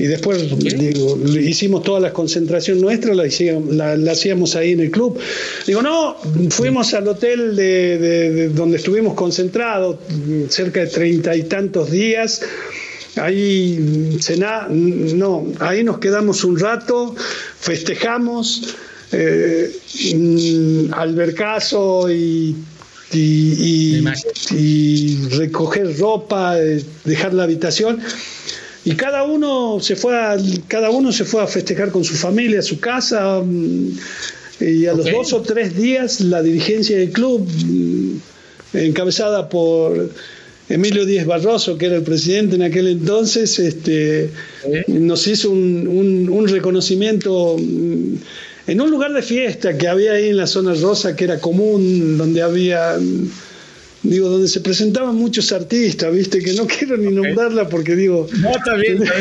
y 0.01 0.07
después 0.07 0.49
digo, 0.79 1.15
hicimos 1.39 1.83
toda 1.83 1.99
la 1.99 2.11
concentración 2.11 2.81
nuestra, 2.81 3.13
la, 3.13 3.95
la, 3.95 4.11
hacíamos 4.11 4.55
ahí 4.55 4.71
en 4.71 4.79
el 4.79 4.89
club. 4.89 5.19
Digo, 5.67 5.83
no, 5.83 6.17
fuimos 6.49 6.95
al 6.95 7.07
hotel 7.07 7.55
de, 7.55 8.49
donde 8.49 8.77
estuvimos 8.77 9.13
concentrados 9.13 9.97
cerca 10.49 10.79
de 10.79 10.87
treinta 10.87 11.35
y 11.35 11.43
tantos 11.43 11.91
días. 11.91 12.41
Ahí 13.17 14.17
cena, 14.19 14.65
no, 14.71 15.45
ahí 15.59 15.83
nos 15.83 15.99
quedamos 15.99 16.43
un 16.45 16.57
rato, 16.57 17.15
festejamos, 17.59 18.75
eh, 19.11 19.71
mm, 20.15 20.93
albercazo 20.95 22.11
y 22.11 22.55
y, 23.13 24.03
y, 24.51 25.27
recoger 25.31 25.97
ropa, 25.97 26.57
eh, 26.57 26.83
dejar 27.03 27.33
la 27.33 27.43
habitación 27.43 27.99
y 28.83 28.95
cada 28.95 29.23
uno 29.23 29.79
se 29.79 29.95
fue 29.95 30.17
a, 30.17 30.37
cada 30.67 30.89
uno 30.89 31.11
se 31.11 31.25
fue 31.25 31.41
a 31.41 31.47
festejar 31.47 31.91
con 31.91 32.03
su 32.03 32.15
familia, 32.15 32.59
a 32.59 32.63
su 32.63 32.79
casa. 32.79 33.41
Mm, 33.43 33.97
y 34.59 34.85
a 34.85 34.93
los 34.93 35.11
dos 35.11 35.33
o 35.33 35.41
tres 35.41 35.75
días 35.75 36.21
la 36.21 36.43
dirigencia 36.43 36.97
del 36.97 37.11
club, 37.11 37.47
mm, 37.47 38.17
encabezada 38.73 39.49
por 39.49 40.11
Emilio 40.69 41.05
Díez 41.05 41.25
Barroso, 41.25 41.77
que 41.77 41.87
era 41.87 41.95
el 41.95 42.03
presidente 42.03 42.55
en 42.55 42.61
aquel 42.61 42.87
entonces, 42.87 43.57
este, 43.59 44.29
nos 44.87 45.27
hizo 45.27 45.49
un, 45.49 46.29
un 46.31 46.47
reconocimiento 46.47 47.57
mm, 47.59 48.15
en 48.67 48.81
un 48.81 48.91
lugar 48.91 49.13
de 49.13 49.21
fiesta 49.21 49.77
que 49.77 49.87
había 49.87 50.13
ahí 50.13 50.29
en 50.29 50.37
la 50.37 50.47
zona 50.47 50.73
rosa, 50.75 51.15
que 51.15 51.25
era 51.25 51.39
común, 51.39 52.17
donde 52.17 52.41
había 52.41 52.97
digo, 54.03 54.29
donde 54.29 54.47
se 54.47 54.61
presentaban 54.61 55.15
muchos 55.15 55.51
artistas, 55.51 56.13
viste, 56.13 56.39
que 56.39 56.53
no 56.53 56.67
quiero 56.79 56.97
ni 56.97 57.11
nombrarla 57.11 57.69
porque 57.69 57.95
digo. 57.95 58.27
No, 58.39 58.51
está 58.51 58.75
bien. 58.75 59.03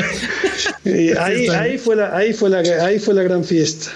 Eh, 0.84 1.14
ahí, 1.18 1.46
ahí, 1.48 1.78
fue 1.78 1.94
la, 1.94 2.16
ahí, 2.16 2.32
fue 2.32 2.48
la, 2.48 2.58
ahí 2.58 2.98
fue 2.98 3.14
la 3.14 3.22
gran 3.22 3.44
fiesta. 3.44 3.90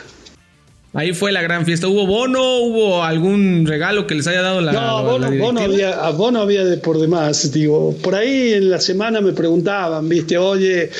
Ahí 0.92 1.12
fue 1.12 1.32
la 1.32 1.42
gran 1.42 1.64
fiesta. 1.64 1.88
¿Hubo 1.88 2.06
bono? 2.06 2.58
¿Hubo 2.58 3.02
algún 3.02 3.66
regalo 3.66 4.06
que 4.06 4.14
les 4.14 4.26
haya 4.26 4.42
dado 4.42 4.60
la.? 4.60 4.72
No, 4.72 5.02
bono, 5.02 5.30
bono 5.32 5.60
había, 5.60 6.08
bono 6.10 6.40
había 6.40 6.64
de 6.64 6.76
por 6.76 7.00
demás. 7.00 7.50
Digo, 7.52 7.96
por 8.02 8.14
ahí 8.14 8.52
en 8.52 8.70
la 8.70 8.80
semana 8.80 9.20
me 9.20 9.32
preguntaban, 9.32 10.08
viste, 10.08 10.38
oye 10.38 10.90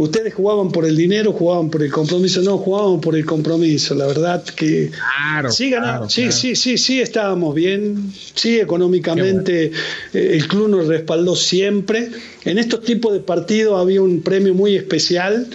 ustedes 0.00 0.32
jugaban 0.32 0.72
por 0.72 0.86
el 0.86 0.96
dinero, 0.96 1.32
jugaban 1.32 1.70
por 1.70 1.82
el 1.82 1.92
compromiso, 1.92 2.40
no, 2.42 2.56
jugaban 2.58 3.00
por 3.00 3.14
el 3.16 3.26
compromiso. 3.26 3.94
La 3.94 4.06
verdad 4.06 4.42
que 4.44 4.90
claro, 4.90 5.50
sí, 5.50 5.70
sí, 6.08 6.32
sí, 6.32 6.56
sí, 6.56 6.78
sí, 6.78 7.00
estábamos 7.00 7.54
bien, 7.54 8.10
sí, 8.34 8.58
económicamente 8.58 9.72
eh, 10.14 10.30
el 10.32 10.48
club 10.48 10.68
nos 10.68 10.86
respaldó 10.86 11.36
siempre. 11.36 12.10
En 12.44 12.58
estos 12.58 12.82
tipos 12.82 13.12
de 13.12 13.20
partidos 13.20 13.80
había 13.80 14.00
un 14.00 14.22
premio 14.22 14.54
muy 14.54 14.74
especial. 14.74 15.46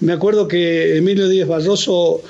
Me 0.00 0.12
acuerdo 0.12 0.46
que 0.46 0.98
Emilio 0.98 1.26
Díaz 1.28 1.48
Barroso 1.48 2.22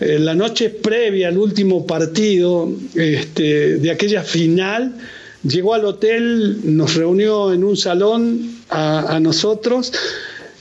eh, 0.00 0.18
la 0.18 0.34
noche 0.34 0.68
previa 0.68 1.28
al 1.28 1.38
último 1.38 1.86
partido 1.86 2.70
este, 2.94 3.78
de 3.78 3.90
aquella 3.90 4.22
final, 4.22 4.94
llegó 5.42 5.72
al 5.72 5.86
hotel, 5.86 6.76
nos 6.76 6.94
reunió 6.94 7.54
en 7.54 7.64
un 7.64 7.78
salón 7.78 8.56
a, 8.68 9.16
a 9.16 9.20
nosotros 9.20 9.92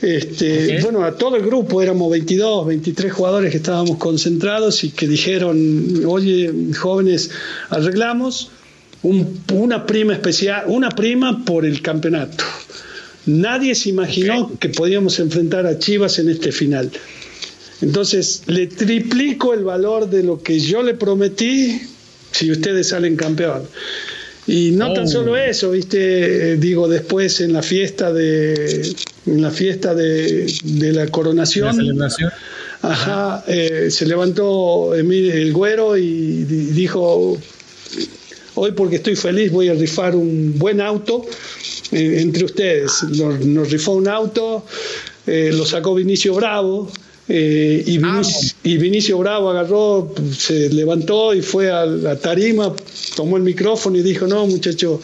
este, 0.05 0.79
Bueno, 0.81 1.03
a 1.03 1.17
todo 1.17 1.35
el 1.35 1.43
grupo, 1.43 1.81
éramos 1.81 2.11
22, 2.11 2.67
23 2.67 3.11
jugadores 3.11 3.51
que 3.51 3.57
estábamos 3.57 3.97
concentrados 3.97 4.83
y 4.83 4.91
que 4.91 5.07
dijeron, 5.07 6.03
oye, 6.05 6.53
jóvenes, 6.77 7.31
arreglamos 7.69 8.51
una 9.53 9.85
prima 9.85 10.13
especial, 10.13 10.65
una 10.67 10.89
prima 10.89 11.43
por 11.43 11.65
el 11.65 11.81
campeonato. 11.81 12.43
Nadie 13.25 13.73
se 13.73 13.89
imaginó 13.89 14.51
que 14.59 14.69
podíamos 14.69 15.19
enfrentar 15.19 15.65
a 15.65 15.79
Chivas 15.79 16.19
en 16.19 16.29
este 16.29 16.51
final. 16.51 16.91
Entonces, 17.81 18.43
le 18.45 18.67
triplico 18.67 19.53
el 19.53 19.63
valor 19.63 20.09
de 20.09 20.21
lo 20.21 20.41
que 20.41 20.59
yo 20.59 20.83
le 20.83 20.93
prometí 20.93 21.81
si 22.31 22.51
ustedes 22.51 22.89
salen 22.89 23.15
campeón. 23.15 23.63
Y 24.47 24.71
no 24.71 24.93
tan 24.93 25.07
solo 25.07 25.31
oh. 25.31 25.37
eso, 25.37 25.71
viste, 25.71 26.51
eh, 26.51 26.57
digo, 26.57 26.87
después 26.87 27.41
en 27.41 27.53
la 27.53 27.63
fiesta 27.63 28.13
de 28.13 28.95
en 29.25 29.41
la 29.41 29.51
fiesta 29.51 29.93
de, 29.93 30.47
la 30.93 31.07
coronación. 31.07 31.97
Ajá, 32.81 33.43
eh, 33.47 33.87
se 33.89 34.05
levantó 34.05 34.93
el 34.93 35.53
güero 35.53 35.97
y 35.97 36.43
dijo, 36.43 37.37
hoy 38.55 38.71
porque 38.73 38.97
estoy 38.97 39.15
feliz 39.15 39.51
voy 39.51 39.69
a 39.69 39.73
rifar 39.73 40.15
un 40.15 40.57
buen 40.57 40.81
auto 40.81 41.25
eh, 41.91 42.17
entre 42.21 42.45
ustedes. 42.45 43.03
Nos, 43.03 43.71
rifó 43.71 43.93
un 43.93 44.07
auto, 44.07 44.65
lo 45.25 45.65
sacó 45.65 45.95
Vinicio 45.95 46.35
Bravo, 46.35 46.91
eh, 47.27 47.99
ah, 48.03 48.21
y, 48.63 48.77
Vinicio, 48.77 49.17
Bravo 49.17 49.49
agarró, 49.49 50.13
se 50.37 50.69
levantó 50.69 51.33
y 51.33 51.41
fue 51.41 51.71
a 51.71 51.85
la 51.85 52.17
tarima, 52.17 52.73
tomó 53.15 53.37
el 53.37 53.43
micrófono 53.43 53.97
y 53.97 54.03
dijo, 54.03 54.27
no 54.27 54.45
muchacho, 54.45 55.01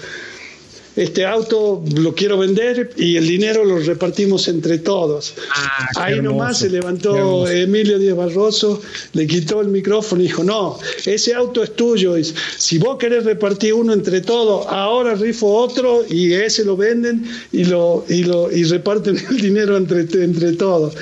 este 0.96 1.26
auto 1.26 1.84
lo 1.96 2.14
quiero 2.14 2.38
vender 2.38 2.92
y 2.98 3.16
el 3.16 3.28
dinero 3.28 3.64
lo 3.64 3.80
repartimos 3.80 4.48
entre 4.48 4.80
todos. 4.80 5.34
Ah, 5.56 5.90
Ahí 5.96 6.22
nomás 6.22 6.60
se 6.60 6.70
levantó 6.70 7.48
Emilio 7.48 7.98
Díaz 7.98 8.18
Barroso, 8.18 8.82
le 9.14 9.28
quitó 9.28 9.62
el 9.62 9.68
micrófono 9.68 10.22
y 10.22 10.26
dijo, 10.28 10.44
no, 10.44 10.80
ese 11.06 11.34
auto 11.34 11.64
es 11.64 11.76
tuyo. 11.76 12.18
Y 12.18 12.26
si 12.58 12.78
vos 12.78 12.98
querés 12.98 13.24
repartir 13.24 13.74
uno 13.74 13.94
entre 13.94 14.22
todos, 14.22 14.66
ahora 14.68 15.16
rifo 15.16 15.48
otro 15.48 16.04
y 16.10 16.34
ese 16.34 16.66
lo 16.66 16.76
venden 16.76 17.26
y 17.52 17.66
lo, 17.66 18.06
y 18.10 18.24
lo 18.24 18.52
y 18.52 18.64
reparten 18.64 19.18
el 19.30 19.38
dinero 19.38 19.78
entre, 19.78 20.02
entre 20.02 20.54
todos. 20.54 20.94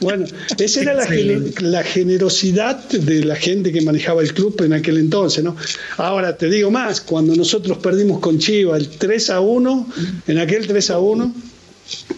Bueno, 0.00 0.26
esa 0.58 0.82
era 0.82 0.94
la, 0.94 1.08
la 1.60 1.82
generosidad 1.82 2.88
de 2.88 3.24
la 3.24 3.36
gente 3.36 3.72
que 3.72 3.80
manejaba 3.80 4.22
el 4.22 4.32
club 4.32 4.60
en 4.62 4.72
aquel 4.72 4.98
entonces, 4.98 5.42
¿no? 5.42 5.56
Ahora 5.96 6.36
te 6.36 6.48
digo 6.48 6.70
más, 6.70 7.00
cuando 7.00 7.34
nosotros 7.34 7.78
perdimos 7.78 8.20
con 8.20 8.38
Chiva 8.38 8.76
el 8.76 8.88
3 8.88 9.30
a 9.32 9.40
1, 9.40 9.88
en 10.28 10.38
aquel 10.38 10.66
3 10.66 10.90
a 10.90 10.98
1, 10.98 11.34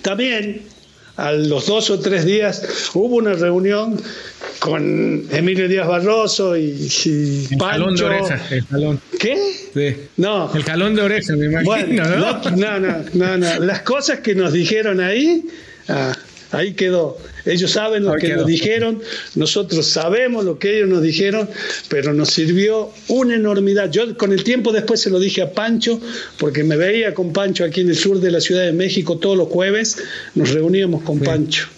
también 0.03 0.63
a 1.17 1.33
los 1.33 1.67
dos 1.67 1.91
o 1.91 2.01
tres 2.01 2.25
días 2.25 2.91
hubo 2.95 3.17
una 3.17 3.35
reunión 3.35 4.01
con 4.59 5.27
Emilio 5.31 5.69
Díaz 5.69 5.87
Barroso 5.87 6.57
y, 6.57 6.89
el 7.51 7.59
Jalón 7.59 7.95
de 7.95 8.05
oreja, 8.05 8.41
el 8.51 8.65
jalón. 8.65 9.01
¿Qué? 9.19 10.09
No. 10.17 10.53
El 10.55 10.65
jalón 10.65 10.95
de 10.95 11.03
oreja, 11.03 11.37
me 11.37 11.47
imagino, 11.47 12.05
¿no? 12.05 12.51
¿no? 12.57 12.81
No, 13.15 13.39
no, 13.39 13.59
Las 13.61 13.83
cosas 13.83 14.21
que 14.21 14.35
nos 14.35 14.53
dijeron 14.53 15.01
ahí, 15.01 15.45
ah, 15.89 16.17
ahí 16.53 16.75
quedó. 16.75 17.19
Ellos 17.47 17.73
saben 17.73 18.05
lo 18.05 18.15
que 18.15 18.35
nos 18.35 18.47
dijeron, 18.47 19.03
nosotros 19.35 19.87
sabemos 19.87 20.45
lo 20.45 20.59
que 20.59 20.77
ellos 20.77 20.89
nos 20.89 21.03
dijeron, 21.03 21.49
pero 21.89 22.13
nos 22.15 22.31
sirvió 22.31 22.91
una 23.09 23.35
enormidad. 23.35 23.91
Yo 23.91 24.17
con 24.17 24.33
el 24.33 24.45
tiempo 24.45 24.73
después 24.73 25.01
se 25.01 25.11
lo 25.11 25.19
dije 25.19 25.43
a 25.43 25.53
Pancho, 25.53 26.01
porque 26.39 26.65
me 26.65 26.77
veía 26.77 27.15
con 27.15 27.33
Pancho 27.33 27.65
aquí 27.65 27.83
en 27.83 27.91
el 27.91 27.97
sur 27.97 28.21
de 28.21 28.31
la 28.31 28.41
Ciudad 28.41 28.65
de 28.65 28.73
México 28.73 29.19
todos 29.19 29.37
los 29.37 29.49
jueves, 29.49 29.99
nos 30.35 30.51
reuníamos 30.51 31.03
con 31.03 31.21
Pancho. 31.21 31.69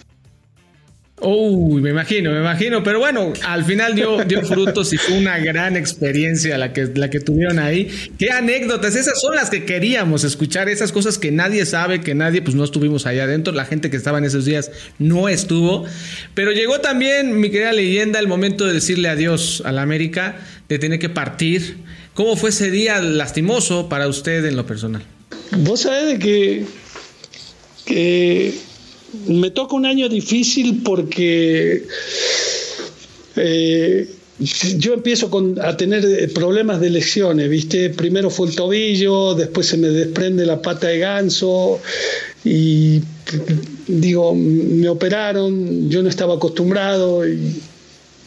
Uy, 1.19 1.81
me 1.81 1.91
imagino, 1.91 2.31
me 2.31 2.41
imagino, 2.41 2.83
pero 2.83 2.99
bueno, 2.99 3.33
al 3.43 3.65
final 3.65 3.95
dio, 3.95 4.19
frutos 4.45 4.93
y 4.93 4.99
fue 4.99 5.17
una 5.17 5.39
gran 5.39 5.75
experiencia 5.75 6.59
la 6.59 6.75
que, 6.75 6.91
la 6.95 7.09
que 7.09 7.21
tuvieron 7.21 7.59
ahí. 7.59 7.89
Qué 8.19 8.31
anécdotas, 8.31 8.97
esas 8.97 9.19
son 9.19 9.35
las 9.35 9.49
que 9.49 9.65
queríamos 9.65 10.25
escuchar, 10.25 10.69
esas 10.69 10.93
cosas 10.93 11.17
que 11.17 11.33
nadie 11.33 11.65
sabe, 11.65 12.03
que 12.03 12.15
nadie, 12.15 12.43
pues 12.43 12.55
no 12.55 12.65
estuvimos 12.65 13.07
allá 13.07 13.25
adentro, 13.25 13.55
la 13.55 13.65
gente 13.65 13.89
que 13.89 13.97
estaba 13.97 14.19
en 14.19 14.25
esos 14.25 14.45
días 14.45 14.71
no 14.99 15.31
estuvo, 15.31 15.87
pero 16.35 16.53
llegó 16.53 16.81
también, 16.81 17.41
mi 17.41 17.51
querida 17.51 17.73
leyenda, 17.73 18.21
el 18.21 18.29
momento 18.29 18.67
de 18.67 18.75
decirle 18.75 19.09
adiós 19.09 19.63
a 19.65 19.73
la 19.73 19.81
América, 19.81 20.37
de 20.69 20.79
tener 20.79 20.99
que 20.99 21.09
partir. 21.09 21.79
¿Cómo 22.13 22.37
fue 22.37 22.51
ese 22.51 22.71
día 22.71 23.01
lastimoso 23.01 23.89
para 23.89 24.07
usted 24.07 24.45
en 24.45 24.55
lo 24.55 24.67
personal? 24.67 25.03
Vos 25.53 25.81
sabés 25.81 26.07
de 26.09 26.19
que, 26.19 26.65
que 27.87 28.66
me 29.27 29.51
toca 29.51 29.75
un 29.75 29.87
año 29.87 30.09
difícil 30.09 30.83
porque 30.83 31.85
eh, 33.37 34.09
yo 34.79 34.93
empiezo 34.93 35.31
a 35.63 35.77
tener 35.77 36.33
problemas 36.33 36.81
de 36.81 36.91
lesiones, 36.91 37.49
¿viste? 37.49 37.91
Primero 37.91 38.29
fue 38.29 38.49
el 38.49 38.55
tobillo, 38.55 39.35
después 39.35 39.67
se 39.67 39.79
me 39.79 39.89
desprende 39.89 40.45
la 40.45 40.61
pata 40.61 40.89
de 40.89 40.99
ganso 40.99 41.81
y 42.45 43.01
digo, 43.87 44.35
me 44.35 44.89
operaron, 44.89 45.89
yo 45.89 46.03
no 46.03 46.09
estaba 46.09 46.35
acostumbrado 46.35 47.27
y 47.27 47.61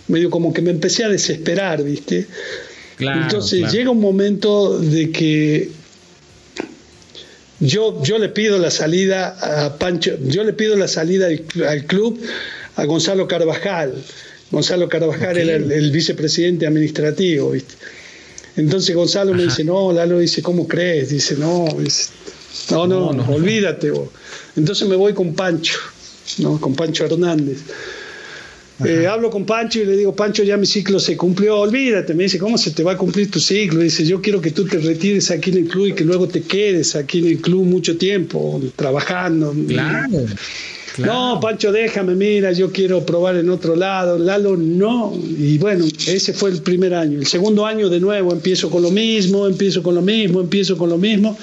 medio 0.08 0.32
como 0.32 0.52
que 0.52 0.62
me 0.62 0.72
empecé 0.72 1.04
a 1.04 1.10
desesperar, 1.10 1.84
¿viste? 1.84 2.28
Entonces 3.00 3.72
llega 3.72 3.92
un 3.92 4.02
momento 4.02 4.80
de 4.80 5.12
que 5.12 5.70
yo, 7.60 8.02
yo 8.04 8.18
le 8.18 8.30
pido 8.30 8.58
la 8.58 8.72
salida 8.72 9.66
a 9.66 9.78
Pancho, 9.78 10.18
yo 10.24 10.44
le 10.44 10.54
pido 10.54 10.76
la 10.76 10.88
salida 10.88 11.28
al, 11.28 11.86
club 11.86 12.20
a 12.76 12.86
Gonzalo 12.86 13.28
Carvajal. 13.28 13.94
Gonzalo 14.52 14.90
Carvajal 14.90 15.38
era 15.38 15.56
el, 15.56 15.92
vicepresidente 15.92 16.66
administrativo, 16.66 17.52
¿viste? 17.52 17.76
Entonces 18.56 18.96
Gonzalo 18.96 19.34
me 19.34 19.44
dice, 19.44 19.64
no, 19.64 19.92
Lalo 19.92 20.20
dice, 20.20 20.42
¿cómo 20.42 20.68
crees? 20.68 21.10
Dice, 21.10 21.36
no, 21.36 21.68
no, 22.72 22.88
no, 22.88 23.14
no, 23.14 23.30
olvídate. 23.30 23.92
Entonces 24.56 24.88
me 24.88 24.96
voy 24.96 25.14
con 25.14 25.34
Pancho, 25.34 25.78
¿no? 26.40 26.60
con 26.60 26.76
Pancho 26.76 27.06
Hernández. 27.06 27.60
Eh, 28.86 29.08
hablo 29.08 29.30
con 29.30 29.46
Pancho 29.46 29.80
y 29.80 29.86
le 29.86 29.98
digo, 29.98 30.16
Pancho, 30.16 30.44
ya 30.44 30.56
mi 30.56 30.66
ciclo 30.66 31.00
se 31.00 31.18
cumplió, 31.18 31.58
olvídate. 31.60 32.14
Me 32.14 32.24
dice, 32.24 32.40
¿cómo 32.40 32.58
se 32.58 32.72
te 32.72 32.84
va 32.84 32.94
a 32.94 32.98
cumplir 32.98 33.30
tu 33.30 33.40
ciclo? 33.40 33.82
Dice, 33.82 34.06
yo 34.06 34.22
quiero 34.22 34.42
que 34.42 34.52
tú 34.52 34.66
te 34.66 34.78
retires 34.80 35.32
aquí 35.32 35.50
en 35.50 35.58
el 35.58 35.68
club 35.68 35.88
y 35.88 35.94
que 35.94 36.06
luego 36.06 36.28
te 36.28 36.42
quedes 36.42 36.96
aquí 36.96 37.20
en 37.20 37.28
el 37.28 37.42
club 37.42 37.66
mucho 37.66 37.98
tiempo, 37.98 38.62
trabajando. 38.76 39.54
Claro. 39.68 40.26
No, 40.98 41.40
Pancho, 41.42 41.72
déjame, 41.72 42.16
mira, 42.16 42.52
yo 42.52 42.72
quiero 42.72 43.06
probar 43.06 43.36
en 43.38 43.50
otro 43.50 43.76
lado. 43.76 44.18
Lalo, 44.18 44.58
no. 44.58 45.14
Y 45.38 45.58
bueno, 45.58 45.86
ese 45.86 46.34
fue 46.34 46.50
el 46.50 46.62
primer 46.62 46.94
año. 46.94 47.20
El 47.20 47.28
segundo 47.28 47.66
año, 47.66 47.90
de 47.90 48.00
nuevo, 48.00 48.32
empiezo 48.32 48.70
con 48.70 48.82
lo 48.82 48.92
mismo, 48.92 49.48
empiezo 49.48 49.84
con 49.84 49.96
lo 49.96 50.02
mismo, 50.02 50.42
empiezo 50.42 50.78
con 50.78 50.90
lo 50.90 50.98
mismo. 50.98 51.38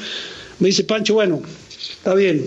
Me 0.59 0.69
dice, 0.69 0.85
Pancho, 0.85 1.15
bueno, 1.15 1.43
está 1.99 2.15
bien. 2.15 2.47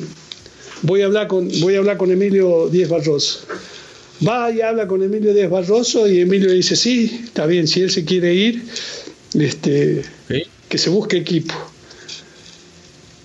Voy 0.81 1.01
a 1.01 1.05
hablar 1.05 1.27
con, 1.27 1.49
voy 1.59 1.75
a 1.75 1.79
hablar 1.79 1.97
con 1.97 2.11
Emilio 2.11 2.69
Díez 2.69 2.89
Barroso. 2.89 3.41
Va 4.27 4.51
y 4.51 4.61
habla 4.61 4.87
con 4.87 5.01
Emilio 5.01 5.33
Díaz 5.33 5.49
Barroso 5.49 6.07
y 6.07 6.19
Emilio 6.19 6.51
dice, 6.51 6.75
sí, 6.75 7.21
está 7.23 7.45
bien, 7.45 7.67
si 7.67 7.81
él 7.81 7.89
se 7.89 8.03
quiere 8.03 8.33
ir, 8.33 8.63
este, 9.33 10.03
que 10.67 10.77
se 10.77 10.89
busque 10.89 11.17
equipo. 11.17 11.53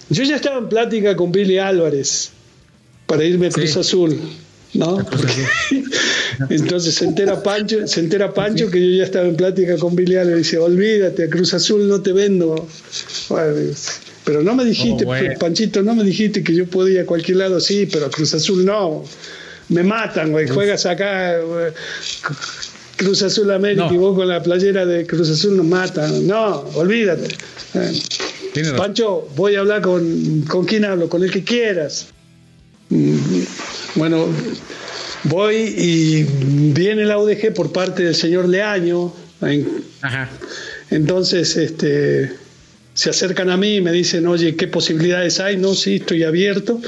Yo 0.08 0.22
ya 0.22 0.36
estaba 0.36 0.58
en 0.58 0.68
plática 0.68 1.16
con 1.16 1.32
Billy 1.32 1.58
Álvarez 1.58 2.30
para 3.06 3.24
irme 3.24 3.48
a 3.48 3.50
Cruz 3.50 3.76
Azul, 3.76 4.16
¿no? 4.74 5.04
entonces 6.50 6.94
se 6.94 7.04
entera 7.06 7.42
Pancho, 7.42 7.86
se 7.88 8.00
entera 8.00 8.32
Pancho 8.32 8.70
que 8.70 8.80
yo 8.80 8.98
ya 8.98 9.04
estaba 9.04 9.26
en 9.26 9.36
plática 9.36 9.76
con 9.78 9.96
Billy 9.96 10.14
Álvarez 10.14 10.40
y 10.40 10.42
dice, 10.44 10.58
olvídate, 10.58 11.24
a 11.24 11.28
Cruz 11.28 11.54
Azul 11.54 11.88
no 11.88 12.02
te 12.02 12.12
vendo. 12.12 12.68
pero 14.24 14.42
no 14.42 14.54
me 14.54 14.64
dijiste, 14.64 15.04
oh, 15.06 15.38
Panchito, 15.40 15.82
no 15.82 15.96
me 15.96 16.04
dijiste 16.04 16.44
que 16.44 16.54
yo 16.54 16.66
podía 16.66 17.02
a 17.02 17.06
cualquier 17.06 17.38
lado, 17.38 17.58
sí, 17.58 17.88
pero 17.90 18.06
a 18.06 18.10
Cruz 18.10 18.32
Azul 18.34 18.64
no 18.64 19.04
me 19.68 19.82
matan, 19.82 20.32
güey. 20.32 20.48
Juegas 20.48 20.86
acá, 20.86 21.36
Cruz 22.96 23.22
Azul 23.22 23.50
América 23.50 23.88
y 23.92 23.96
vos 23.96 24.16
con 24.16 24.28
la 24.28 24.42
playera 24.42 24.86
de 24.86 25.06
Cruz 25.06 25.30
Azul 25.30 25.56
nos 25.56 25.66
matan. 25.66 26.26
No, 26.26 26.60
olvídate. 26.74 27.28
Pancho, 28.76 29.28
voy 29.34 29.56
a 29.56 29.60
hablar 29.60 29.82
con, 29.82 30.42
con 30.42 30.64
quién 30.64 30.84
hablo, 30.84 31.08
con 31.08 31.22
el 31.24 31.30
que 31.30 31.42
quieras. 31.42 32.08
Bueno, 33.96 34.28
voy 35.24 35.56
y 35.56 36.22
viene 36.72 37.04
la 37.04 37.18
UDG 37.18 37.52
por 37.52 37.72
parte 37.72 38.04
del 38.04 38.14
señor 38.14 38.48
Leaño. 38.48 39.12
Ajá. 40.02 40.30
Entonces, 40.90 41.56
este, 41.56 42.30
se 42.92 43.10
acercan 43.10 43.50
a 43.50 43.56
mí 43.56 43.76
y 43.76 43.80
me 43.80 43.90
dicen, 43.90 44.26
oye, 44.28 44.54
¿qué 44.54 44.68
posibilidades 44.68 45.40
hay? 45.40 45.56
No, 45.56 45.74
sí, 45.74 45.96
estoy 45.96 46.22
abierto 46.22 46.80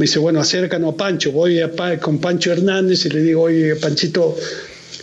me 0.00 0.06
dice, 0.06 0.18
bueno, 0.18 0.40
acércanos 0.40 0.94
a 0.94 0.96
Pancho, 0.96 1.30
voy 1.30 1.60
a, 1.60 1.70
con 2.00 2.20
Pancho 2.20 2.50
Hernández 2.50 3.04
y 3.04 3.10
le 3.10 3.20
digo, 3.20 3.42
oye, 3.42 3.76
Panchito, 3.76 4.34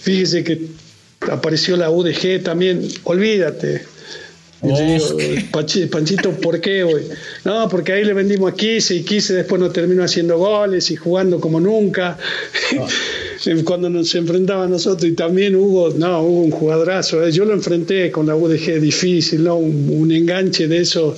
fíjese 0.01 0.43
que 0.43 0.59
apareció 1.31 1.77
la 1.77 1.91
UDG 1.91 2.41
también, 2.41 2.81
olvídate. 3.03 3.83
Panchito, 5.91 6.31
¿por 6.31 6.59
qué, 6.59 6.83
hoy? 6.83 7.03
No, 7.45 7.69
porque 7.69 7.91
ahí 7.91 8.05
le 8.05 8.13
vendimos 8.13 8.51
a 8.51 8.55
Quise 8.55 8.95
y 8.95 9.03
Quise 9.03 9.35
después 9.35 9.61
nos 9.61 9.71
terminó 9.71 10.03
haciendo 10.03 10.39
goles 10.39 10.89
y 10.89 10.95
jugando 10.95 11.39
como 11.39 11.59
nunca. 11.59 12.17
Ah. 12.79 12.87
Cuando 13.65 13.91
nos 13.91 14.15
enfrentaba 14.15 14.63
a 14.63 14.67
nosotros 14.67 15.11
y 15.11 15.13
también 15.13 15.55
hubo, 15.55 15.91
no, 15.91 16.23
hubo 16.23 16.41
un 16.41 16.49
jugadorazo. 16.49 17.23
¿eh? 17.23 17.31
Yo 17.31 17.45
lo 17.45 17.53
enfrenté 17.53 18.09
con 18.09 18.25
la 18.25 18.35
UDG 18.35 18.81
difícil, 18.81 19.43
¿no? 19.43 19.57
Un, 19.57 19.89
un 19.91 20.11
enganche 20.11 20.67
de 20.67 20.79
eso 20.79 21.15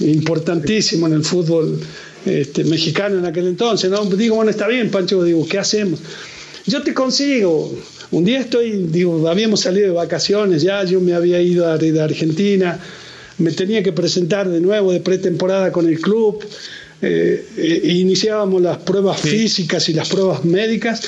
importantísimo 0.00 1.06
en 1.06 1.14
el 1.14 1.24
fútbol 1.24 1.80
este, 2.26 2.64
mexicano 2.64 3.18
en 3.18 3.26
aquel 3.26 3.46
entonces. 3.46 3.90
¿no? 3.90 4.04
Digo, 4.04 4.36
bueno, 4.36 4.50
está 4.50 4.66
bien, 4.66 4.90
Pancho, 4.90 5.22
digo, 5.22 5.46
¿qué 5.48 5.58
hacemos? 5.58 6.00
Yo 6.66 6.82
te 6.82 6.92
consigo. 6.92 7.72
Un 8.10 8.24
día 8.24 8.40
estoy, 8.40 8.86
digo, 8.90 9.28
habíamos 9.28 9.60
salido 9.60 9.88
de 9.88 9.92
vacaciones 9.92 10.62
ya, 10.62 10.82
yo 10.84 11.00
me 11.00 11.14
había 11.14 11.40
ido 11.42 11.66
a, 11.66 11.74
Argentina, 11.74 12.78
me 13.36 13.52
tenía 13.52 13.82
que 13.82 13.92
presentar 13.92 14.48
de 14.48 14.60
nuevo 14.60 14.92
de 14.92 15.00
pretemporada 15.00 15.70
con 15.72 15.86
el 15.86 16.00
club, 16.00 16.42
eh, 17.02 17.44
eh, 17.56 17.80
iniciábamos 17.84 18.62
las 18.62 18.78
pruebas 18.78 19.20
físicas 19.20 19.88
y 19.90 19.92
las 19.92 20.08
pruebas 20.08 20.44
médicas, 20.44 21.02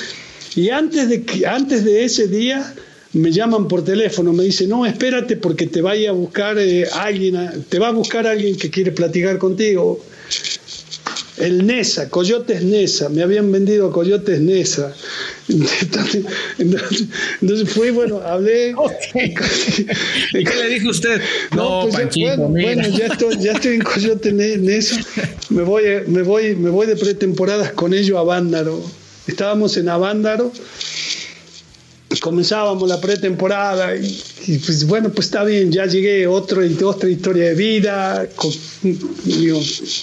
y 0.55 0.69
antes 0.69 1.09
de, 1.09 1.47
antes 1.47 1.83
de 1.83 2.03
ese 2.03 2.27
día 2.27 2.73
me 3.13 3.31
llaman 3.31 3.67
por 3.67 3.83
teléfono, 3.83 4.31
me 4.31 4.43
dicen, 4.43 4.69
no, 4.69 4.85
espérate 4.85 5.37
porque 5.37 5.65
te 5.65 5.81
vaya 5.81 6.11
a 6.11 6.13
buscar 6.13 6.57
eh, 6.59 6.87
alguien, 6.93 7.65
te 7.67 7.79
va 7.79 7.87
a 7.87 7.91
buscar 7.91 8.27
alguien 8.27 8.55
que 8.57 8.69
quiere 8.69 8.91
platicar 8.91 9.39
contigo 9.39 9.99
el 11.37 11.65
Nesa, 11.65 12.09
Coyotes 12.09 12.63
Nesa, 12.63 13.09
me 13.09 13.23
habían 13.23 13.51
vendido 13.51 13.87
a 13.87 13.91
Coyotes 13.91 14.39
Nesa. 14.39 14.93
Entonces, 15.49 16.25
entonces, 17.39 17.69
fui, 17.69 17.89
bueno, 17.89 18.21
hablé. 18.21 18.73
¿Y 19.13 20.43
qué 20.43 20.55
le 20.55 20.69
dijo 20.69 20.89
usted? 20.89 21.21
No, 21.55 21.81
pues 21.83 21.95
Panchito, 21.95 22.47
bueno, 22.47 22.87
ya, 22.87 23.07
estoy, 23.07 23.37
ya 23.39 23.53
estoy 23.53 23.75
en 23.75 23.81
Coyotes 23.81 24.33
Nesa, 24.33 25.01
me 25.49 25.63
voy, 25.63 25.83
me, 26.07 26.21
voy, 26.21 26.55
me 26.55 26.69
voy 26.69 26.87
de 26.87 26.95
pretemporadas 26.95 27.71
con 27.73 27.93
ellos 27.93 28.17
a 28.17 28.23
Vándaro. 28.23 28.81
Estábamos 29.27 29.77
en 29.77 29.87
Avándaro 29.87 30.51
comenzábamos 32.21 32.87
la 32.87 33.01
pretemporada 33.01 33.95
y, 33.95 34.57
pues 34.59 34.85
bueno, 34.85 35.09
pues 35.09 35.25
está 35.25 35.43
bien, 35.43 35.71
ya 35.71 35.87
llegué, 35.87 36.27
otro, 36.27 36.61
otra 36.85 37.09
historia 37.09 37.45
de 37.45 37.55
vida, 37.55 38.27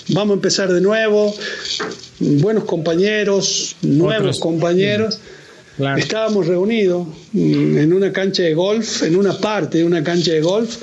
vamos 0.08 0.32
a 0.32 0.34
empezar 0.34 0.72
de 0.72 0.80
nuevo, 0.80 1.32
buenos 2.18 2.64
compañeros, 2.64 3.76
nuevos 3.82 4.40
compañeros. 4.40 5.20
Estábamos 5.96 6.48
reunidos 6.48 7.06
en 7.34 7.92
una 7.92 8.12
cancha 8.12 8.42
de 8.42 8.52
golf, 8.52 9.04
en 9.04 9.14
una 9.14 9.38
parte 9.38 9.78
de 9.78 9.84
una 9.84 10.02
cancha 10.02 10.32
de 10.32 10.40
golf, 10.40 10.76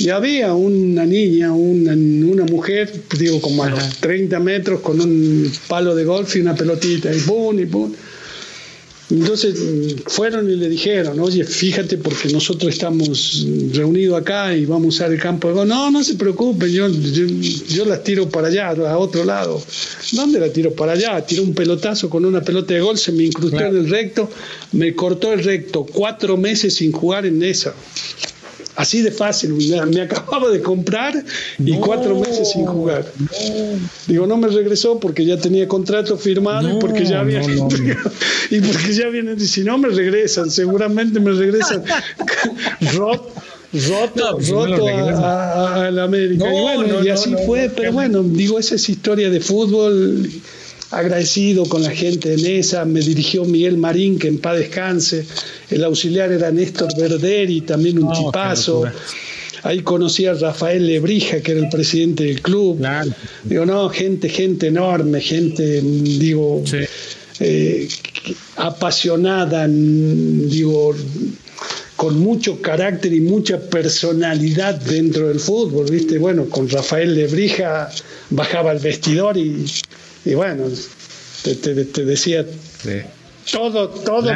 y 0.00 0.08
había 0.08 0.52
una 0.52 1.06
niña, 1.06 1.52
una, 1.52 1.92
una 1.92 2.44
mujer, 2.46 2.92
digo, 3.16 3.40
como 3.40 3.62
a 3.62 3.70
los 3.70 4.00
30 4.00 4.40
metros, 4.40 4.80
con 4.80 5.00
un 5.00 5.52
palo 5.68 5.94
de 5.94 6.04
golf 6.04 6.34
y 6.34 6.40
una 6.40 6.56
pelotita, 6.56 7.14
y 7.14 7.20
pum, 7.20 7.56
y 7.60 7.66
pum. 7.66 7.92
Entonces 9.12 9.54
fueron 10.06 10.50
y 10.50 10.56
le 10.56 10.70
dijeron, 10.70 11.20
oye, 11.20 11.44
fíjate 11.44 11.98
porque 11.98 12.30
nosotros 12.30 12.72
estamos 12.72 13.44
reunidos 13.72 14.18
acá 14.18 14.56
y 14.56 14.64
vamos 14.64 14.86
a 14.86 14.88
usar 14.88 15.12
el 15.12 15.20
campo 15.20 15.48
de 15.48 15.54
golf. 15.54 15.68
No, 15.68 15.90
no 15.90 16.02
se 16.02 16.14
preocupen, 16.14 16.70
yo, 16.70 16.88
yo, 16.88 17.84
las 17.84 18.02
tiro 18.04 18.30
para 18.30 18.48
allá, 18.48 18.70
a 18.70 18.96
otro 18.96 19.24
lado. 19.24 19.62
¿Dónde 20.12 20.40
la 20.40 20.50
tiro 20.50 20.72
para 20.72 20.92
allá? 20.92 21.24
Tiró 21.26 21.42
un 21.42 21.52
pelotazo 21.52 22.08
con 22.08 22.24
una 22.24 22.40
pelota 22.40 22.72
de 22.72 22.80
gol, 22.80 22.96
se 22.96 23.12
me 23.12 23.24
incrustó 23.24 23.60
en 23.60 23.76
el 23.76 23.90
recto, 23.90 24.30
me 24.72 24.94
cortó 24.94 25.34
el 25.34 25.44
recto, 25.44 25.84
cuatro 25.84 26.38
meses 26.38 26.74
sin 26.74 26.90
jugar 26.90 27.26
en 27.26 27.42
esa. 27.42 27.74
Así 28.82 29.00
de 29.00 29.12
fácil, 29.12 29.52
me, 29.52 30.00
acababa 30.02 30.50
de 30.50 30.60
comprar 30.60 31.14
y 31.64 31.76
cuatro 31.76 32.18
meses 32.18 32.50
sin 32.50 32.66
jugar. 32.66 33.04
Digo, 34.08 34.26
no 34.26 34.36
me 34.36 34.48
regresó 34.48 34.98
porque 34.98 35.24
ya 35.24 35.36
tenía 35.36 35.68
contrato 35.68 36.18
firmado 36.18 36.68
y 36.68 36.80
porque 36.80 37.04
ya 37.04 37.20
había 37.20 37.40
y 38.50 38.60
porque 38.60 38.92
ya 38.92 39.08
vienen 39.08 39.36
y 39.38 39.46
si 39.46 39.62
no 39.62 39.78
me 39.78 39.88
regresan, 39.88 40.50
seguramente 40.50 41.20
me 41.20 41.30
regresan 41.30 41.84
roto, 42.96 43.30
roto, 43.88 44.30
pues, 44.32 44.48
roto 44.48 44.88
a, 44.88 45.88
la 45.92 46.02
América. 46.02 46.52
y 46.52 46.60
bueno, 46.60 47.04
y 47.04 47.08
así 47.08 47.36
fue, 47.46 47.70
pero 47.74 47.92
bueno, 47.92 48.24
digo, 48.24 48.58
esa 48.58 48.74
es 48.74 48.88
historia 48.88 49.30
de 49.30 49.38
fútbol 49.38 50.28
agradecido 50.92 51.64
con 51.64 51.82
la 51.82 51.90
gente 51.90 52.36
de 52.36 52.58
esa, 52.58 52.84
me 52.84 53.00
dirigió 53.00 53.44
Miguel 53.44 53.78
Marín, 53.78 54.18
que 54.18 54.28
en 54.28 54.38
paz 54.38 54.58
descanse, 54.58 55.24
el 55.70 55.82
auxiliar 55.84 56.30
era 56.30 56.50
Néstor 56.50 56.90
Verderi, 56.96 57.62
también 57.62 58.02
un 58.02 58.12
tipazo. 58.12 58.84
Ahí 59.62 59.80
conocí 59.80 60.26
a 60.26 60.34
Rafael 60.34 60.86
Lebrija, 60.86 61.40
que 61.40 61.52
era 61.52 61.60
el 61.60 61.70
presidente 61.70 62.24
del 62.24 62.42
club. 62.42 62.84
Digo, 63.44 63.64
no, 63.64 63.88
gente, 63.88 64.28
gente 64.28 64.66
enorme, 64.66 65.20
gente, 65.20 65.80
digo, 65.80 66.62
eh, 67.40 67.88
apasionada, 68.56 69.66
digo, 69.68 70.94
con 71.96 72.18
mucho 72.18 72.60
carácter 72.60 73.14
y 73.14 73.20
mucha 73.20 73.60
personalidad 73.60 74.74
dentro 74.74 75.28
del 75.28 75.40
fútbol, 75.40 75.90
¿viste? 75.90 76.18
Bueno, 76.18 76.46
con 76.46 76.68
Rafael 76.68 77.14
Lebrija 77.14 77.88
bajaba 78.30 78.72
al 78.72 78.78
vestidor 78.78 79.38
y 79.38 79.64
y 80.24 80.34
bueno, 80.34 80.64
te, 81.42 82.04
decía 82.04 82.44
todo, 83.50 83.88
todo. 83.88 84.32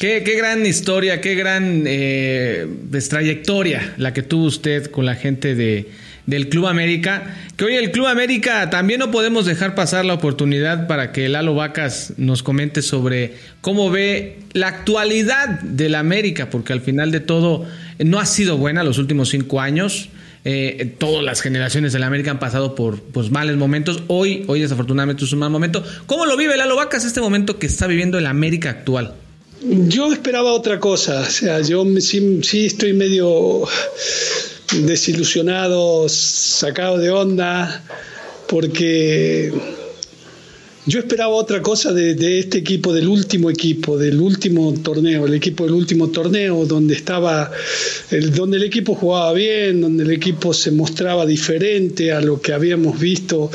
Qué, 0.00 0.20
gran 0.20 0.64
historia, 0.66 1.20
qué 1.20 1.34
gran 1.34 1.84
eh, 1.86 2.66
pues, 2.90 3.08
trayectoria 3.08 3.94
la 3.96 4.12
que 4.12 4.22
tuvo 4.22 4.44
usted 4.44 4.90
con 4.90 5.06
la 5.06 5.14
gente 5.14 5.54
de, 5.54 5.90
del 6.26 6.48
Club 6.48 6.66
América. 6.66 7.34
Que 7.56 7.64
hoy 7.64 7.76
el 7.76 7.90
Club 7.90 8.06
América 8.06 8.68
también 8.68 9.00
no 9.00 9.10
podemos 9.10 9.46
dejar 9.46 9.74
pasar 9.74 10.04
la 10.04 10.14
oportunidad 10.14 10.86
para 10.86 11.12
que 11.12 11.28
Lalo 11.28 11.54
Vacas 11.54 12.14
nos 12.16 12.42
comente 12.42 12.82
sobre 12.82 13.34
cómo 13.60 13.90
ve 13.90 14.38
la 14.52 14.68
actualidad 14.68 15.60
del 15.60 15.94
América, 15.94 16.50
porque 16.50 16.72
al 16.72 16.80
final 16.80 17.10
de 17.10 17.20
todo 17.20 17.66
no 17.98 18.18
ha 18.18 18.26
sido 18.26 18.58
buena 18.58 18.84
los 18.84 18.98
últimos 18.98 19.30
cinco 19.30 19.60
años. 19.60 20.10
Eh, 20.48 20.94
todas 20.98 21.24
las 21.24 21.40
generaciones 21.40 21.92
de 21.92 21.98
la 21.98 22.06
América 22.06 22.30
han 22.30 22.38
pasado 22.38 22.76
por 22.76 23.00
pues, 23.00 23.32
males 23.32 23.56
momentos. 23.56 24.04
Hoy, 24.06 24.44
hoy 24.46 24.60
desafortunadamente 24.60 25.24
es 25.24 25.32
un 25.32 25.40
mal 25.40 25.50
momento. 25.50 25.82
¿Cómo 26.06 26.24
lo 26.24 26.36
vive 26.36 26.56
Lalo 26.56 26.76
Vacas 26.76 27.04
este 27.04 27.20
momento 27.20 27.58
que 27.58 27.66
está 27.66 27.88
viviendo 27.88 28.16
el 28.16 28.26
América 28.26 28.70
actual? 28.70 29.14
Yo 29.60 30.12
esperaba 30.12 30.52
otra 30.52 30.78
cosa. 30.78 31.22
O 31.22 31.24
sea, 31.24 31.62
yo 31.62 31.84
sí 32.00 32.66
estoy 32.66 32.92
medio 32.92 33.64
desilusionado, 34.82 36.08
sacado 36.08 36.98
de 36.98 37.10
onda, 37.10 37.82
porque 38.48 39.52
yo 40.86 41.00
esperaba 41.00 41.34
otra 41.34 41.62
cosa 41.62 41.92
de, 41.92 42.38
este 42.38 42.58
equipo, 42.58 42.92
del 42.92 43.08
último 43.08 43.50
equipo, 43.50 43.98
del 43.98 44.20
último 44.20 44.72
torneo, 44.72 45.26
el 45.26 45.34
equipo 45.34 45.64
del 45.64 45.74
último 45.74 46.10
torneo, 46.10 46.64
donde 46.64 46.94
estaba, 46.94 47.50
el, 48.12 48.32
donde 48.32 48.58
el 48.58 48.62
equipo 48.62 48.94
jugaba 48.94 49.32
bien, 49.32 49.80
donde 49.80 50.04
el 50.04 50.12
equipo 50.12 50.54
se 50.54 50.70
mostraba 50.70 51.26
diferente 51.26 52.12
a 52.12 52.20
lo 52.20 52.40
que 52.40 52.52
habíamos 52.52 53.00
visto 53.00 53.50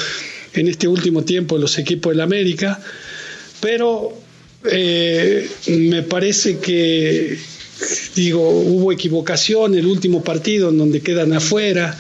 en 0.53 0.67
este 0.67 0.89
último 0.89 1.23
tiempo 1.23 1.55
de 1.55 1.61
los 1.61 1.77
equipos 1.77 2.11
del 2.11 2.19
América. 2.19 2.81
Pero 3.61 4.11
eh, 4.69 5.49
me 5.67 6.03
parece 6.03 6.57
que, 6.57 7.37
digo, 8.13 8.49
hubo 8.49 8.91
equivocación 8.91 9.75
el 9.75 9.85
último 9.85 10.21
partido 10.21 10.69
en 10.69 10.77
donde 10.77 10.99
quedan 10.99 11.31
afuera. 11.31 11.97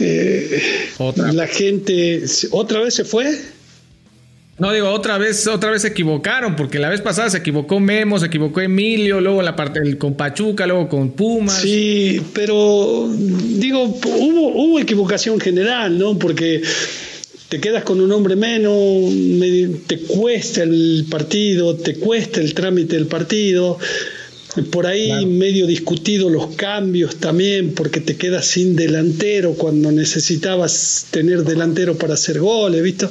Eh, 0.00 0.60
la 1.32 1.46
gente, 1.46 2.24
¿otra 2.50 2.80
vez 2.80 2.94
se 2.94 3.04
fue? 3.04 3.55
No 4.58 4.72
digo, 4.72 4.90
otra 4.90 5.18
vez, 5.18 5.46
otra 5.46 5.70
vez 5.70 5.82
se 5.82 5.88
equivocaron, 5.88 6.56
porque 6.56 6.78
la 6.78 6.88
vez 6.88 7.02
pasada 7.02 7.28
se 7.28 7.38
equivocó 7.38 7.78
Memo, 7.78 8.18
se 8.18 8.26
equivocó 8.26 8.62
Emilio, 8.62 9.20
luego 9.20 9.42
la 9.42 9.54
parte 9.54 9.98
con 9.98 10.14
Pachuca, 10.14 10.66
luego 10.66 10.88
con 10.88 11.10
Pumas. 11.10 11.60
Sí, 11.60 12.22
pero 12.32 13.06
digo, 13.10 13.82
hubo, 13.84 14.48
hubo 14.48 14.78
equivocación 14.78 15.38
general, 15.40 15.98
¿no? 15.98 16.18
Porque 16.18 16.62
te 17.50 17.60
quedas 17.60 17.84
con 17.84 18.00
un 18.00 18.10
hombre 18.12 18.34
menos, 18.34 18.74
te 19.86 19.98
cuesta 20.00 20.62
el 20.62 21.06
partido, 21.10 21.76
te 21.76 21.96
cuesta 21.96 22.40
el 22.40 22.54
trámite 22.54 22.96
del 22.96 23.06
partido. 23.06 23.78
Por 24.70 24.86
ahí 24.86 25.26
medio 25.26 25.66
discutido 25.66 26.30
los 26.30 26.56
cambios 26.56 27.16
también, 27.16 27.74
porque 27.74 28.00
te 28.00 28.16
quedas 28.16 28.46
sin 28.46 28.74
delantero 28.74 29.52
cuando 29.52 29.92
necesitabas 29.92 31.08
tener 31.10 31.44
delantero 31.44 31.98
para 31.98 32.14
hacer 32.14 32.40
goles, 32.40 32.82
¿visto? 32.82 33.10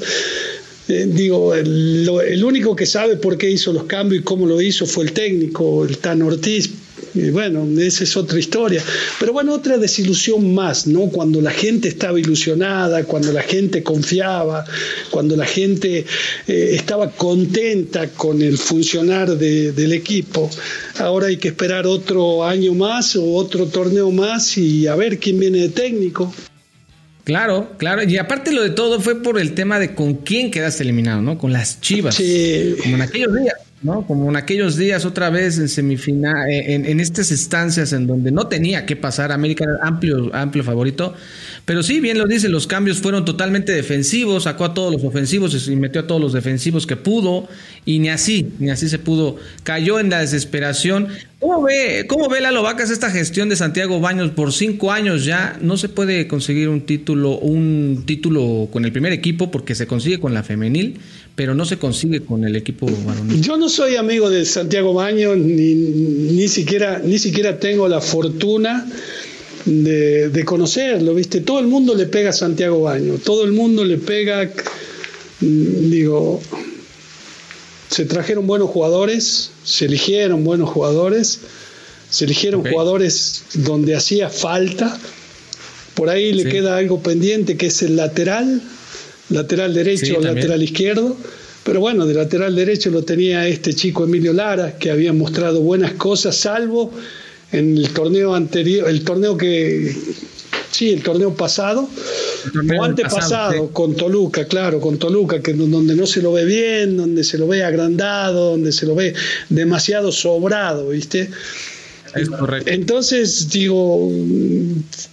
Eh, 0.88 1.08
digo, 1.08 1.56
el, 1.56 2.44
único 2.44 2.76
que 2.76 2.86
sabe 2.86 3.18
por 3.18 3.38
qué 3.38 3.50
hizo 3.50 3.74
los 3.74 3.86
cambios 3.86 4.22
y 4.22 4.24
cómo 4.24 4.46
lo 4.46 4.62
hizo 4.62 4.86
fue 4.86 5.06
el 5.06 5.14
técnico, 5.14 5.84
el 5.84 5.98
Tan 5.98 6.22
Ortiz. 6.22 6.70
Y 7.16 7.30
bueno, 7.30 7.66
esa 7.82 8.04
es 8.04 8.16
otra 8.18 8.38
historia. 8.38 8.84
Pero 9.20 9.34
bueno, 9.34 9.54
otra 9.54 9.78
desilusión 9.78 10.54
más, 10.54 10.86
¿no? 10.86 11.08
Cuando 11.08 11.42
la 11.42 11.52
gente 11.52 11.88
estaba 11.88 12.20
ilusionada, 12.20 13.06
cuando 13.06 13.32
la 13.32 13.42
gente 13.42 13.84
confiaba, 13.84 14.66
cuando 15.10 15.36
la 15.36 15.46
gente 15.46 16.06
eh, 16.48 16.70
estaba 16.74 17.12
contenta 17.12 18.10
con 18.10 18.42
el 18.42 18.58
funcionar 18.58 19.38
del 19.38 19.94
equipo. 19.94 20.50
Ahora 21.00 21.28
hay 21.28 21.38
que 21.38 21.48
esperar 21.48 21.88
otro 21.88 22.44
año 22.44 22.74
más 22.74 23.16
o 23.16 23.34
otro 23.34 23.68
torneo 23.68 24.12
más 24.12 24.58
y 24.58 24.88
a 24.88 24.96
ver 24.96 25.18
quién 25.18 25.40
viene 25.40 25.60
de 25.60 25.70
técnico. 25.70 26.34
Claro, 27.26 27.72
claro. 27.78 28.04
Y 28.04 28.18
aparte 28.20 28.54
lo 28.54 28.62
de 28.62 28.70
todo 28.70 29.02
fue 29.02 29.22
por 29.22 29.40
el 29.40 29.56
tema 29.56 29.80
de 29.80 29.96
con 29.96 30.14
quién 30.14 30.52
quedaste 30.52 30.84
eliminado, 30.84 31.24
¿no? 31.24 31.40
Con 31.40 31.52
las 31.52 31.82
Chivas. 31.82 32.16
Sí. 32.16 32.76
Como 32.84 32.96
en 32.96 33.02
aquellos 33.02 33.34
días, 33.34 33.56
¿no? 33.82 34.06
Como 34.06 34.30
en 34.30 34.36
aquellos 34.36 34.78
días 34.78 35.06
otra 35.06 35.32
vez 35.32 35.58
en 35.58 35.68
semifinal, 35.68 36.48
en, 36.48 36.86
en 36.86 37.00
estas 37.00 37.32
instancias 37.32 37.94
en 37.94 38.06
donde 38.06 38.32
no 38.32 38.46
tenía 38.48 38.86
que 38.86 38.96
pasar, 38.96 39.32
América 39.32 39.64
era 39.64 39.88
amplio, 39.88 40.30
amplio 40.36 40.64
favorito. 40.64 41.16
Pero 41.66 41.82
sí, 41.82 42.00
bien 42.00 42.20
lo 42.20 42.28
dice, 42.28 42.48
los 42.48 42.68
cambios 42.68 43.00
fueron 43.00 43.26
totalmente 43.26 43.72
defensivos, 43.72 44.44
sacó 44.44 44.66
a 44.66 44.74
todos 44.76 44.94
los 44.94 45.04
ofensivos 45.04 45.68
y 45.68 45.76
metió 45.76 46.02
a 46.02 46.08
todos 46.08 46.22
los 46.22 46.32
defensivos 46.32 46.86
que 46.86 46.96
pudo, 46.96 47.48
y 47.86 47.98
ni 47.98 48.10
así, 48.10 48.50
ni 48.60 48.70
así 48.70 48.88
se 48.88 49.00
pudo. 49.00 49.38
Cayó 49.64 50.00
en 50.00 50.12
la 50.12 50.20
desesperación. 50.20 51.08
¿Cómo 51.40 51.64
ve, 51.64 52.06
cómo 52.08 52.30
ve 52.30 52.40
Lalo 52.40 52.62
Vacas 52.62 52.92
esta 52.92 53.10
gestión 53.10 53.50
de 53.50 53.56
Santiago 53.56 54.00
Baños? 54.00 54.30
Por 54.32 54.54
cinco 54.54 54.92
años 54.92 55.26
ya 55.26 55.58
no 55.60 55.76
se 55.76 55.90
puede 55.90 56.28
conseguir 56.28 56.70
un 56.70 56.82
título, 56.82 57.40
un 57.40 58.04
título 58.06 58.70
con 58.72 58.86
el 58.86 58.92
primer 58.92 59.12
equipo 59.12 59.50
porque 59.50 59.74
se 59.74 59.88
consigue 59.88 60.20
con 60.20 60.36
la 60.36 60.44
femenil, 60.44 61.00
pero 61.36 61.56
no 61.56 61.66
se 61.66 61.78
consigue 61.78 62.22
con 62.22 62.46
el 62.46 62.56
equipo 62.56 62.88
varonil. 63.06 63.42
Yo 63.42 63.58
no 63.58 63.70
soy 63.70 63.96
amigo 63.96 64.30
de 64.30 64.46
Santiago 64.46 64.94
Baños, 64.94 65.36
ni, 65.38 65.74
ni, 65.74 66.48
siquiera, 66.48 67.02
ni 67.04 67.18
siquiera 67.18 67.60
tengo 67.60 67.88
la 67.88 68.02
fortuna 68.02 68.86
de, 69.66 70.44
conocerlo, 70.46 71.14
¿viste? 71.16 71.42
Todo 71.42 71.60
el 71.60 71.68
mundo 71.68 71.96
le 71.96 72.06
pega 72.06 72.30
a 72.30 72.34
Santiago 72.34 72.82
Baño, 72.82 73.16
todo 73.24 73.44
el 73.44 73.52
mundo 73.52 73.84
le 73.84 73.98
pega, 73.98 74.44
mm, 75.42 75.90
digo, 75.90 76.42
se 77.90 78.06
trajeron 78.06 78.46
buenos 78.48 78.70
jugadores, 78.70 79.52
se 79.64 79.86
eligieron 79.86 80.44
buenos 80.44 80.70
jugadores, 80.70 81.40
se 82.10 82.26
eligieron 82.26 82.64
jugadores 82.64 83.44
donde 83.56 83.96
hacía 83.96 84.30
falta, 84.30 84.98
por 85.96 86.10
ahí 86.10 86.34
le 86.34 86.46
queda 86.46 86.78
algo 86.78 87.02
pendiente 87.02 87.58
que 87.58 87.68
es 87.68 87.82
el 87.82 87.96
lateral, 87.96 88.62
lateral 89.30 89.74
derecho 89.74 90.18
o 90.18 90.22
lateral 90.22 90.62
izquierdo. 90.62 91.16
Pero 91.64 91.80
bueno, 91.80 92.06
de 92.06 92.14
lateral 92.14 92.56
derecho 92.56 92.92
lo 92.92 93.04
tenía 93.04 93.48
este 93.48 93.74
chico 93.74 94.04
Emilio 94.04 94.34
Lara, 94.34 94.78
que 94.78 94.92
había 94.92 95.14
mostrado 95.14 95.62
buenas 95.62 95.94
cosas, 95.94 96.36
salvo 96.36 96.92
en 97.52 97.78
el 97.78 97.90
torneo 97.90 98.36
anterior, 98.36 98.90
el 98.90 99.04
torneo 99.04 99.38
que, 99.38 99.96
sí, 100.72 100.92
el 100.92 101.04
torneo 101.04 101.34
pasado, 101.34 101.88
o 102.78 102.84
antepasado, 102.84 103.70
con 103.72 103.96
Toluca, 103.96 104.46
claro, 104.46 104.80
con 104.80 104.98
Toluca, 104.98 105.42
que 105.42 105.54
donde 105.54 105.96
no 105.96 106.06
se 106.06 106.22
lo 106.22 106.34
ve 106.34 106.46
bien, 106.46 106.98
donde 106.98 107.24
se 107.24 107.38
lo 107.38 107.48
ve 107.48 107.64
agrandado, 107.64 108.52
donde 108.52 108.72
se 108.72 108.86
lo 108.86 108.96
ve 108.96 109.14
demasiado 109.50 110.12
sobrado, 110.12 110.90
¿viste? 110.90 111.30
Es 112.14 112.30
correcto. 112.30 112.72
Entonces, 112.72 113.50
digo, 113.50 114.10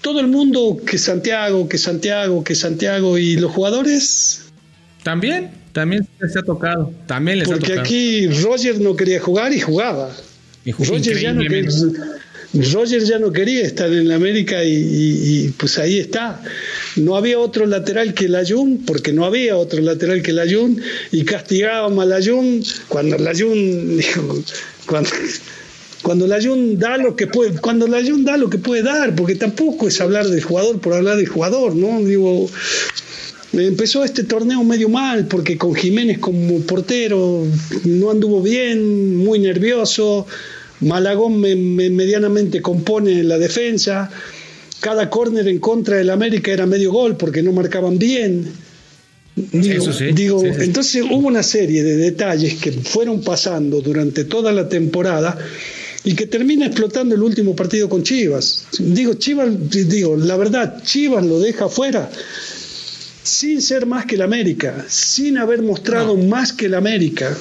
todo 0.01 0.21
el 0.21 0.29
mundo 0.29 0.81
que 0.87 0.99
Santiago, 0.99 1.69
que 1.69 1.77
Santiago, 1.77 2.45
que 2.45 2.55
Santiago, 2.55 3.19
y 3.19 3.37
los 3.37 3.51
jugadores. 3.51 4.45
También, 5.03 5.51
también 5.73 6.07
les 6.21 6.37
ha 6.37 6.43
tocado. 6.43 6.93
También 7.07 7.41
les 7.41 7.49
Porque 7.49 7.65
ha 7.65 7.69
tocado. 7.69 7.81
aquí 7.81 8.29
Roger 8.29 8.81
no 8.81 8.95
quería 8.95 9.21
jugar 9.21 9.53
y 9.53 9.61
jugaba. 9.61 10.11
Roger 10.65 11.19
ya 11.19 11.33
no 11.33 11.43
quería 11.43 11.71
Roger 12.55 13.03
ya 13.05 13.19
no 13.19 13.33
quería 13.33 13.63
estar 13.63 13.91
en 13.91 14.09
la 14.09 14.17
América 14.17 14.63
y, 14.63 15.55
pues 15.57 15.79
ahí 15.79 15.99
está. 15.99 16.43
No 16.97 17.17
había 17.17 17.39
otro 17.39 17.65
lateral 17.67 18.13
que 18.13 18.29
Jun, 18.47 18.85
porque 18.87 19.13
no 19.13 19.25
había 19.25 19.57
otro 19.57 19.81
lateral 19.81 20.23
que 20.23 20.33
Jun, 20.33 20.81
y 21.13 21.25
castigábamos 21.25 22.13
al 22.13 22.27
Jun 22.27 22.63
cuando 22.89 23.17
dijo, 23.97 24.45
cuando, 24.85 25.11
cuando 26.03 26.27
la 26.27 26.43
Jun 26.43 26.79
da 26.79 26.99
lo 26.99 27.17
que 27.17 27.27
puede, 27.27 27.59
cuando 27.59 27.87
la 27.87 28.03
Jun 28.03 28.25
da 28.25 28.37
lo 28.37 28.51
que 28.51 28.59
puede 28.59 28.83
dar, 28.83 29.15
porque 29.15 29.35
tampoco 29.35 29.89
es 29.89 29.99
hablar 30.03 30.27
del 30.27 30.43
jugador 30.43 30.79
por 30.79 30.93
hablar 30.93 31.17
del 31.17 31.29
jugador, 31.29 31.75
¿no? 31.75 32.03
Digo, 32.03 32.51
empezó 33.53 34.05
este 34.05 34.25
torneo 34.25 34.63
medio 34.65 34.89
mal, 34.89 35.27
porque 35.27 35.59
con 35.59 35.75
Jiménez 35.75 36.19
como 36.19 36.61
portero 36.61 37.47
no 37.85 38.11
anduvo 38.11 38.43
bien, 38.43 39.17
muy 39.17 39.39
nervioso. 39.39 40.27
Malagón 40.81 41.41
me, 41.41 41.55
medianamente 41.55 42.61
compone 42.61 43.23
la 43.23 43.39
defensa. 43.39 44.11
Cada 44.81 45.09
córner 45.11 45.47
en 45.47 45.59
contra 45.61 45.97
del 45.97 46.11
América 46.11 46.51
era 46.51 46.67
medio 46.67 46.93
gol 46.93 47.17
porque 47.17 47.43
no 47.43 47.53
marcaban 47.53 47.99
bien. 47.99 48.47
Digo, 49.35 49.87
digo 50.13 50.45
entonces 50.45 51.03
hubo 51.05 51.29
una 51.29 51.43
serie 51.43 51.83
de 51.83 51.97
detalles 51.97 52.61
que 52.61 52.71
fueron 52.71 53.23
pasando 53.23 53.81
durante 53.81 54.25
toda 54.25 54.53
la 54.53 54.69
temporada 54.69 55.39
y 56.05 56.15
que 56.15 56.27
termina 56.27 56.67
explotando 56.67 57.15
el 57.15 57.23
último 57.23 57.57
partido 57.57 57.89
con 57.89 58.03
Chivas. 58.03 58.67
Digo, 58.79 59.15
Chivas, 59.15 59.49
digo, 59.71 60.17
la 60.17 60.37
verdad, 60.37 60.83
Chivas 60.83 61.25
lo 61.25 61.39
deja 61.39 61.69
fuera 61.69 62.11
sin 63.23 63.63
ser 63.63 63.87
más 63.87 64.07
que 64.07 64.17
el 64.17 64.23
América, 64.23 64.85
sin 64.89 65.39
haber 65.39 65.63
mostrado 65.63 66.17
más 66.17 66.53
que 66.53 66.67
el 66.67 66.75
América. 66.75 67.37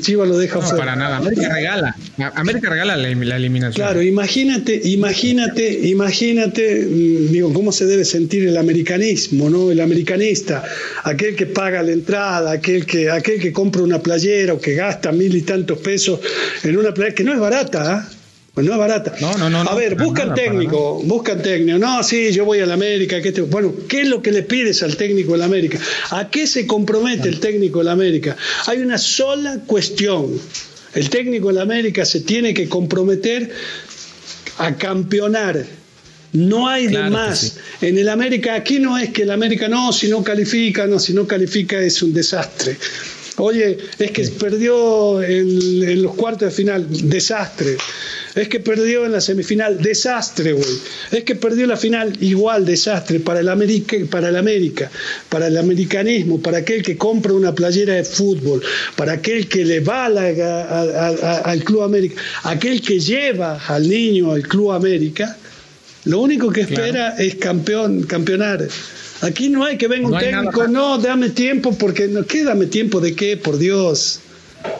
Chivas 0.00 0.28
lo 0.28 0.36
deja 0.36 0.60
no, 0.60 0.76
para 0.76 0.94
nada. 0.94 1.16
América 1.16 1.54
regala. 1.54 1.96
América 2.34 2.68
regala 2.68 2.96
la, 2.96 3.08
eliminación. 3.08 3.72
Claro, 3.72 4.02
imagínate, 4.02 4.78
imagínate, 4.84 5.88
imagínate, 5.88 6.86
mm, 6.86 7.32
digo, 7.32 7.52
cómo 7.54 7.72
se 7.72 7.86
debe 7.86 8.04
sentir 8.04 8.46
el 8.46 8.58
americanismo, 8.58 9.48
¿no? 9.48 9.70
El 9.70 9.80
americanista, 9.80 10.62
aquel 11.02 11.34
que 11.34 11.46
paga 11.46 11.82
la 11.82 11.92
entrada, 11.92 12.52
aquel 12.52 12.84
que, 12.84 13.10
aquel 13.10 13.40
que 13.40 13.52
compra 13.52 13.82
una 13.82 14.02
playera 14.02 14.52
o 14.52 14.60
que 14.60 14.74
gasta 14.74 15.12
mil 15.12 15.34
y 15.34 15.42
tantos 15.42 15.78
pesos 15.78 16.20
en 16.62 16.76
una 16.76 16.92
playera 16.92 17.14
que 17.14 17.24
no 17.24 17.32
es 17.32 17.40
barata, 17.40 18.06
¿eh? 18.06 18.19
Pues 18.60 18.68
no 18.68 18.74
es 18.74 18.78
barata. 18.78 19.14
No, 19.22 19.38
no, 19.38 19.48
no. 19.48 19.60
A 19.60 19.74
ver, 19.74 19.94
buscan 19.94 20.34
técnico, 20.34 21.00
buscan 21.02 21.40
técnico. 21.40 21.78
No, 21.78 22.02
sí, 22.02 22.30
yo 22.30 22.44
voy 22.44 22.60
a 22.60 22.66
la 22.66 22.74
América. 22.74 23.22
¿qué 23.22 23.30
Bueno, 23.40 23.72
¿qué 23.88 24.02
es 24.02 24.08
lo 24.08 24.20
que 24.20 24.32
le 24.32 24.42
pides 24.42 24.82
al 24.82 24.98
técnico 24.98 25.32
de 25.32 25.38
la 25.38 25.46
América? 25.46 25.78
¿A 26.10 26.28
qué 26.28 26.46
se 26.46 26.66
compromete 26.66 27.30
el 27.30 27.40
técnico 27.40 27.78
de 27.78 27.86
la 27.86 27.92
América? 27.92 28.36
Hay 28.66 28.80
una 28.80 28.98
sola 28.98 29.60
cuestión. 29.66 30.38
El 30.94 31.08
técnico 31.08 31.48
de 31.48 31.54
la 31.54 31.62
América 31.62 32.04
se 32.04 32.20
tiene 32.20 32.52
que 32.52 32.68
comprometer 32.68 33.50
a 34.58 34.76
campeonar. 34.76 35.64
No 36.34 36.68
hay 36.68 36.88
de 36.88 37.08
más. 37.08 37.56
En 37.80 37.96
el 37.96 38.10
América, 38.10 38.56
aquí 38.56 38.78
no 38.78 38.98
es 38.98 39.08
que 39.08 39.22
el 39.22 39.30
América 39.30 39.68
no, 39.68 39.90
si 39.90 40.08
no 40.08 40.22
califica, 40.22 40.86
no, 40.86 40.98
si 40.98 41.14
no 41.14 41.26
califica 41.26 41.80
es 41.80 42.02
un 42.02 42.12
desastre. 42.12 42.76
Oye, 43.40 43.78
es 43.98 44.10
que 44.10 44.22
perdió 44.28 45.22
en 45.22 46.02
los 46.02 46.14
cuartos 46.14 46.50
de 46.50 46.54
final, 46.54 46.86
desastre. 46.90 47.76
Es 48.34 48.48
que 48.48 48.60
perdió 48.60 49.06
en 49.06 49.12
la 49.12 49.20
semifinal, 49.20 49.80
desastre, 49.80 50.52
güey. 50.52 50.78
Es 51.10 51.24
que 51.24 51.34
perdió 51.34 51.66
la 51.66 51.78
final, 51.78 52.12
igual, 52.20 52.66
desastre 52.66 53.18
para 53.18 53.40
el, 53.40 53.48
América, 53.48 53.96
para 54.10 54.28
el 54.28 54.36
América, 54.36 54.90
para 55.30 55.46
el 55.46 55.56
americanismo, 55.56 56.40
para 56.40 56.58
aquel 56.58 56.82
que 56.82 56.98
compra 56.98 57.32
una 57.32 57.54
playera 57.54 57.94
de 57.94 58.04
fútbol, 58.04 58.62
para 58.94 59.14
aquel 59.14 59.48
que 59.48 59.64
le 59.64 59.80
va 59.80 60.06
al 60.06 61.64
Club 61.64 61.82
América, 61.82 62.20
aquel 62.44 62.82
que 62.82 63.00
lleva 63.00 63.58
al 63.66 63.88
niño 63.88 64.32
al 64.32 64.46
Club 64.46 64.72
América, 64.72 65.36
lo 66.04 66.20
único 66.20 66.50
que 66.50 66.62
espera 66.62 67.16
es 67.18 67.36
campeón, 67.36 68.02
campeonar. 68.02 68.68
Aquí 69.22 69.48
no 69.48 69.64
hay 69.64 69.76
que 69.76 69.88
venga 69.88 70.08
un 70.08 70.18
técnico, 70.18 70.66
no, 70.68 70.98
dame 70.98 71.30
tiempo, 71.30 71.76
porque 71.76 72.08
no, 72.08 72.24
¿qué 72.24 72.44
dame 72.44 72.66
tiempo 72.66 73.00
de 73.00 73.14
qué? 73.14 73.36
Por 73.36 73.58
Dios. 73.58 74.20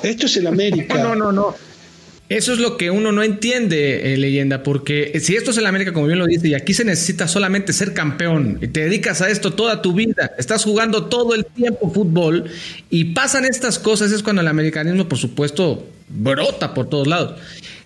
Esto 0.03 0.26
es 0.26 0.36
el 0.36 0.47
América. 0.47 1.03
No, 1.03 1.14
no, 1.14 1.32
no. 1.32 1.55
Eso 2.30 2.53
es 2.53 2.61
lo 2.61 2.76
que 2.76 2.93
uno 2.93 3.11
no 3.11 3.24
entiende, 3.24 4.14
eh, 4.14 4.16
leyenda, 4.16 4.62
porque 4.62 5.18
si 5.20 5.34
esto 5.34 5.51
es 5.51 5.57
el 5.59 5.66
América, 5.66 5.93
como 5.93 6.07
bien 6.07 6.20
lo 6.20 6.26
dice, 6.26 6.47
y 6.47 6.55
aquí 6.55 6.74
se 6.74 6.84
necesita 6.84 7.26
solamente 7.26 7.72
ser 7.72 7.93
campeón, 7.93 8.59
y 8.62 8.68
te 8.68 8.84
dedicas 8.84 9.20
a 9.20 9.28
esto 9.28 9.53
toda 9.53 9.82
tu 9.82 9.95
vida, 9.95 10.30
estás 10.38 10.62
jugando 10.62 11.07
todo 11.07 11.34
el 11.34 11.45
tiempo 11.45 11.91
fútbol, 11.93 12.45
y 12.88 13.07
pasan 13.07 13.47
estas 13.47 13.80
cosas, 13.80 14.12
es 14.12 14.22
cuando 14.22 14.43
el 14.43 14.49
americanismo, 14.49 15.09
por 15.09 15.18
supuesto, 15.18 15.84
brota 16.09 16.72
por 16.72 16.88
todos 16.88 17.09
lados. 17.09 17.34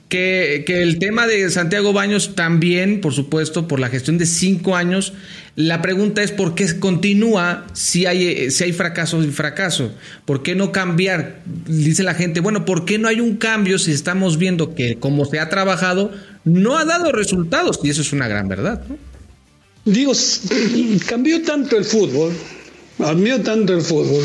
Que, 0.09 0.65
el 0.69 0.99
tema 0.99 1.27
de 1.27 1.51
Santiago 1.51 1.93
Baños 1.93 2.35
también, 2.35 3.01
por 3.01 3.13
supuesto, 3.13 3.67
por 3.67 3.81
la 3.81 3.89
gestión 3.89 4.17
de 4.19 4.27
cinco 4.27 4.77
años, 4.77 5.13
la 5.57 5.83
pregunta 5.83 6.23
es 6.23 6.31
por 6.31 6.55
qué 6.55 6.79
continúa 6.79 7.67
si 7.73 8.07
hay, 8.07 8.51
si 8.51 8.65
hay 8.65 8.73
fracaso 8.73 9.23
y 9.23 9.29
fracaso. 9.29 9.93
¿Por 10.25 10.43
qué 10.43 10.55
no 10.55 10.73
cambiar? 10.73 11.43
Dice 11.67 12.03
la 12.03 12.15
gente, 12.15 12.41
bueno, 12.41 12.65
¿por 12.65 12.85
qué 12.85 12.99
no 12.99 13.09
hay 13.09 13.21
un 13.21 13.37
cambio 13.37 13.79
si 13.79 13.93
estamos 13.93 14.39
viendo 14.39 14.75
que 14.75 14.97
como 14.97 15.25
se 15.25 15.41
ha 15.41 15.49
trabajado 15.49 16.13
no 16.45 16.77
ha 16.79 16.85
dado 16.85 17.11
resultados? 17.11 17.81
Y 17.83 17.91
eso 17.91 18.03
es 18.03 18.13
una 18.13 18.29
gran 18.29 18.49
verdad. 18.49 18.83
Digo, 19.85 20.13
cambió 21.07 21.43
tanto 21.43 21.77
el 21.77 21.85
fútbol, 21.85 22.33
cambió 22.99 23.41
tanto 23.43 23.75
el 23.75 23.83
fútbol. 23.83 24.25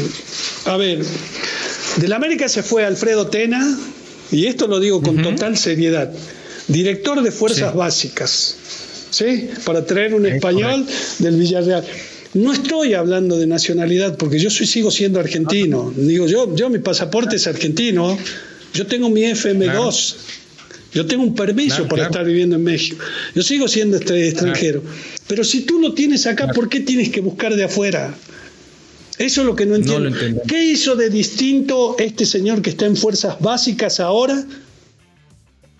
A 0.65 0.77
ver, 0.77 1.03
del 1.97 2.13
América 2.13 2.47
se 2.47 2.63
fue 2.63 2.85
Alfredo 2.85 3.27
Tena, 3.27 3.77
y 4.31 4.45
esto 4.45 4.67
lo 4.67 4.79
digo 4.79 5.01
con 5.01 5.21
total 5.21 5.57
seriedad, 5.57 6.11
director 6.67 7.21
de 7.21 7.31
Fuerzas 7.31 7.73
Básicas. 7.73 8.55
¿sí? 9.09 9.49
Para 9.65 9.85
traer 9.85 10.13
un 10.13 10.25
español 10.25 10.85
del 11.19 11.35
Villarreal. 11.35 11.83
No 12.33 12.53
estoy 12.53 12.93
hablando 12.93 13.37
de 13.37 13.47
nacionalidad 13.47 14.15
porque 14.17 14.39
yo 14.39 14.49
soy, 14.49 14.67
sigo 14.67 14.91
siendo 14.91 15.19
argentino. 15.19 15.91
Digo, 15.95 16.27
yo, 16.27 16.55
yo 16.55 16.69
mi 16.69 16.79
pasaporte 16.79 17.37
es 17.37 17.47
argentino. 17.47 18.17
Yo 18.73 18.85
tengo 18.85 19.09
mi 19.09 19.21
FM2. 19.21 20.15
Yo 20.93 21.05
tengo 21.05 21.23
un 21.23 21.35
permiso 21.35 21.87
para 21.87 22.05
estar 22.05 22.25
viviendo 22.25 22.55
en 22.55 22.63
México. 22.63 23.03
Yo 23.35 23.43
sigo 23.43 23.67
siendo 23.67 23.97
este 23.97 24.27
extranjero. 24.27 24.83
Pero 25.27 25.43
si 25.43 25.61
tú 25.61 25.79
lo 25.79 25.93
tienes 25.93 26.25
acá, 26.27 26.47
¿por 26.47 26.69
qué 26.69 26.79
tienes 26.79 27.09
que 27.09 27.21
buscar 27.21 27.55
de 27.55 27.63
afuera? 27.63 28.15
Eso 29.19 29.41
es 29.41 29.47
lo 29.47 29.55
que 29.55 29.65
no 29.65 29.75
entiendo. 29.75 30.09
¿Qué 30.47 30.63
hizo 30.63 30.95
de 30.95 31.09
distinto 31.09 31.95
este 31.99 32.25
señor 32.25 32.61
que 32.61 32.71
está 32.71 32.85
en 32.85 32.95
fuerzas 32.95 33.35
básicas 33.39 33.99
ahora 33.99 34.43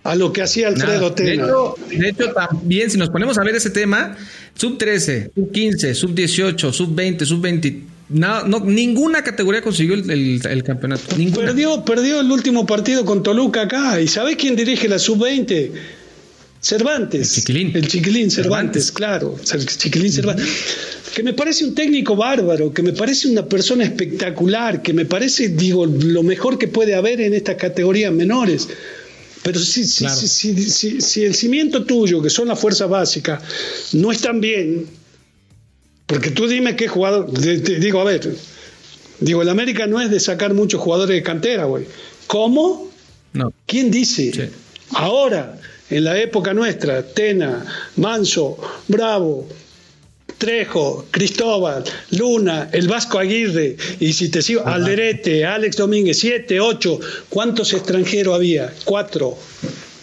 a 0.04 0.16
lo 0.16 0.34
que 0.34 0.42
hacía 0.42 0.68
Alfredo 0.68 1.14
Tena. 1.14 1.48
De 1.90 2.10
hecho, 2.10 2.32
también, 2.34 2.90
si 2.90 2.98
nos 2.98 3.10
ponemos 3.10 3.38
a 3.38 3.44
ver 3.44 3.56
ese 3.56 3.70
tema, 3.70 4.18
sub 4.56 4.78
13, 4.78 5.32
sub 5.36 5.52
15, 5.52 5.96
sub 5.96 6.16
18, 6.16 6.74
sub 6.74 6.96
20, 6.96 7.26
sub 7.26 7.42
20. 7.42 7.84
No, 8.10 8.44
ninguna 8.62 9.24
categoría 9.24 9.62
consiguió 9.62 9.94
el, 9.94 10.64
campeonato. 10.66 11.16
Perdió, 11.36 11.86
perdió 11.86 12.22
el 12.22 12.32
último 12.32 12.66
partido 12.66 13.06
con 13.06 13.22
Toluca 13.22 13.62
acá. 13.62 14.02
¿Y 14.02 14.08
sabés 14.08 14.36
quién 14.36 14.56
dirige 14.56 14.88
la 14.88 14.98
sub 14.98 15.22
20? 15.22 15.72
Cervantes. 16.60 17.38
El 17.38 17.44
Chiquilín. 17.44 17.72
El 17.76 17.88
Chiquilín, 17.88 18.32
Cervantes, 18.32 18.92
claro. 18.92 19.38
Chiquilín 19.44 20.12
Cervantes. 20.12 20.48
Que 21.16 21.24
me 21.24 21.34
parece 21.34 21.66
un 21.66 21.76
técnico 21.76 22.16
bárbaro, 22.16 22.74
que 22.74 22.82
me 22.82 22.94
parece 22.94 23.28
una 23.28 23.46
persona 23.46 23.84
espectacular, 23.84 24.82
que 24.82 24.94
me 24.94 25.06
parece, 25.06 25.50
digo, 25.50 25.86
lo 25.86 26.24
mejor 26.24 26.58
que 26.58 26.68
puede 26.68 26.96
haber 26.96 27.22
en 27.22 27.34
estas 27.34 27.56
categorías 27.56 28.14
menores. 28.14 28.68
Pero 29.44 29.60
si, 29.60 29.86
si, 29.86 31.24
el 31.24 31.34
cimiento 31.34 31.86
tuyo, 31.86 32.22
que 32.22 32.30
son 32.30 32.50
las 32.50 32.60
fuerzas 32.60 32.90
básicas, 32.90 33.42
no 33.94 34.12
están 34.12 34.42
bien, 34.42 34.86
porque 36.06 36.32
tú 36.32 36.48
dime 36.48 36.76
qué 36.76 36.88
jugador, 36.88 37.32
te, 37.32 37.58
digo, 37.58 38.02
a 38.02 38.04
ver, 38.04 38.36
digo, 39.20 39.42
el 39.42 39.50
América 39.50 39.88
no 39.88 40.02
es 40.02 40.12
de 40.12 40.20
sacar 40.20 40.54
muchos 40.54 40.82
jugadores 40.82 41.16
de 41.16 41.24
cantera, 41.24 41.66
güey. 41.66 41.86
¿Cómo? 42.28 42.92
No. 43.34 43.54
¿Quién 43.66 43.92
dice? 43.92 44.52
Ahora, 44.92 45.60
en 45.90 46.04
la 46.04 46.20
época 46.20 46.54
nuestra, 46.54 47.04
Tena, 47.04 47.66
Manso, 47.96 48.58
Bravo, 48.88 49.48
Trejo, 50.40 51.06
Cristóbal, 51.12 51.84
Luna, 52.12 52.70
el 52.72 52.88
Vasco 52.88 53.20
Aguirre, 53.20 53.76
y 54.00 54.14
si 54.14 54.30
te 54.30 54.42
sigo, 54.42 54.66
Alderete, 54.66 55.46
Alex 55.46 55.76
Domínguez, 55.76 56.18
siete, 56.18 56.62
ocho, 56.62 57.00
¿cuántos 57.28 57.74
extranjeros 57.74 58.34
había? 58.34 58.74
Cuatro, 58.86 59.38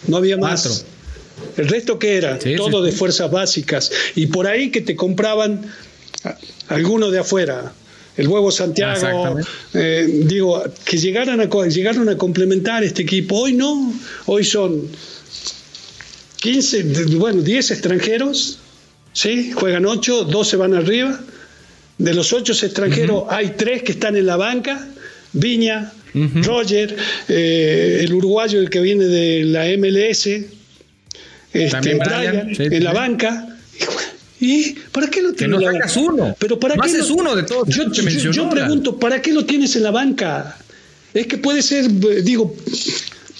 no 0.07 0.17
había 0.17 0.37
más. 0.37 0.85
El 1.57 1.67
resto 1.67 1.97
que 1.97 2.17
era, 2.17 2.37
todo 2.55 2.83
de 2.83 2.91
fuerzas 2.91 3.31
básicas, 3.31 3.91
y 4.15 4.27
por 4.27 4.45
ahí 4.45 4.69
que 4.69 4.81
te 4.81 4.95
compraban 4.95 5.73
algunos 6.69 7.11
de 7.11 7.19
afuera, 7.19 7.73
el 8.15 8.27
huevo 8.27 8.51
Santiago, 8.51 9.37
eh, 9.73 10.23
digo, 10.25 10.63
que 10.85 10.97
llegaran 10.97 11.41
a, 11.41 11.67
llegaron 11.67 12.09
a 12.09 12.17
complementar 12.17 12.83
este 12.83 13.01
equipo. 13.03 13.37
Hoy 13.37 13.53
no, 13.53 13.91
hoy 14.27 14.43
son 14.43 14.87
15, 16.37 16.83
bueno, 17.15 17.41
10 17.41 17.71
extranjeros 17.71 18.59
¿sí? 19.17 19.51
Juegan 19.51 19.85
ocho, 19.87 20.23
dos 20.25 20.47
se 20.47 20.57
van 20.57 20.75
arriba. 20.75 21.19
De 21.97 22.13
los 22.13 22.31
ocho 22.33 22.53
extranjeros 22.53 23.23
hay 23.29 23.55
tres 23.57 23.81
que 23.81 23.93
están 23.93 24.15
en 24.15 24.27
la 24.27 24.37
banca. 24.37 24.87
Viña, 25.33 25.91
Roger, 26.13 26.95
eh, 27.27 28.01
el 28.01 28.13
uruguayo, 28.13 28.59
el 28.59 28.69
que 28.69 28.79
viene 28.79 29.05
de 29.05 29.43
la 29.45 29.65
MLS, 29.77 30.27
este, 31.51 31.95
Brian, 31.95 32.51
en 32.57 32.83
la 32.83 32.93
banca. 32.93 33.57
¿Y 34.39 34.73
para 34.91 35.07
qué 35.07 35.23
lo 35.23 35.33
tienes? 35.33 35.59
Que 35.59 35.65
no 35.65 35.71
sacas 35.71 35.97
uno. 35.97 36.35
Pero 36.37 36.59
para 36.59 36.75
qué 36.75 36.91
es 36.91 37.09
uno 37.09 37.35
de 37.35 37.43
todos. 37.43 37.67
Yo, 37.67 38.49
pregunto, 38.49 38.99
¿para 38.99 39.19
qué 39.21 39.33
lo 39.33 39.45
tienes 39.45 39.75
en 39.75 39.83
la 39.83 39.91
banca? 39.91 40.57
Es 41.13 41.25
que 41.25 41.39
puede 41.39 41.63
ser, 41.63 41.89
digo, 42.23 42.55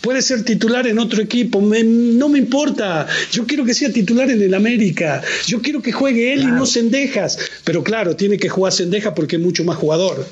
puede 0.02 0.22
ser 0.22 0.44
titular 0.44 0.88
en 0.88 1.00
otro 1.00 1.22
equipo, 1.22 1.62
no 1.62 2.30
me 2.30 2.40
importa, 2.40 3.08
yo 3.32 3.46
quiero 3.46 3.66
que 3.66 3.74
sea 3.74 3.92
titular 3.92 4.30
en 4.30 4.42
el 4.42 4.54
América, 4.54 5.22
yo 5.46 5.62
quiero 5.62 5.82
que 5.82 5.92
juegue 5.92 6.34
él 6.34 6.44
y 6.44 6.48
no 6.48 6.66
Sendejas, 6.66 7.38
pero 7.64 7.84
claro, 7.84 8.16
tiene 8.16 8.38
que 8.38 8.50
jugar 8.50 8.74
Sendejas 8.74 9.14
porque 9.16 9.38
es 9.38 9.42
mucho 9.42 9.64
más 9.64 9.78
jugador. 9.78 10.26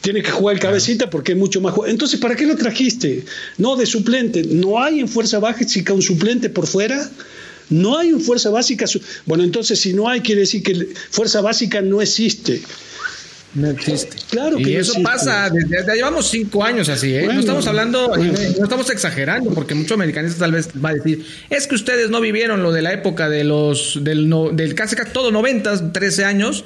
Tiene 0.00 0.22
que 0.22 0.30
jugar 0.30 0.56
el 0.56 0.60
cabecita 0.60 1.08
porque 1.08 1.32
es 1.32 1.38
mucho 1.38 1.62
más 1.62 1.72
jugador. 1.72 1.90
Entonces, 1.90 2.20
¿para 2.20 2.36
qué 2.36 2.44
lo 2.44 2.56
trajiste? 2.56 3.24
No 3.56 3.74
de 3.74 3.86
suplente. 3.86 4.42
¿No 4.42 4.82
hay 4.82 5.00
en 5.00 5.08
fuerza 5.08 5.38
básica 5.38 5.94
un 5.94 6.02
suplente 6.02 6.50
por 6.50 6.66
fuera? 6.66 7.10
No 7.70 7.96
hay 7.96 8.12
un 8.12 8.20
fuerza 8.20 8.50
básica. 8.50 8.84
Bueno, 9.24 9.44
entonces 9.44 9.80
si 9.80 9.94
no 9.94 10.06
hay, 10.06 10.20
quiere 10.20 10.42
decir 10.42 10.62
que 10.62 10.88
fuerza 11.10 11.40
básica 11.40 11.80
no 11.80 12.02
existe. 12.02 12.60
No 13.54 13.70
existe. 13.70 14.16
Claro 14.30 14.56
que 14.56 14.70
y 14.70 14.76
eso 14.76 14.94
pasa, 15.02 15.48
desde, 15.48 15.94
llevamos 15.94 16.28
cinco 16.28 16.64
años 16.64 16.88
así, 16.88 17.14
¿eh? 17.14 17.26
no 17.26 17.38
estamos 17.38 17.66
hablando, 17.68 18.16
no 18.16 18.64
estamos 18.64 18.90
exagerando, 18.90 19.50
porque 19.50 19.74
muchos 19.74 19.92
americanistas 19.92 20.40
tal 20.40 20.52
vez 20.52 20.70
va 20.84 20.90
a 20.90 20.94
decir, 20.94 21.24
es 21.50 21.68
que 21.68 21.76
ustedes 21.76 22.10
no 22.10 22.20
vivieron 22.20 22.62
lo 22.62 22.72
de 22.72 22.82
la 22.82 22.92
época 22.92 23.28
de 23.28 23.44
los, 23.44 24.00
del, 24.02 24.28
no, 24.28 24.50
del 24.50 24.74
casi 24.74 24.96
todo 25.12 25.30
90, 25.30 25.92
13 25.92 26.24
años, 26.24 26.64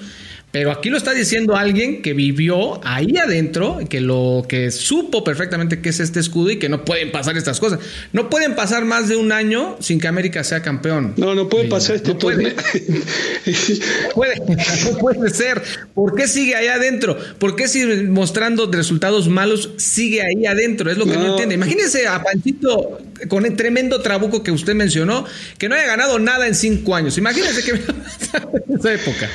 pero 0.51 0.73
aquí 0.73 0.89
lo 0.89 0.97
está 0.97 1.13
diciendo 1.13 1.57
alguien 1.57 2.01
que 2.01 2.15
vivió 2.15 2.81
ahí 2.83 3.19
adentro, 3.19 3.81
que 3.91 4.01
lo 4.01 4.47
que 4.49 4.71
supo 4.71 5.23
perfectamente 5.23 5.83
qué 5.83 5.91
es 5.91 6.01
este 6.01 6.21
escudo 6.21 6.51
y 6.51 6.59
que 6.59 6.71
no 6.71 6.87
pueden 6.87 7.13
pasar 7.13 7.37
estas 7.37 7.61
cosas. 7.61 7.81
No 8.15 8.31
pueden 8.31 8.57
pasar 8.57 8.87
más 8.87 9.09
de 9.09 9.17
un 9.17 9.31
año 9.31 9.77
sin 9.81 10.01
que 10.01 10.09
América 10.09 10.43
sea 10.45 10.63
campeón. 10.63 11.13
No, 11.19 11.35
no 11.35 11.51
puede 11.51 11.69
pasar 11.69 11.97
este 11.97 12.15
no 12.15 12.19
puede. 12.19 12.55
puede. 14.15 14.37
No 14.39 14.99
puede 14.99 15.31
ser. 15.35 15.63
¿Por 15.95 16.15
qué 16.15 16.27
sigue 16.27 16.55
ahí 16.55 16.69
adentro? 16.69 17.19
¿Por 17.39 17.55
qué 17.55 17.69
sigue 17.69 18.05
mostrando 18.05 18.71
resultados 18.73 19.29
malos 19.29 19.71
sigue 19.77 20.23
ahí 20.23 20.47
adentro? 20.47 20.91
Es 20.91 20.97
lo 20.97 21.05
que 21.05 21.13
no, 21.13 21.33
entiende. 21.33 21.57
Imagínense 21.57 22.07
a 22.07 22.23
Panchito 22.23 22.99
con 23.29 23.45
el 23.45 23.55
tremendo 23.55 24.01
trabuco 24.01 24.43
que 24.43 24.51
usted 24.51 24.75
mencionó, 24.75 25.27
que 25.59 25.69
no 25.69 25.75
haya 25.75 25.87
ganado 25.87 26.19
nada 26.19 26.47
en 26.47 26.55
cinco 26.55 26.95
años. 26.95 27.19
Imagínense 27.19 27.63
que 27.63 27.71
en 28.69 28.79
esa 28.79 28.95
época 28.95 29.29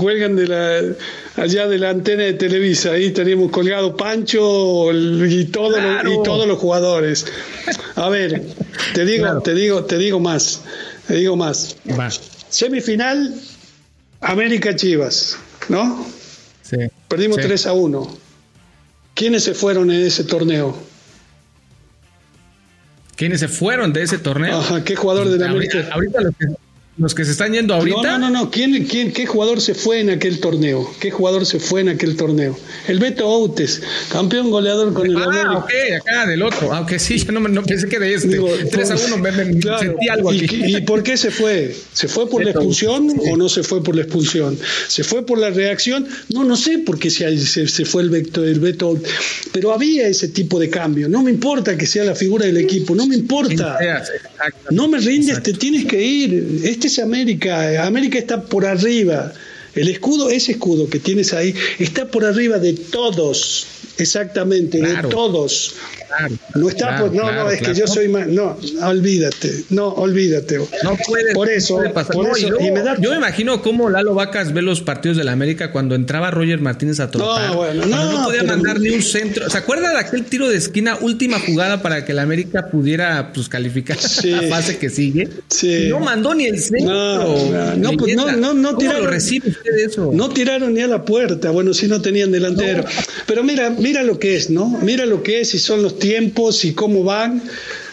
cuelgan 0.00 0.34
de 0.34 0.48
la, 0.48 0.80
allá 1.36 1.68
de 1.68 1.76
la 1.76 1.90
antena 1.90 2.22
de 2.22 2.32
Televisa. 2.32 2.92
Ahí 2.92 3.10
teníamos 3.10 3.50
colgado 3.50 3.96
Pancho 3.96 4.90
y, 4.94 5.44
todo 5.46 5.76
y 5.78 6.22
todos 6.22 6.48
los 6.48 6.58
jugadores. 6.58 7.26
A 7.96 8.08
ver, 8.08 8.42
te 8.94 9.04
digo, 9.04 9.42
te 9.42 9.54
digo, 9.54 9.84
te 9.84 9.98
digo 9.98 10.18
más. 10.18 10.62
Te 11.06 11.16
digo 11.16 11.36
más. 11.36 11.76
Semifinal, 12.48 13.34
América 14.22 14.74
Chivas, 14.74 15.36
¿no? 15.68 16.06
Sí. 16.62 16.78
Perdimos 17.08 17.36
3 17.36 17.66
a 17.66 17.72
1. 17.74 18.18
¿Quiénes 19.14 19.44
se 19.44 19.52
fueron 19.52 19.90
en 19.90 20.00
ese 20.00 20.24
torneo? 20.24 20.74
¿Quiénes 23.16 23.40
se 23.40 23.48
fueron 23.48 23.92
de 23.92 24.02
ese 24.02 24.16
torneo? 24.16 24.60
Ajá, 24.60 24.82
¿qué 24.82 24.96
jugador 24.96 25.28
de 25.28 25.36
la 25.36 25.50
América? 25.50 25.86
Ahorita 25.92 26.22
los 26.22 26.34
que, 26.36 26.46
los 27.00 27.14
que 27.14 27.24
se 27.24 27.32
están 27.32 27.54
yendo 27.54 27.74
ahorita. 27.74 28.18
No, 28.18 28.18
no, 28.18 28.30
no, 28.30 28.50
¿Quién, 28.50 28.84
quién, 28.84 29.10
¿Qué 29.10 29.24
jugador 29.24 29.62
se 29.62 29.72
fue 29.72 30.00
en 30.00 30.10
aquel 30.10 30.38
torneo? 30.38 30.86
¿Qué 31.00 31.10
jugador 31.10 31.46
se 31.46 31.58
fue 31.58 31.80
en 31.80 31.88
aquel 31.88 32.14
torneo? 32.14 32.58
El 32.86 32.98
Beto 32.98 33.26
Outes, 33.26 33.80
campeón 34.12 34.50
goleador 34.50 34.92
con 34.92 35.06
el 35.06 35.16
ah, 35.16 35.24
América. 35.24 35.50
Ah, 35.50 35.58
ok, 35.58 35.70
acá 35.98 36.26
del 36.26 36.42
otro. 36.42 36.74
Aunque 36.74 36.98
sí, 36.98 37.16
yo 37.16 37.32
no, 37.32 37.40
no 37.40 37.62
pensé 37.62 37.88
que 37.88 37.98
de 37.98 38.12
este. 38.12 38.38
3 38.70 38.90
a 38.90 38.96
1 38.96 39.16
me, 39.16 39.32
sentí 39.78 40.08
algo 40.10 40.30
aquí. 40.30 40.46
¿Y, 40.50 40.80
por 40.82 41.02
qué 41.02 41.16
se 41.16 41.30
fue? 41.30 41.74
¿Se 41.94 42.06
fue 42.06 42.28
por 42.28 42.44
la 42.44 42.50
expulsión 42.50 43.10
o 43.30 43.36
no 43.36 43.48
se 43.48 43.62
fue 43.62 43.82
por 43.82 43.96
la 43.96 44.02
expulsión? 44.02 44.58
¿Se 44.88 45.02
fue 45.02 45.24
por 45.24 45.38
la 45.38 45.48
reacción? 45.48 46.06
No, 46.28 46.44
no 46.44 46.54
sé 46.54 46.78
por 46.80 46.98
qué 46.98 47.08
se, 47.08 47.38
se, 47.38 47.84
fue 47.86 48.02
el, 48.02 48.10
Beto, 48.10 48.44
el 48.44 48.60
Beto. 48.60 49.00
Pero 49.52 49.72
había 49.72 50.06
ese 50.06 50.28
tipo 50.28 50.60
de 50.60 50.68
cambio. 50.68 51.08
No 51.08 51.22
me 51.22 51.30
importa 51.30 51.78
que 51.78 51.86
sea 51.86 52.04
la 52.04 52.14
figura 52.14 52.44
del 52.44 52.58
equipo, 52.58 52.94
no 52.94 53.06
me 53.06 53.14
importa. 53.14 53.78
No 54.70 54.86
me 54.86 54.98
rindes, 54.98 55.42
te 55.42 55.54
tienes 55.54 55.86
que 55.86 56.02
ir. 56.02 56.60
Este 56.64 56.89
América. 56.98 57.84
América 57.86 58.18
está 58.18 58.40
por 58.40 58.64
arriba. 58.66 59.32
El 59.74 59.88
escudo, 59.88 60.30
ese 60.30 60.52
escudo 60.52 60.88
que 60.88 60.98
tienes 60.98 61.32
ahí, 61.32 61.54
está 61.78 62.06
por 62.06 62.24
arriba 62.24 62.58
de 62.58 62.74
todos. 62.74 63.66
Exactamente, 64.00 64.80
de 64.80 65.02
todos. 65.08 65.74
no 66.54 66.68
está 66.68 66.98
por, 66.98 67.12
no, 67.12 67.30
no, 67.30 67.50
es 67.50 67.60
que 67.60 67.74
yo 67.74 67.86
soy 67.86 68.08
más, 68.08 68.26
no, 68.26 68.56
olvídate, 68.82 69.64
no, 69.70 69.88
olvídate. 69.88 70.58
No 70.82 70.96
puede, 71.06 71.34
por 71.34 71.50
eso, 71.50 71.82
yo, 72.98 73.10
me 73.10 73.16
imagino 73.16 73.60
cómo 73.62 73.90
Lalo 73.90 74.14
Vacas 74.14 74.54
ve 74.54 74.62
los 74.62 74.80
partidos 74.80 75.18
de 75.18 75.24
la 75.24 75.32
América 75.32 75.70
cuando 75.70 75.94
entraba 75.94 76.30
Roger 76.30 76.60
Martínez 76.60 76.98
a 77.00 77.10
trotar. 77.10 77.50
No, 77.50 77.56
bueno, 77.56 77.86
no, 77.86 78.12
no 78.12 78.24
podía 78.24 78.42
mandar 78.42 78.80
ni 78.80 78.90
un 78.90 79.02
centro. 79.02 79.48
¿Se 79.50 79.58
acuerda 79.58 79.90
de 79.90 79.98
aquel 79.98 80.24
tiro 80.24 80.48
de 80.48 80.56
esquina, 80.56 80.96
última 81.00 81.38
jugada 81.38 81.82
para 81.82 82.04
que 82.04 82.14
la 82.14 82.22
América 82.22 82.68
pudiera 82.70 83.32
pues 83.32 83.48
calificar 83.48 83.98
la 84.24 84.42
fase 84.48 84.78
que 84.78 84.88
sigue? 84.88 85.28
Sí. 85.48 85.88
no 85.88 86.00
mandó 86.00 86.34
ni 86.34 86.46
el 86.46 86.58
centro. 86.58 86.88
No, 86.88 87.76
no, 87.76 87.92
pues 87.92 88.16
no, 88.16 88.32
no, 88.32 88.54
no 88.54 88.76
tiraron. 88.76 89.04
Lo 89.04 89.10
recibe 89.10 89.54
eso? 89.84 90.10
No 90.12 90.28
tiraron 90.30 90.74
ni 90.74 90.80
a 90.80 90.86
la 90.86 91.04
puerta. 91.04 91.50
Bueno, 91.50 91.74
si 91.74 91.86
no 91.86 92.00
tenían 92.00 92.32
delantero. 92.32 92.84
Pero 93.26 93.42
mira, 93.42 93.70
mira 93.70 94.02
lo 94.02 94.18
que 94.18 94.36
es, 94.36 94.50
¿no? 94.50 94.78
Mira 94.82 95.06
lo 95.06 95.22
que 95.22 95.40
es 95.40 95.54
y 95.54 95.58
son 95.58 95.82
los 95.82 95.98
tiempos 95.98 96.64
y 96.64 96.72
cómo 96.72 97.04
van. 97.04 97.42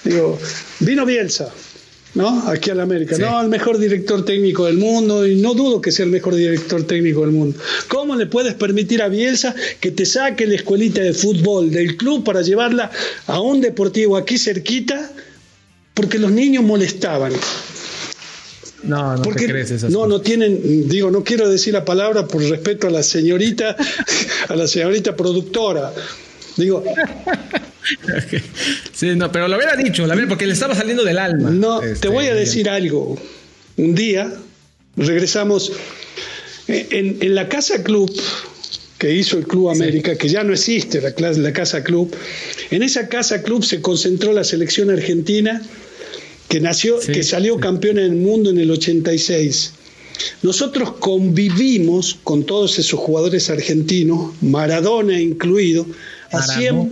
Digo, 0.03 0.39
vino 0.79 1.05
Bielsa, 1.05 1.49
¿no? 2.15 2.47
Aquí 2.47 2.69
a 2.69 2.75
la 2.75 2.83
América. 2.83 3.17
No, 3.17 3.41
el 3.41 3.49
mejor 3.49 3.77
director 3.77 4.23
técnico 4.25 4.65
del 4.65 4.77
mundo 4.77 5.27
y 5.27 5.35
no 5.35 5.53
dudo 5.53 5.81
que 5.81 5.91
sea 5.91 6.05
el 6.05 6.11
mejor 6.11 6.35
director 6.35 6.85
técnico 6.85 7.21
del 7.21 7.31
mundo. 7.31 7.59
¿Cómo 7.87 8.15
le 8.15 8.25
puedes 8.25 8.53
permitir 8.53 9.01
a 9.01 9.09
Bielsa 9.09 9.53
que 9.79 9.91
te 9.91 10.05
saque 10.05 10.47
la 10.47 10.55
escuelita 10.55 11.01
de 11.01 11.13
fútbol 11.13 11.71
del 11.71 11.97
club 11.97 12.23
para 12.23 12.41
llevarla 12.41 12.91
a 13.27 13.41
un 13.41 13.61
deportivo 13.61 14.17
aquí 14.17 14.37
cerquita? 14.37 15.11
Porque 15.93 16.19
los 16.19 16.31
niños 16.31 16.63
molestaban. 16.63 17.33
No, 18.87 19.15
no 19.15 19.21
Porque, 19.21 19.47
crees 19.47 19.83
No, 19.83 20.07
no 20.07 20.21
tienen, 20.21 20.87
digo, 20.87 21.11
no 21.11 21.23
quiero 21.23 21.49
decir 21.49 21.73
la 21.73 21.85
palabra 21.85 22.25
por 22.25 22.41
respeto 22.41 22.87
a 22.87 22.89
la 22.89 23.03
señorita, 23.03 23.75
a 24.47 24.55
la 24.55 24.67
señorita 24.67 25.15
productora. 25.15 25.93
Digo. 26.55 26.83
Sí, 28.91 29.15
no, 29.15 29.31
pero 29.31 29.47
lo 29.47 29.55
hubiera 29.55 29.77
dicho, 29.77 30.05
porque 30.27 30.45
le 30.45 30.51
estaba 30.51 30.75
saliendo 30.75 31.05
del 31.05 31.17
alma. 31.17 31.51
No, 31.51 31.79
te 31.79 31.93
este, 31.93 32.09
voy 32.09 32.25
a 32.25 32.35
decir 32.35 32.69
algo. 32.69 33.17
Un 33.77 33.95
día 33.95 34.33
regresamos 34.97 35.71
en, 36.67 37.17
en, 37.21 37.33
la 37.33 37.47
Casa 37.47 37.83
Club 37.83 38.11
que 38.97 39.13
hizo 39.13 39.37
el 39.37 39.47
Club 39.47 39.69
América, 39.69 40.15
que 40.15 40.27
ya 40.27 40.43
no 40.43 40.51
existe 40.51 40.99
la, 40.99 41.31
la 41.31 41.53
Casa 41.53 41.81
Club. 41.81 42.13
En 42.71 42.83
esa 42.83 43.07
Casa 43.07 43.41
Club 43.41 43.63
se 43.63 43.81
concentró 43.81 44.33
la 44.33 44.43
selección 44.43 44.89
argentina 44.89 45.61
que 46.47 46.59
nació, 46.59 46.99
que 46.99 47.23
salió 47.23 47.59
campeón 47.59 47.99
en 47.99 48.05
el 48.05 48.15
mundo 48.15 48.49
en 48.49 48.57
el 48.57 48.71
86. 48.71 49.73
Nosotros 50.41 50.93
convivimos 50.99 52.17
con 52.23 52.43
todos 52.45 52.79
esos 52.79 52.99
jugadores 52.99 53.49
argentinos, 53.49 54.33
Maradona 54.41 55.19
incluido, 55.19 55.85
hacíamos, 56.31 56.89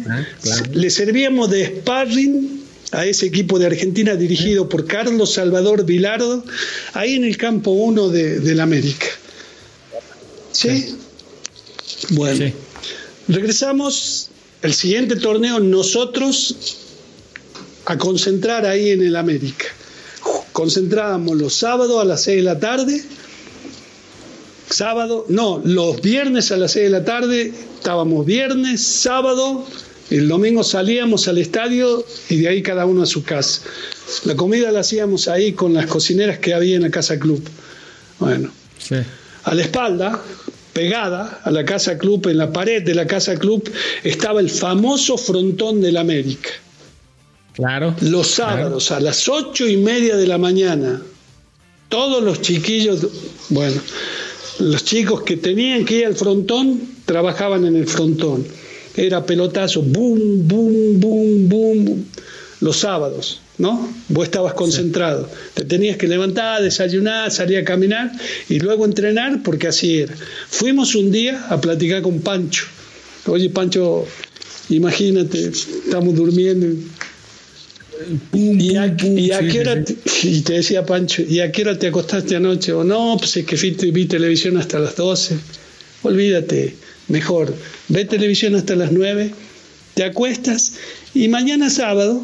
le 0.74 0.89
servíamos 0.89 1.49
de 1.49 1.66
sparring 1.66 2.62
a 2.91 3.06
ese 3.06 3.26
equipo 3.26 3.58
de 3.60 3.66
Argentina 3.66 4.16
dirigido 4.16 4.70
por 4.70 4.86
Carlos 4.86 5.34
Salvador 5.34 5.86
Vilardo, 5.86 6.43
ahí 6.93 7.16
en 7.16 7.24
el 7.24 7.38
campo 7.38 7.72
1 7.72 8.10
de, 8.10 8.56
la 8.56 8.64
América. 8.64 9.08
¿Sí? 10.51 10.95
Bueno, 12.12 12.51
regresamos. 13.28 14.30
El 14.62 14.74
siguiente 14.74 15.18
torneo, 15.18 15.60
nosotros 15.60 16.78
a 17.86 17.98
concentrar 17.98 18.66
ahí 18.66 18.92
en 18.92 19.02
el 19.02 19.16
América. 19.16 19.66
Concentrábamos 20.52 21.38
los 21.38 21.54
sábados 21.54 22.02
a 22.02 22.06
las 22.06 22.24
6 22.24 22.38
de 22.38 22.44
la 22.44 22.60
tarde, 22.60 23.04
sábado, 24.70 25.26
no, 25.30 25.62
los 25.64 26.02
viernes 26.02 26.52
a 26.52 26.58
las 26.58 26.72
6 26.72 26.86
de 26.86 26.90
la 26.90 27.06
tarde, 27.06 27.54
estábamos 27.78 28.26
viernes, 28.26 28.82
sábado, 28.82 29.66
el 30.10 30.28
domingo 30.28 30.64
salíamos 30.64 31.28
al 31.28 31.40
estadio 31.40 32.06
y 32.30 32.38
de 32.38 32.48
ahí 32.48 32.62
cada 32.62 32.86
uno 32.86 33.04
a 33.04 33.06
su 33.06 33.24
casa. 33.24 33.62
La 34.26 34.36
comida 34.36 34.72
la 34.72 34.82
hacíamos 34.82 35.28
ahí 35.28 35.54
con 35.54 35.74
las 35.74 35.88
cocineras 35.88 36.40
que 36.40 36.54
había 36.54 36.76
en 36.76 36.84
la 36.84 36.92
Casa 36.92 37.20
Club. 37.20 37.44
Bueno, 38.20 38.52
a 39.44 39.56
la 39.56 39.62
espalda, 39.62 40.22
pegada 40.74 41.42
a 41.44 41.50
la 41.50 41.66
Casa 41.66 41.98
Club, 41.98 42.28
en 42.28 42.38
la 42.38 42.54
pared 42.54 42.84
de 42.84 42.94
la 42.94 43.08
Casa 43.08 43.36
Club, 43.36 43.70
estaba 44.04 44.40
el 44.40 44.50
famoso 44.50 45.18
frontón 45.18 45.82
del 45.82 45.98
América. 45.98 46.50
Claro. 47.56 47.95
Los 48.01 48.28
sábados 48.28 48.91
a 48.91 48.99
las 48.99 49.30
ocho 49.30 49.68
y 49.68 49.78
media 49.78 50.18
de 50.18 50.28
la 50.28 50.38
mañana, 50.38 51.01
todos 51.89 52.24
los 52.24 52.41
chiquillos, 52.41 53.08
bueno, 53.49 53.82
los 54.60 54.84
chicos 54.84 55.24
que 55.24 55.38
tenían 55.38 55.86
que 55.86 55.99
ir 55.99 56.06
al 56.06 56.16
frontón, 56.16 56.82
trabajaban 57.06 57.66
en 57.66 57.76
el 57.76 57.88
frontón. 57.88 58.45
Era 58.95 59.26
pelotazo, 59.26 59.82
boom, 59.82 60.47
boom, 60.47 60.99
boom, 60.99 61.49
boom, 61.49 62.06
los 62.62 62.78
sábados, 62.78 63.41
¿no? 63.58 63.89
Vos 64.10 64.26
estabas 64.26 64.53
concentrado. 64.53 65.30
Te 65.53 65.66
tenías 65.66 65.97
que 65.97 66.08
levantar, 66.08 66.62
desayunar, 66.62 67.32
salir 67.32 67.58
a 67.60 67.64
caminar 67.64 68.12
y 68.49 68.60
luego 68.60 68.86
entrenar 68.86 69.43
porque 69.43 69.68
así 69.68 69.99
era. 69.99 70.16
Fuimos 70.49 70.95
un 70.95 71.12
día 71.12 71.45
a 71.49 71.60
platicar 71.60 72.01
con 72.01 72.20
Pancho. 72.22 72.66
Oye, 73.28 73.49
Pancho, 73.49 74.06
Imagínate, 74.70 75.49
estamos 75.49 76.16
durmiendo. 76.16 76.68
¿Y 78.34 78.76
a, 78.76 78.96
qué 78.96 79.60
hora 79.60 79.84
te, 79.84 79.96
y 80.24 80.41
te 80.41 80.54
decía 80.54 80.86
Pancho, 80.86 81.24
¿y 81.28 81.39
a 81.39 81.52
qué 81.52 81.62
hora 81.62 81.80
te 81.80 81.88
acostaste 81.88 82.36
anoche? 82.36 82.74
O 82.74 82.84
no, 82.84 83.16
pues 83.18 83.38
es 83.38 83.46
que 83.46 83.91
vi, 83.91 84.06
televisión 84.06 84.58
hasta 84.58 84.80
las 84.80 84.96
12. 84.96 85.38
Olvídate, 86.04 86.76
mejor, 87.08 87.56
ve 87.88 88.06
televisión 88.06 88.56
hasta 88.56 88.76
las 88.76 88.91
9, 88.91 89.32
te 89.93 90.04
acuestas 90.04 90.74
y 91.14 91.28
mañana 91.30 91.70
sábado 91.70 92.22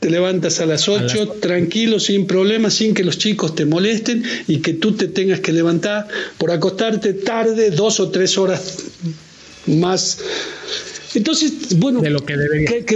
te 0.00 0.10
levantas 0.10 0.60
a 0.60 0.66
las 0.66 0.88
8, 0.88 1.36
tranquilo, 1.40 2.00
sin 2.00 2.26
problemas, 2.26 2.74
sin 2.74 2.94
que 2.94 3.04
los 3.04 3.18
chicos 3.18 3.54
te 3.54 3.66
molesten 3.66 4.24
y 4.48 4.58
que 4.58 4.72
tú 4.72 4.92
te 4.92 5.08
tengas 5.08 5.40
que 5.40 5.52
levantar 5.52 6.08
por 6.38 6.50
acostarte 6.50 7.12
tarde, 7.12 7.70
dos 7.70 8.00
o 8.00 8.10
tres 8.10 8.38
horas 8.38 8.78
más 9.66 10.18
entonces, 11.14 11.78
bueno, 11.78 12.00
de 12.00 12.10
lo 12.10 12.24
que 12.24 12.36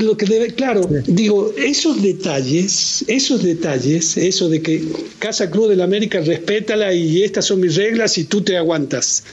lo 0.01 0.17
que 0.17 0.27
debe, 0.27 0.49
claro, 0.55 0.89
digo, 1.07 1.53
esos 1.57 2.03
detalles, 2.03 3.05
esos 3.09 3.43
detalles, 3.43 4.17
eso 4.17 4.49
de 4.49 4.63
que 4.63 4.83
Casa 5.19 5.51
Cruz 5.51 5.69
del 5.69 5.83
América 5.83 6.21
respétala 6.21 6.95
y 6.95 7.23
estas 7.23 7.45
son 7.45 7.61
mis 7.61 7.75
reglas 7.75 8.17
y 8.17 8.25
tú 8.25 8.43
te 8.43 8.57
aguantas. 8.57 9.25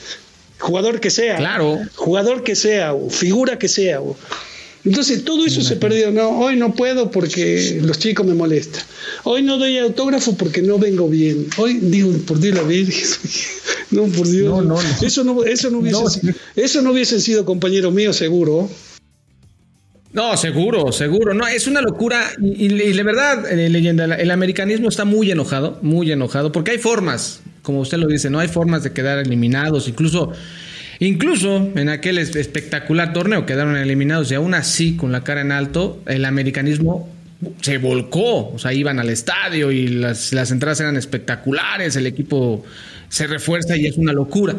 Jugador 0.60 1.00
que 1.00 1.10
sea, 1.10 1.38
claro. 1.38 1.80
jugador 1.96 2.44
que 2.44 2.56
sea, 2.56 2.94
o 2.94 3.10
figura 3.10 3.58
que 3.58 3.68
sea. 3.68 4.00
entonces 4.84 5.24
todo 5.24 5.46
eso 5.46 5.62
se 5.62 5.78
perdió. 5.78 6.12
No, 6.12 6.40
hoy 6.40 6.58
no 6.58 6.74
puedo 6.74 7.10
porque 7.10 7.80
los 7.82 8.00
chicos 8.00 8.26
me 8.26 8.34
molestan. 8.34 8.84
Hoy 9.24 9.44
no 9.44 9.58
doy 9.58 9.78
autógrafo 9.78 10.36
porque 10.36 10.62
no 10.62 10.78
vengo 10.78 11.08
bien. 11.08 11.48
Hoy 11.58 11.80
digo, 11.82 12.12
por 12.26 12.40
Dios 12.40 12.56
la 12.56 12.64
Virgen. 12.64 13.10
No, 13.94 14.04
por 14.08 14.28
Dios. 14.28 14.66
No, 14.66 14.76
no, 14.76 14.80
Eso, 15.02 15.24
no, 15.24 15.44
eso, 15.44 15.70
no 15.70 15.80
hubiese, 15.80 16.36
eso 16.56 16.82
no 16.82 16.92
hubiesen 16.92 17.22
sido 17.22 17.46
compañeros 17.46 17.94
míos, 17.94 18.16
seguro. 18.16 18.70
No, 20.14 20.38
seguro, 20.38 20.92
seguro. 20.92 21.34
No, 21.34 21.48
es 21.48 21.66
una 21.68 21.82
locura. 21.82 22.30
Y, 22.40 22.68
de 22.68 23.04
verdad, 23.04 23.52
eh, 23.52 23.68
leyenda, 23.70 24.06
el 24.06 24.30
americanismo 24.30 24.88
está 24.88 25.06
muy 25.06 25.32
enojado, 25.32 25.80
muy 25.82 26.12
enojado, 26.12 26.52
porque 26.52 26.72
hay 26.72 26.78
formas, 26.78 27.42
como 27.64 27.80
usted 27.80 27.98
lo 27.98 28.08
dice, 28.08 28.30
no 28.30 28.38
hay 28.38 28.48
formas 28.48 28.84
de 28.84 28.94
quedar 28.94 29.18
eliminados. 29.18 29.88
Incluso, 29.88 30.32
incluso 31.00 31.72
en 31.76 31.90
aquel 31.90 32.20
espectacular 32.20 33.12
torneo 33.12 33.48
quedaron 33.48 33.76
eliminados 33.76 34.32
y 34.32 34.36
aún 34.36 34.54
así, 34.54 34.96
con 34.96 35.12
la 35.12 35.24
cara 35.24 35.42
en 35.42 35.52
alto, 35.52 36.00
el 36.06 36.26
americanismo 36.26 37.10
se 37.62 37.80
volcó. 37.80 38.50
O 38.50 38.60
sea, 38.60 38.72
iban 38.72 39.00
al 39.00 39.10
estadio 39.10 39.72
y 39.72 39.88
las, 39.88 40.32
las 40.32 40.52
entradas 40.52 40.80
eran 40.80 40.96
espectaculares. 40.96 41.96
El 41.96 42.06
equipo 42.06 42.64
se 43.14 43.28
refuerza 43.28 43.78
y 43.78 43.86
es 43.86 43.98
una 43.98 44.12
locura. 44.12 44.56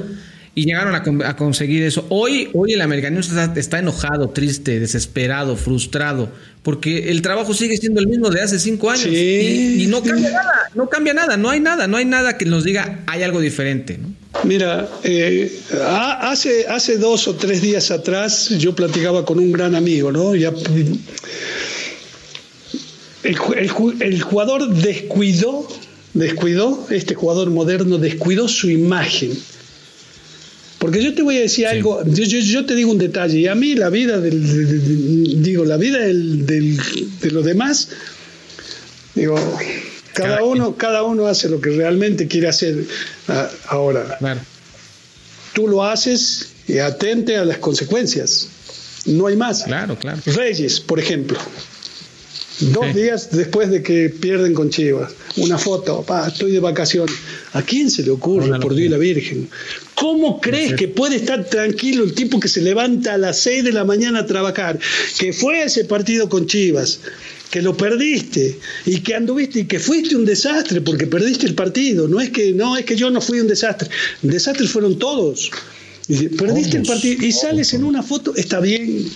Y 0.55 0.67
llegaron 0.67 0.95
a, 0.95 1.35
conseguir 1.35 1.83
eso. 1.83 2.07
Hoy, 2.11 2.49
hoy 2.55 2.75
el 2.75 2.81
americano 2.83 3.19
está, 3.19 3.79
enojado, 3.81 4.29
triste, 4.29 4.79
desesperado, 4.79 5.57
frustrado, 5.57 6.31
porque 6.63 7.11
el 7.11 7.21
trabajo 7.23 7.53
sigue 7.53 7.77
siendo 7.77 8.01
el 8.01 8.07
mismo 8.07 8.31
de 8.31 8.41
hace 8.41 8.61
cinco 8.61 8.91
años. 8.91 9.07
Y, 9.07 9.89
no 9.89 10.01
cambia 10.01 10.31
nada, 10.31 10.71
no 10.77 10.89
cambia 10.89 11.15
nada, 11.15 11.37
no 11.37 11.51
hay 11.51 11.59
nada, 11.59 11.89
no 11.89 11.97
hay 11.97 12.05
nada 12.05 12.39
que 12.39 12.45
nos 12.45 12.63
diga 12.63 13.01
hay 13.09 13.25
algo 13.25 13.41
diferente. 13.41 13.99
Mira, 14.45 14.89
eh, 15.03 15.53
hace, 16.21 16.69
hace 16.69 16.99
dos 16.99 17.27
o 17.27 17.35
tres 17.35 17.61
días 17.61 17.91
atrás 17.91 18.51
yo 18.51 18.77
platicaba 18.77 19.25
con 19.25 19.41
un 19.41 19.51
gran 19.51 19.75
amigo, 19.75 20.13
¿no? 20.13 20.37
Ya, 20.37 20.53
el, 23.25 23.37
el 24.01 24.23
jugador 24.23 24.73
descuidó 24.73 25.67
descuidó, 26.15 26.87
este 26.91 27.15
jugador 27.15 27.51
moderno 27.51 27.99
descuidó 27.99 28.49
su 28.49 28.71
imagen. 28.71 29.33
Porque 30.79 31.03
yo 31.03 31.15
te 31.15 31.23
voy 31.23 31.39
a 31.39 31.41
decir 31.41 31.67
algo, 31.67 32.03
yo, 32.05 32.67
te 32.67 32.75
digo 32.75 32.91
un 32.91 32.99
detalle, 32.99 33.39
y 33.39 33.47
a 33.47 33.55
mí 33.55 33.75
la 33.75 33.91
vida 33.91 34.21
del, 34.21 35.43
digo, 35.43 35.65
la 35.65 35.77
vida 35.77 35.99
del, 36.01 36.47
de 36.47 37.31
los 37.31 37.45
demás, 37.45 37.89
digo, 39.15 39.37
cada 40.15 40.45
uno, 40.45 40.77
cada 40.77 41.03
uno 41.03 41.27
hace 41.27 41.49
lo 41.49 41.61
que 41.61 41.71
realmente 41.71 42.29
quiere 42.29 42.49
hacer 42.49 42.85
ah, 43.29 43.51
ahora. 43.67 44.19
Tú 45.53 45.69
lo 45.69 45.85
haces 45.85 46.51
y 46.67 46.79
atente 46.79 47.37
a 47.37 47.45
las 47.45 47.59
consecuencias. 47.59 48.49
No 49.07 49.27
hay 49.27 49.37
más. 49.37 49.65
Claro, 49.65 49.99
claro. 49.99 50.21
Reyes, 50.27 50.81
por 50.81 50.99
ejemplo. 50.99 51.39
Dos 52.61 52.95
días 52.95 53.31
después 53.33 53.69
de 53.69 53.83
que 53.83 54.11
pierden 54.11 54.55
con 54.55 54.71
Chivas. 54.71 55.13
Una 55.37 55.59
foto, 55.59 56.03
pa, 56.03 56.29
estoy 56.29 56.53
de 56.53 56.61
vacaciones. 56.61 57.15
¿A 57.53 57.63
quién 57.63 57.91
se 57.91 58.05
le 58.05 58.11
ocurre, 58.11 58.61
por 58.61 58.75
Dios 58.75 58.87
y 58.87 58.91
la 58.91 58.99
Virgen? 58.99 59.49
¿Cómo 59.97 60.41
crees 60.41 60.75
que 60.75 60.87
puede 60.87 61.17
estar 61.17 61.45
tranquilo 61.47 62.05
el 62.05 62.15
tipo 62.15 62.39
que 62.39 62.49
se 62.49 62.61
levanta 62.61 63.15
a 63.15 63.19
las 63.19 63.41
6 63.41 63.65
de 63.65 63.73
la 63.73 63.85
mañana 63.85 64.21
a 64.21 64.27
trabajar, 64.27 64.79
que 65.19 65.33
fue 65.33 65.63
a 65.63 65.65
ese 65.65 65.85
partido 65.85 66.29
con 66.29 66.47
Chivas, 66.47 67.01
que 67.51 67.61
lo 67.61 67.77
perdiste 67.77 68.59
y 68.87 69.01
que 69.01 69.15
anduviste 69.15 69.61
y 69.61 69.65
que 69.67 69.81
fuiste 69.81 70.15
un 70.15 70.25
desastre 70.25 70.81
porque 70.81 71.09
perdiste 71.09 71.47
el 71.47 71.55
partido? 71.55 72.07
No 72.07 72.21
es 72.21 72.31
que, 72.31 72.53
no, 72.53 72.77
es 72.77 72.85
que 72.85 72.95
yo 72.95 73.11
no 73.11 73.21
fui 73.21 73.41
un 73.41 73.49
desastre. 73.49 73.89
Desastres 74.23 74.71
fueron 74.71 74.99
todos. 74.99 75.51
Perdiste 76.39 76.77
el 76.77 76.87
partido 76.87 77.25
y 77.25 77.33
sales 77.33 77.73
en 77.75 77.83
una 77.83 78.03
foto, 78.03 78.37
está 78.37 78.61
bien, 78.61 79.07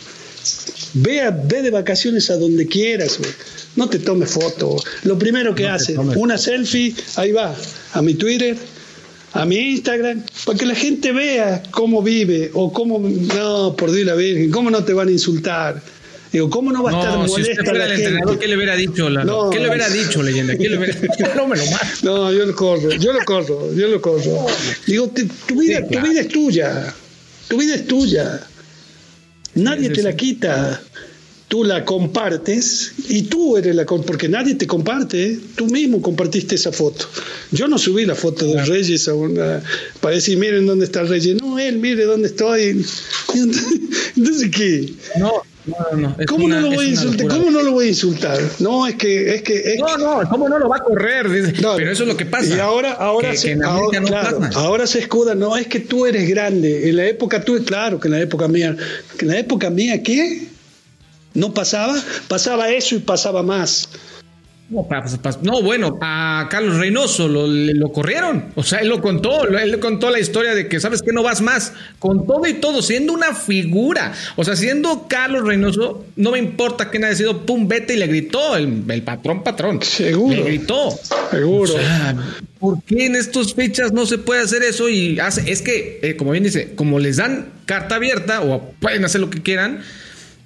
Ve, 0.94 1.22
ve 1.44 1.62
de 1.62 1.70
vacaciones 1.70 2.30
a 2.30 2.36
donde 2.36 2.66
quieras, 2.66 3.18
no 3.76 3.88
te 3.88 3.98
tomes 3.98 4.30
foto. 4.30 4.76
Lo 5.04 5.18
primero 5.18 5.54
que 5.54 5.66
haces, 5.66 5.98
una 6.16 6.38
selfie, 6.38 6.94
ahí 7.16 7.32
va, 7.32 7.54
a 7.92 8.02
mi 8.02 8.14
Twitter, 8.14 8.56
a 9.32 9.44
mi 9.44 9.56
Instagram, 9.56 10.24
para 10.44 10.58
que 10.58 10.66
la 10.66 10.74
gente 10.74 11.12
vea 11.12 11.62
cómo 11.70 12.02
vive 12.02 12.50
o 12.54 12.72
cómo, 12.72 12.98
no, 12.98 13.76
por 13.76 13.92
Dios 13.92 14.06
la 14.06 14.14
Virgen, 14.14 14.50
cómo 14.50 14.70
no 14.70 14.84
te 14.84 14.92
van 14.92 15.08
a 15.08 15.12
insultar. 15.12 15.82
Digo, 16.32 16.50
¿cómo 16.50 16.72
no 16.72 16.82
va 16.82 16.90
a 16.90 17.00
estar 17.00 17.18
molesta 17.18 17.62
si 17.62 17.70
el 17.70 17.90
entrenador, 17.90 18.38
¿qué 18.38 18.48
le 18.48 18.56
hubiera 18.56 18.76
dicho? 18.76 19.06
¿Qué 19.50 19.60
le 19.60 19.68
hubiera 19.68 19.88
dicho, 19.88 20.22
leyenda? 20.22 20.56
¿Qué 20.56 20.68
le 20.68 20.78
hubiera... 20.78 20.94
no 21.34 21.48
me 21.48 21.56
lo 21.56 21.64
No, 22.02 22.32
yo 22.32 22.44
lo 22.44 22.54
corro, 22.54 22.90
yo 22.90 23.12
lo 23.12 23.24
corro, 23.24 23.74
yo 23.74 23.88
lo 23.88 24.00
corro. 24.00 24.46
Digo, 24.86 25.08
tu, 25.08 25.54
vida, 25.54 25.86
tu 25.86 26.00
vida 26.00 26.20
es 26.20 26.28
tuya. 26.28 26.94
Tu 27.48 27.56
vida 27.56 27.76
es 27.76 27.86
tuya. 27.86 28.46
Nadie 29.54 29.90
te 29.90 30.02
la 30.02 30.14
quita. 30.14 30.80
Tú 31.48 31.64
la 31.64 31.82
compartes 31.82 32.92
y 33.08 33.22
tú 33.22 33.56
eres 33.56 33.74
la 33.74 33.86
porque 33.86 34.28
nadie 34.28 34.54
te 34.54 34.66
comparte, 34.66 35.40
tú 35.56 35.64
mismo 35.66 36.02
compartiste 36.02 36.56
esa 36.56 36.72
foto. 36.72 37.06
Yo 37.52 37.66
no 37.68 37.78
subí 37.78 38.04
la 38.04 38.14
foto 38.14 38.44
de 38.44 38.62
Reyes 38.66 39.08
a 39.08 39.14
una, 39.14 39.62
para 40.02 40.16
decir, 40.16 40.36
miren 40.36 40.66
dónde 40.66 40.84
está 40.84 41.00
el 41.00 41.08
Reyes. 41.08 41.40
No, 41.40 41.58
él, 41.58 41.78
mire 41.78 42.04
dónde 42.04 42.28
estoy. 42.28 42.84
Entonces, 44.16 44.50
¿qué? 44.50 44.92
No, 45.18 45.42
no, 45.68 45.96
no. 45.96 46.16
¿Cómo, 46.26 46.48
no 46.48 46.60
lo 46.60 46.70
voy 46.70 46.86
a 46.86 46.88
insultar? 46.88 47.28
¿Cómo 47.28 47.50
no 47.50 47.62
lo 47.62 47.72
voy 47.72 47.86
a 47.86 47.88
insultar? 47.88 48.38
No, 48.58 48.86
es 48.86 48.94
que. 48.96 49.34
Es 49.34 49.42
que 49.42 49.76
no, 49.78 49.96
no, 49.98 50.28
¿cómo 50.28 50.48
no 50.48 50.58
lo 50.58 50.68
va 50.68 50.76
a 50.76 50.80
correr? 50.80 51.26
pero 51.26 51.90
eso 51.90 52.02
es 52.02 52.08
lo 52.08 52.16
que 52.16 52.26
pasa. 52.26 52.56
Y 52.56 52.58
ahora, 52.58 52.92
ahora, 52.92 53.34
se, 53.36 53.58
ahora, 54.54 54.86
se 54.86 54.98
escuda. 55.00 55.34
No, 55.34 55.56
es 55.56 55.66
que 55.66 55.80
tú 55.80 56.06
eres 56.06 56.28
grande. 56.28 56.88
En 56.88 56.96
la 56.96 57.06
época, 57.06 57.42
tú, 57.42 57.62
claro 57.64 58.00
que 58.00 58.08
en 58.08 58.12
la 58.12 58.20
época 58.20 58.48
mía. 58.48 58.76
¿En 59.18 59.28
la 59.28 59.38
época 59.38 59.70
mía 59.70 60.02
qué? 60.02 60.48
¿No 61.34 61.52
pasaba? 61.54 61.94
Pasaba 62.28 62.70
eso 62.70 62.96
y 62.96 63.00
pasaba 63.00 63.42
más. 63.42 63.88
No, 64.70 65.62
bueno, 65.62 65.98
a 66.02 66.46
Carlos 66.50 66.76
Reynoso 66.76 67.26
lo, 67.26 67.90
corrieron. 67.90 68.52
O 68.54 68.62
sea, 68.62 68.80
él 68.80 68.88
lo 68.88 69.00
contó. 69.00 69.48
Él 69.48 69.70
le 69.70 69.80
contó 69.80 70.10
la 70.10 70.20
historia 70.20 70.54
de 70.54 70.68
que, 70.68 70.78
¿sabes 70.78 71.00
que 71.00 71.10
No 71.10 71.22
vas 71.22 71.40
más. 71.40 71.72
Con 71.98 72.26
todo 72.26 72.46
y 72.46 72.54
todo, 72.54 72.82
siendo 72.82 73.14
una 73.14 73.34
figura. 73.34 74.12
O 74.36 74.44
sea, 74.44 74.56
siendo 74.56 75.06
Carlos 75.08 75.46
Reynoso, 75.46 76.04
no 76.16 76.32
me 76.32 76.38
importa 76.38 76.90
que 76.90 76.98
haya 76.98 77.14
sido, 77.14 77.46
pum, 77.46 77.66
vete 77.66 77.94
y 77.94 77.96
le 77.96 78.08
gritó 78.08 78.56
el, 78.56 79.02
patrón, 79.02 79.42
patrón. 79.42 79.82
Seguro. 79.82 80.36
Le 80.36 80.42
gritó. 80.42 80.90
Seguro. 81.30 81.74
¿por 82.58 82.82
qué 82.82 83.06
en 83.06 83.14
estas 83.14 83.54
fechas 83.54 83.92
no 83.92 84.04
se 84.04 84.18
puede 84.18 84.42
hacer 84.42 84.62
eso? 84.62 84.90
Y 84.90 85.18
hace, 85.18 85.50
es 85.50 85.62
que, 85.62 86.00
eh, 86.02 86.16
como 86.16 86.32
bien 86.32 86.44
dice, 86.44 86.74
como 86.74 86.98
les 86.98 87.16
dan 87.16 87.52
carta 87.64 87.94
abierta 87.94 88.42
o 88.42 88.74
pueden 88.80 89.04
hacer 89.04 89.22
lo 89.22 89.30
que 89.30 89.42
quieran 89.42 89.80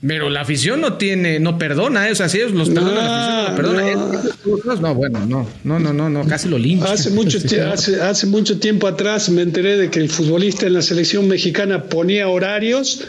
pero 0.07 0.31
la 0.31 0.41
afición 0.41 0.81
no 0.81 0.95
tiene, 0.95 1.39
no 1.39 1.59
perdona, 1.59 2.09
¿eh? 2.09 2.13
o 2.13 2.15
sea, 2.15 2.29
si 2.29 2.39
ellos 2.39 2.53
los 2.53 2.71
perdonan, 2.71 2.95
la 2.97 3.47
afición 3.47 3.51
no 3.51 3.57
perdona. 3.57 4.81
No. 4.81 4.95
bueno, 4.95 5.27
no, 5.27 5.49
no, 5.63 5.79
no, 5.79 5.93
no, 5.93 6.11
no, 6.11 6.27
casi 6.27 6.49
lo 6.49 6.59
linchan. 6.59 6.93
Hace 6.93 7.11
mucho, 7.11 7.39
hace, 7.73 8.01
hace 8.01 8.27
mucho 8.27 8.59
tiempo 8.59 8.89
atrás 8.89 9.29
me 9.29 9.43
enteré 9.43 9.77
de 9.77 9.91
que 9.91 10.01
el 10.01 10.09
futbolista 10.09 10.67
en 10.67 10.75
la 10.75 10.83
selección 10.83 11.29
mexicana 11.29 11.85
ponía 11.85 12.29
horarios 12.29 13.05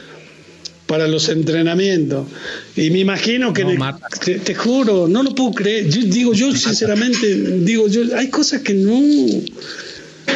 para 0.86 1.08
los 1.08 1.30
entrenamientos. 1.30 2.28
Y 2.76 2.92
me 2.92 3.00
imagino 3.00 3.54
que, 3.54 3.66
te, 4.44 4.54
juro, 4.54 5.08
no 5.08 5.24
lo 5.24 5.34
puedo 5.34 5.52
creer. 5.52 5.90
Yo 5.90 6.02
digo, 6.04 6.34
yo 6.34 6.54
sinceramente, 6.54 7.36
digo, 7.62 7.88
yo, 7.88 8.16
hay 8.16 8.30
cosas 8.30 8.62
que 8.62 8.76
no, 8.76 9.02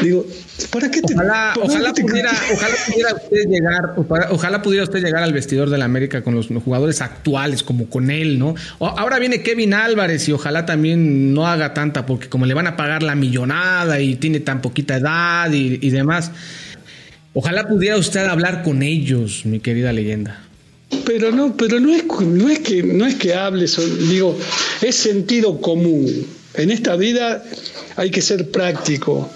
digo, 0.02 0.26
¿Para 0.72 0.90
qué 0.90 1.02
ojalá, 1.04 1.54
ojalá, 1.62 1.94
pudiera, 1.94 2.32
ojalá 2.54 2.76
pudiera 2.88 3.14
usted 3.14 3.44
llegar, 3.48 3.94
ojalá 4.32 4.62
pudiera 4.62 4.84
usted 4.84 5.04
llegar 5.04 5.24
al 5.24 5.34
vestidor 5.34 5.70
de 5.70 5.78
la 5.78 5.86
América 5.86 6.24
con 6.24 6.36
los 6.36 6.48
jugadores 6.48 7.02
actuales, 7.02 7.64
como 7.64 7.90
con 7.90 8.10
él, 8.10 8.40
¿no? 8.40 8.56
Ahora 8.80 9.20
viene 9.20 9.44
Kevin 9.44 9.74
Álvarez 9.74 10.28
y 10.28 10.32
ojalá 10.32 10.66
también 10.66 11.34
no 11.34 11.48
haga 11.48 11.74
tanta, 11.74 12.06
porque 12.06 12.28
como 12.28 12.46
le 12.46 12.54
van 12.54 12.68
a 12.68 12.76
pagar 12.76 13.04
la 13.04 13.16
millonada 13.16 14.00
y 14.00 14.16
tiene 14.16 14.40
tan 14.40 14.62
poquita 14.62 14.98
edad 14.98 15.52
y, 15.52 15.80
y 15.82 15.90
demás. 15.92 16.32
Ojalá 17.34 17.68
pudiera 17.68 17.98
usted 17.98 18.26
hablar 18.26 18.64
con 18.64 18.82
ellos, 18.82 19.46
mi 19.46 19.60
querida 19.60 19.94
leyenda. 19.94 20.42
Pero 21.06 21.32
no, 21.32 21.56
pero 21.56 21.80
no 21.80 21.94
es, 21.94 22.04
no 22.06 22.50
es 22.50 22.60
que 22.60 22.82
no 22.82 23.06
es 23.06 23.16
que 23.16 23.34
hables, 23.34 23.78
digo, 24.10 24.38
es 24.82 24.96
sentido 24.96 25.62
común. 25.62 26.26
En 26.56 26.72
esta 26.72 26.96
vida 26.96 27.44
hay 27.96 28.10
que 28.10 28.22
ser 28.22 28.50
práctico. 28.50 29.30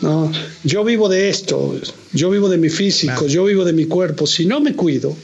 ¿No? 0.00 0.30
Yo 0.64 0.84
vivo 0.84 1.08
de 1.08 1.28
esto, 1.28 1.74
yo 2.12 2.30
vivo 2.30 2.48
de 2.48 2.58
mi 2.58 2.68
físico, 2.68 3.26
yo 3.26 3.44
vivo 3.44 3.64
de 3.64 3.72
mi 3.72 3.86
cuerpo. 3.86 4.26
Si 4.26 4.46
no 4.46 4.60
me 4.60 4.74
cuido 4.74 5.16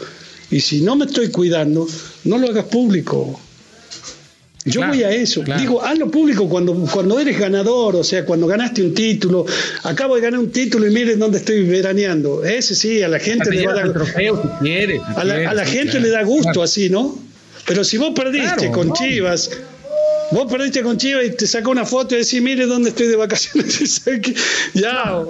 y 0.50 0.60
si 0.60 0.82
no 0.82 0.96
me 0.96 1.06
estoy 1.06 1.30
cuidando, 1.30 1.86
no 2.24 2.38
lo 2.38 2.48
hagas 2.48 2.66
público. 2.66 3.40
Yo 4.64 4.86
voy 4.86 5.02
a 5.02 5.10
eso. 5.10 5.42
Digo, 5.58 5.82
hazlo 5.82 6.10
público 6.10 6.48
cuando, 6.48 6.74
cuando 6.92 7.18
eres 7.18 7.38
ganador, 7.38 7.96
o 7.96 8.04
sea, 8.04 8.24
cuando 8.24 8.46
ganaste 8.46 8.82
un 8.82 8.94
título. 8.94 9.44
Acabo 9.82 10.14
de 10.14 10.20
ganar 10.20 10.38
un 10.38 10.52
título 10.52 10.86
y 10.86 10.90
miren 10.90 11.18
dónde 11.18 11.38
estoy 11.38 11.64
veraneando. 11.64 12.44
Ese 12.44 12.74
sí, 12.74 13.02
a 13.02 13.08
la 13.08 13.18
gente 13.18 13.50
le 13.50 13.66
va 13.66 13.72
a 13.72 13.74
dar. 13.74 13.92
a 15.16 15.54
la, 15.54 15.64
gente 15.64 15.98
le 15.98 16.10
da 16.10 16.22
gusto 16.22 16.62
así, 16.62 16.88
¿no? 16.90 17.18
Pero 17.66 17.82
si 17.82 17.96
vos 17.96 18.12
perdiste 18.14 18.70
con 18.70 18.92
Chivas, 18.92 19.50
Vos 20.32 20.50
perdiste 20.50 20.82
con 20.82 20.96
Chivas 20.96 21.26
y 21.26 21.30
te 21.36 21.46
sacó 21.46 21.70
una 21.70 21.84
foto 21.84 22.14
y 22.14 22.18
decís, 22.18 22.40
mire 22.40 22.66
dónde 22.66 22.88
estoy 22.88 23.06
de 23.06 23.16
vacaciones. 23.16 24.02
ya. 24.74 25.22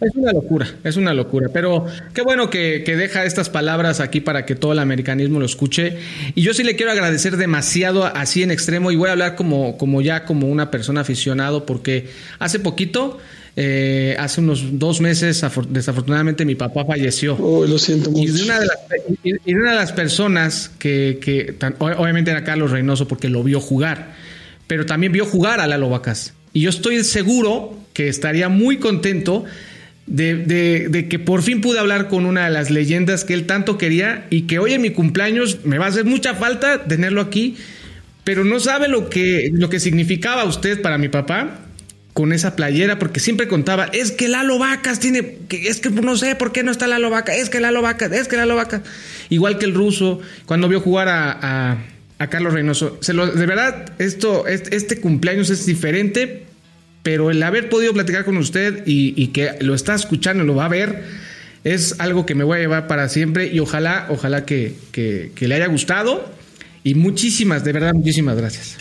Es 0.00 0.14
una 0.14 0.32
locura, 0.32 0.68
es 0.84 0.96
una 0.96 1.14
locura. 1.14 1.48
Pero 1.52 1.86
qué 2.12 2.20
bueno 2.20 2.50
que, 2.50 2.82
deja 2.84 3.24
estas 3.24 3.48
palabras 3.48 4.00
aquí 4.00 4.20
para 4.20 4.44
que 4.44 4.54
todo 4.54 4.72
el 4.72 4.78
americanismo 4.80 5.40
lo 5.40 5.46
escuche. 5.46 5.96
Y 6.34 6.42
yo 6.42 6.52
sí 6.52 6.62
le 6.62 6.76
quiero 6.76 6.92
agradecer 6.92 7.36
demasiado 7.38 8.04
así 8.04 8.42
en 8.42 8.50
extremo 8.50 8.90
y 8.90 8.96
voy 8.96 9.08
a 9.08 9.12
hablar 9.12 9.34
como, 9.34 9.78
como 9.78 10.02
ya 10.02 10.24
como 10.26 10.48
una 10.48 10.70
persona 10.70 11.00
aficionado 11.00 11.64
porque 11.64 12.08
hace 12.38 12.58
poquito... 12.58 13.18
Eh, 13.56 14.16
hace 14.18 14.40
unos 14.40 14.80
dos 14.80 15.00
meses, 15.00 15.40
desafortunadamente, 15.68 16.44
mi 16.44 16.56
papá 16.56 16.84
falleció. 16.84 17.36
Oh, 17.36 17.64
lo 17.64 17.78
siento 17.78 18.10
mucho. 18.10 18.24
Y 18.24 18.36
de 18.36 18.42
una 18.42 18.58
de 18.58 18.66
las, 18.66 18.78
y 19.22 19.52
de, 19.52 19.54
una 19.54 19.70
de 19.70 19.76
las 19.76 19.92
personas 19.92 20.72
que, 20.76 21.20
que 21.22 21.54
obviamente 21.78 22.32
era 22.32 22.42
Carlos 22.42 22.72
Reynoso, 22.72 23.06
porque 23.06 23.28
lo 23.28 23.44
vio 23.44 23.60
jugar 23.60 24.23
pero 24.66 24.86
también 24.86 25.12
vio 25.12 25.24
jugar 25.24 25.60
a 25.60 25.66
Lalo 25.66 25.88
Vacas. 25.88 26.34
Y 26.52 26.62
yo 26.62 26.70
estoy 26.70 27.02
seguro 27.04 27.76
que 27.92 28.08
estaría 28.08 28.48
muy 28.48 28.78
contento 28.78 29.44
de, 30.06 31.06
que 31.08 31.18
por 31.18 31.42
fin 31.42 31.60
pude 31.60 31.78
hablar 31.78 32.08
con 32.08 32.26
una 32.26 32.44
de 32.44 32.50
las 32.50 32.70
leyendas 32.70 33.24
que 33.24 33.34
él 33.34 33.46
tanto 33.46 33.78
quería 33.78 34.26
y 34.30 34.42
que 34.42 34.58
hoy 34.58 34.74
en 34.74 34.82
mi 34.82 34.90
cumpleaños 34.90 35.64
me 35.64 35.78
va 35.78 35.86
a 35.86 35.88
hacer 35.88 36.04
mucha 36.04 36.34
falta 36.34 36.84
tenerlo 36.84 37.20
aquí, 37.20 37.56
pero 38.22 38.44
no 38.44 38.60
sabe 38.60 38.88
lo 38.88 39.08
que, 39.08 39.50
lo 39.52 39.68
que 39.70 39.80
significaba 39.80 40.44
usted 40.44 40.80
para 40.82 40.98
mi 40.98 41.08
papá 41.08 41.60
con 42.12 42.32
esa 42.32 42.54
playera, 42.54 43.00
porque 43.00 43.18
siempre 43.18 43.48
contaba, 43.48 43.86
es 43.86 44.12
que 44.12 44.28
Lalo 44.28 44.58
Vacas 44.58 45.00
tiene, 45.00 45.38
es 45.50 45.80
que 45.80 45.90
no 45.90 46.16
sé 46.16 46.36
por 46.36 46.52
qué 46.52 46.62
no 46.62 46.70
está 46.70 46.86
Lalo 46.86 47.10
Vacas, 47.10 47.36
es 47.36 47.50
que 47.50 47.58
Lalo 47.58 47.82
Vacas, 47.82 48.12
es 48.12 48.28
que 48.28 48.36
Lalo 48.36 48.54
Vacas, 48.54 48.82
igual 49.30 49.58
que 49.58 49.64
el 49.64 49.74
ruso, 49.74 50.20
cuando 50.46 50.68
vio 50.68 50.80
jugar 50.80 51.08
a 51.08 51.93
Carlos 52.18 52.52
Reynoso. 52.52 52.98
Se 53.00 53.12
lo, 53.12 53.26
de 53.26 53.46
verdad, 53.46 53.92
esto, 53.98 54.46
este, 54.46 55.00
cumpleaños 55.00 55.50
es 55.50 55.66
diferente, 55.66 56.44
pero 57.02 57.30
el 57.30 57.42
haber 57.42 57.68
podido 57.68 57.92
platicar 57.92 58.24
con 58.24 58.36
usted 58.36 58.82
y, 58.86 59.28
que 59.28 59.56
lo 59.60 59.74
está 59.74 59.94
escuchando, 59.94 60.44
lo 60.44 60.54
va 60.54 60.66
a 60.66 60.68
ver, 60.68 61.02
es 61.64 61.96
algo 61.98 62.24
que 62.26 62.34
me 62.34 62.44
voy 62.44 62.58
a 62.58 62.60
llevar 62.60 62.86
para 62.86 63.08
siempre 63.08 63.48
y 63.52 63.58
ojalá, 63.60 64.06
ojalá 64.10 64.44
que, 64.44 64.74
le 65.38 65.54
haya 65.54 65.66
gustado. 65.66 66.32
Y 66.82 66.94
muchísimas, 66.94 67.64
de 67.64 67.72
verdad, 67.72 67.92
muchísimas 67.94 68.36
gracias. 68.36 68.76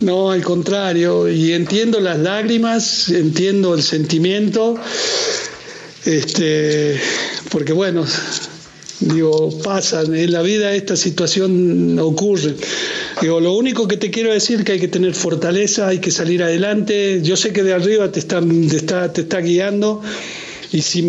No, 0.00 0.30
al 0.30 0.42
contrario, 0.42 1.28
y 1.28 1.52
entiendo 1.52 2.00
las 2.00 2.18
lágrimas, 2.18 3.08
entiendo 3.10 3.74
el 3.74 3.82
sentimiento, 3.82 4.80
este, 6.06 6.98
porque 7.50 7.72
bueno, 7.72 8.06
Digo, 9.00 9.50
pasan, 9.64 10.14
en 10.14 10.30
la 10.30 10.42
vida 10.42 10.74
esta 10.74 10.94
situación 10.94 11.98
ocurre. 11.98 12.54
Digo, 13.22 13.40
lo 13.40 13.54
único 13.54 13.88
que 13.88 13.96
te 13.96 14.10
quiero 14.10 14.30
decir 14.30 14.58
es 14.58 14.64
que 14.66 14.72
hay 14.72 14.80
que 14.80 14.88
tener 14.88 15.14
fortaleza, 15.14 15.88
hay 15.88 16.00
que 16.00 16.10
salir 16.10 16.42
adelante. 16.42 17.22
Yo 17.22 17.36
sé 17.36 17.54
que 17.54 17.62
de 17.62 17.72
arriba 17.72 18.12
te 18.12 18.18
está, 18.20 18.40
te 18.42 18.76
está, 18.76 19.10
te 19.10 19.22
está 19.22 19.40
guiando. 19.40 20.02
Y 20.72 20.82
si, 20.82 21.00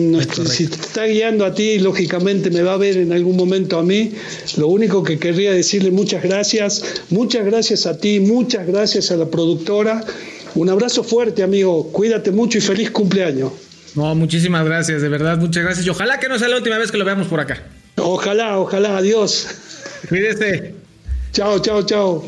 si, 0.49 0.67
te 0.67 0.75
está 0.75 1.05
guiando 1.05 1.45
a 1.45 1.53
ti, 1.53 1.79
lógicamente 1.79 2.49
me 2.49 2.63
va 2.63 2.73
a 2.73 2.77
ver 2.77 2.95
en 2.95 3.11
algún 3.11 3.35
momento 3.35 3.77
a 3.77 3.83
mí. 3.83 4.13
Lo 4.57 4.67
único 4.67 5.03
que 5.03 5.19
querría 5.19 5.51
decirle 5.51 5.91
muchas 5.91 6.23
gracias, 6.23 7.03
muchas 7.09 7.45
gracias 7.45 7.85
a 7.85 7.97
ti, 7.97 8.21
muchas 8.21 8.65
gracias 8.65 9.11
a 9.11 9.17
la 9.17 9.25
productora. 9.25 10.03
Un 10.55 10.69
abrazo 10.69 11.03
fuerte, 11.03 11.43
amigo. 11.43 11.91
Cuídate 11.91 12.31
mucho 12.31 12.57
y 12.57 12.61
feliz 12.61 12.89
cumpleaños. 12.89 13.51
No, 13.95 14.15
muchísimas 14.15 14.63
gracias, 14.63 15.01
de 15.01 15.09
verdad, 15.09 15.37
muchas 15.37 15.63
gracias. 15.63 15.85
Y 15.85 15.89
ojalá 15.89 16.19
que 16.19 16.29
no 16.29 16.39
sea 16.39 16.47
la 16.47 16.55
última 16.55 16.77
vez 16.77 16.89
que 16.89 16.97
lo 16.97 17.03
veamos 17.03 17.27
por 17.27 17.41
acá. 17.41 17.61
Ojalá, 18.01 18.57
ojalá, 18.57 18.97
adiós. 18.97 19.47
Cuídese. 20.09 20.73
Chao, 21.31 21.59
chao, 21.59 21.83
chao. 21.83 22.25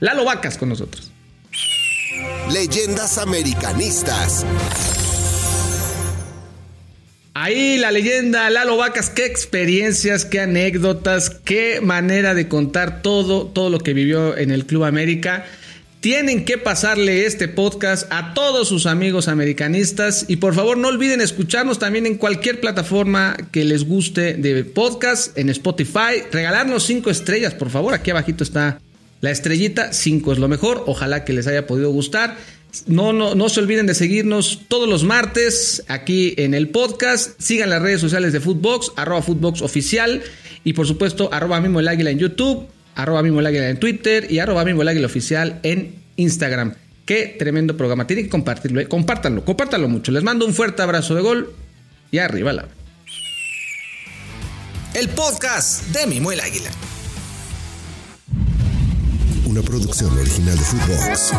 Lalo 0.00 0.24
Vacas 0.24 0.56
con 0.56 0.68
nosotros. 0.68 1.10
Leyendas 2.50 3.18
americanistas. 3.18 4.44
Ahí 7.34 7.76
la 7.76 7.90
leyenda 7.90 8.48
Lalo 8.48 8.78
Vacas, 8.78 9.10
qué 9.10 9.26
experiencias, 9.26 10.24
qué 10.24 10.40
anécdotas, 10.40 11.28
qué 11.28 11.80
manera 11.82 12.32
de 12.34 12.48
contar 12.48 13.02
todo, 13.02 13.46
todo 13.46 13.68
lo 13.68 13.78
que 13.78 13.92
vivió 13.92 14.36
en 14.38 14.50
el 14.50 14.64
Club 14.64 14.84
América. 14.84 15.44
Tienen 16.06 16.44
que 16.44 16.56
pasarle 16.56 17.26
este 17.26 17.48
podcast 17.48 18.06
a 18.12 18.32
todos 18.32 18.68
sus 18.68 18.86
amigos 18.86 19.26
americanistas 19.26 20.24
y 20.28 20.36
por 20.36 20.54
favor 20.54 20.78
no 20.78 20.86
olviden 20.86 21.20
escucharnos 21.20 21.80
también 21.80 22.06
en 22.06 22.14
cualquier 22.14 22.60
plataforma 22.60 23.36
que 23.50 23.64
les 23.64 23.84
guste 23.84 24.34
de 24.34 24.64
podcast, 24.64 25.36
en 25.36 25.48
Spotify, 25.48 26.22
regalarnos 26.30 26.84
cinco 26.84 27.10
estrellas, 27.10 27.54
por 27.54 27.70
favor, 27.70 27.92
aquí 27.92 28.12
abajito 28.12 28.44
está 28.44 28.80
la 29.20 29.32
estrellita, 29.32 29.92
cinco 29.92 30.32
es 30.32 30.38
lo 30.38 30.46
mejor, 30.46 30.84
ojalá 30.86 31.24
que 31.24 31.32
les 31.32 31.48
haya 31.48 31.66
podido 31.66 31.90
gustar. 31.90 32.36
No, 32.86 33.12
no, 33.12 33.34
no 33.34 33.48
se 33.48 33.58
olviden 33.58 33.88
de 33.88 33.94
seguirnos 33.94 34.60
todos 34.68 34.88
los 34.88 35.02
martes 35.02 35.82
aquí 35.88 36.34
en 36.36 36.54
el 36.54 36.68
podcast. 36.68 37.32
Sigan 37.40 37.68
las 37.68 37.82
redes 37.82 38.00
sociales 38.00 38.32
de 38.32 38.38
Footbox, 38.38 38.92
arroba 38.94 39.22
Footbox 39.22 39.60
oficial 39.60 40.22
y 40.62 40.72
por 40.74 40.86
supuesto 40.86 41.30
arroba 41.32 41.60
mismo 41.60 41.80
el 41.80 41.88
águila 41.88 42.10
en 42.10 42.20
YouTube 42.20 42.68
arroba 42.96 43.22
mismo 43.22 43.40
el 43.40 43.46
águila 43.46 43.68
en 43.68 43.78
Twitter 43.78 44.26
y 44.30 44.40
arroba 44.40 44.64
mismo 44.64 44.82
el 44.82 44.88
águila 44.88 45.06
oficial 45.06 45.60
en 45.62 46.02
Instagram. 46.16 46.74
Qué 47.04 47.36
tremendo 47.38 47.76
programa. 47.76 48.06
Tienen 48.06 48.24
que 48.24 48.30
compartirlo. 48.30 48.80
¿eh? 48.80 48.88
Compártanlo, 48.88 49.44
compártanlo 49.44 49.88
mucho. 49.88 50.10
Les 50.10 50.24
mando 50.24 50.44
un 50.44 50.54
fuerte 50.54 50.82
abrazo 50.82 51.14
de 51.14 51.22
gol 51.22 51.54
y 52.10 52.18
arriba 52.18 52.52
la. 52.52 52.66
El 54.94 55.08
podcast 55.10 55.84
de 55.88 56.06
Mimo 56.06 56.32
el 56.32 56.40
Águila. 56.40 56.70
Una 59.44 59.62
producción 59.62 60.18
original 60.18 60.58
de 60.58 60.64
Footbox. 60.64 61.32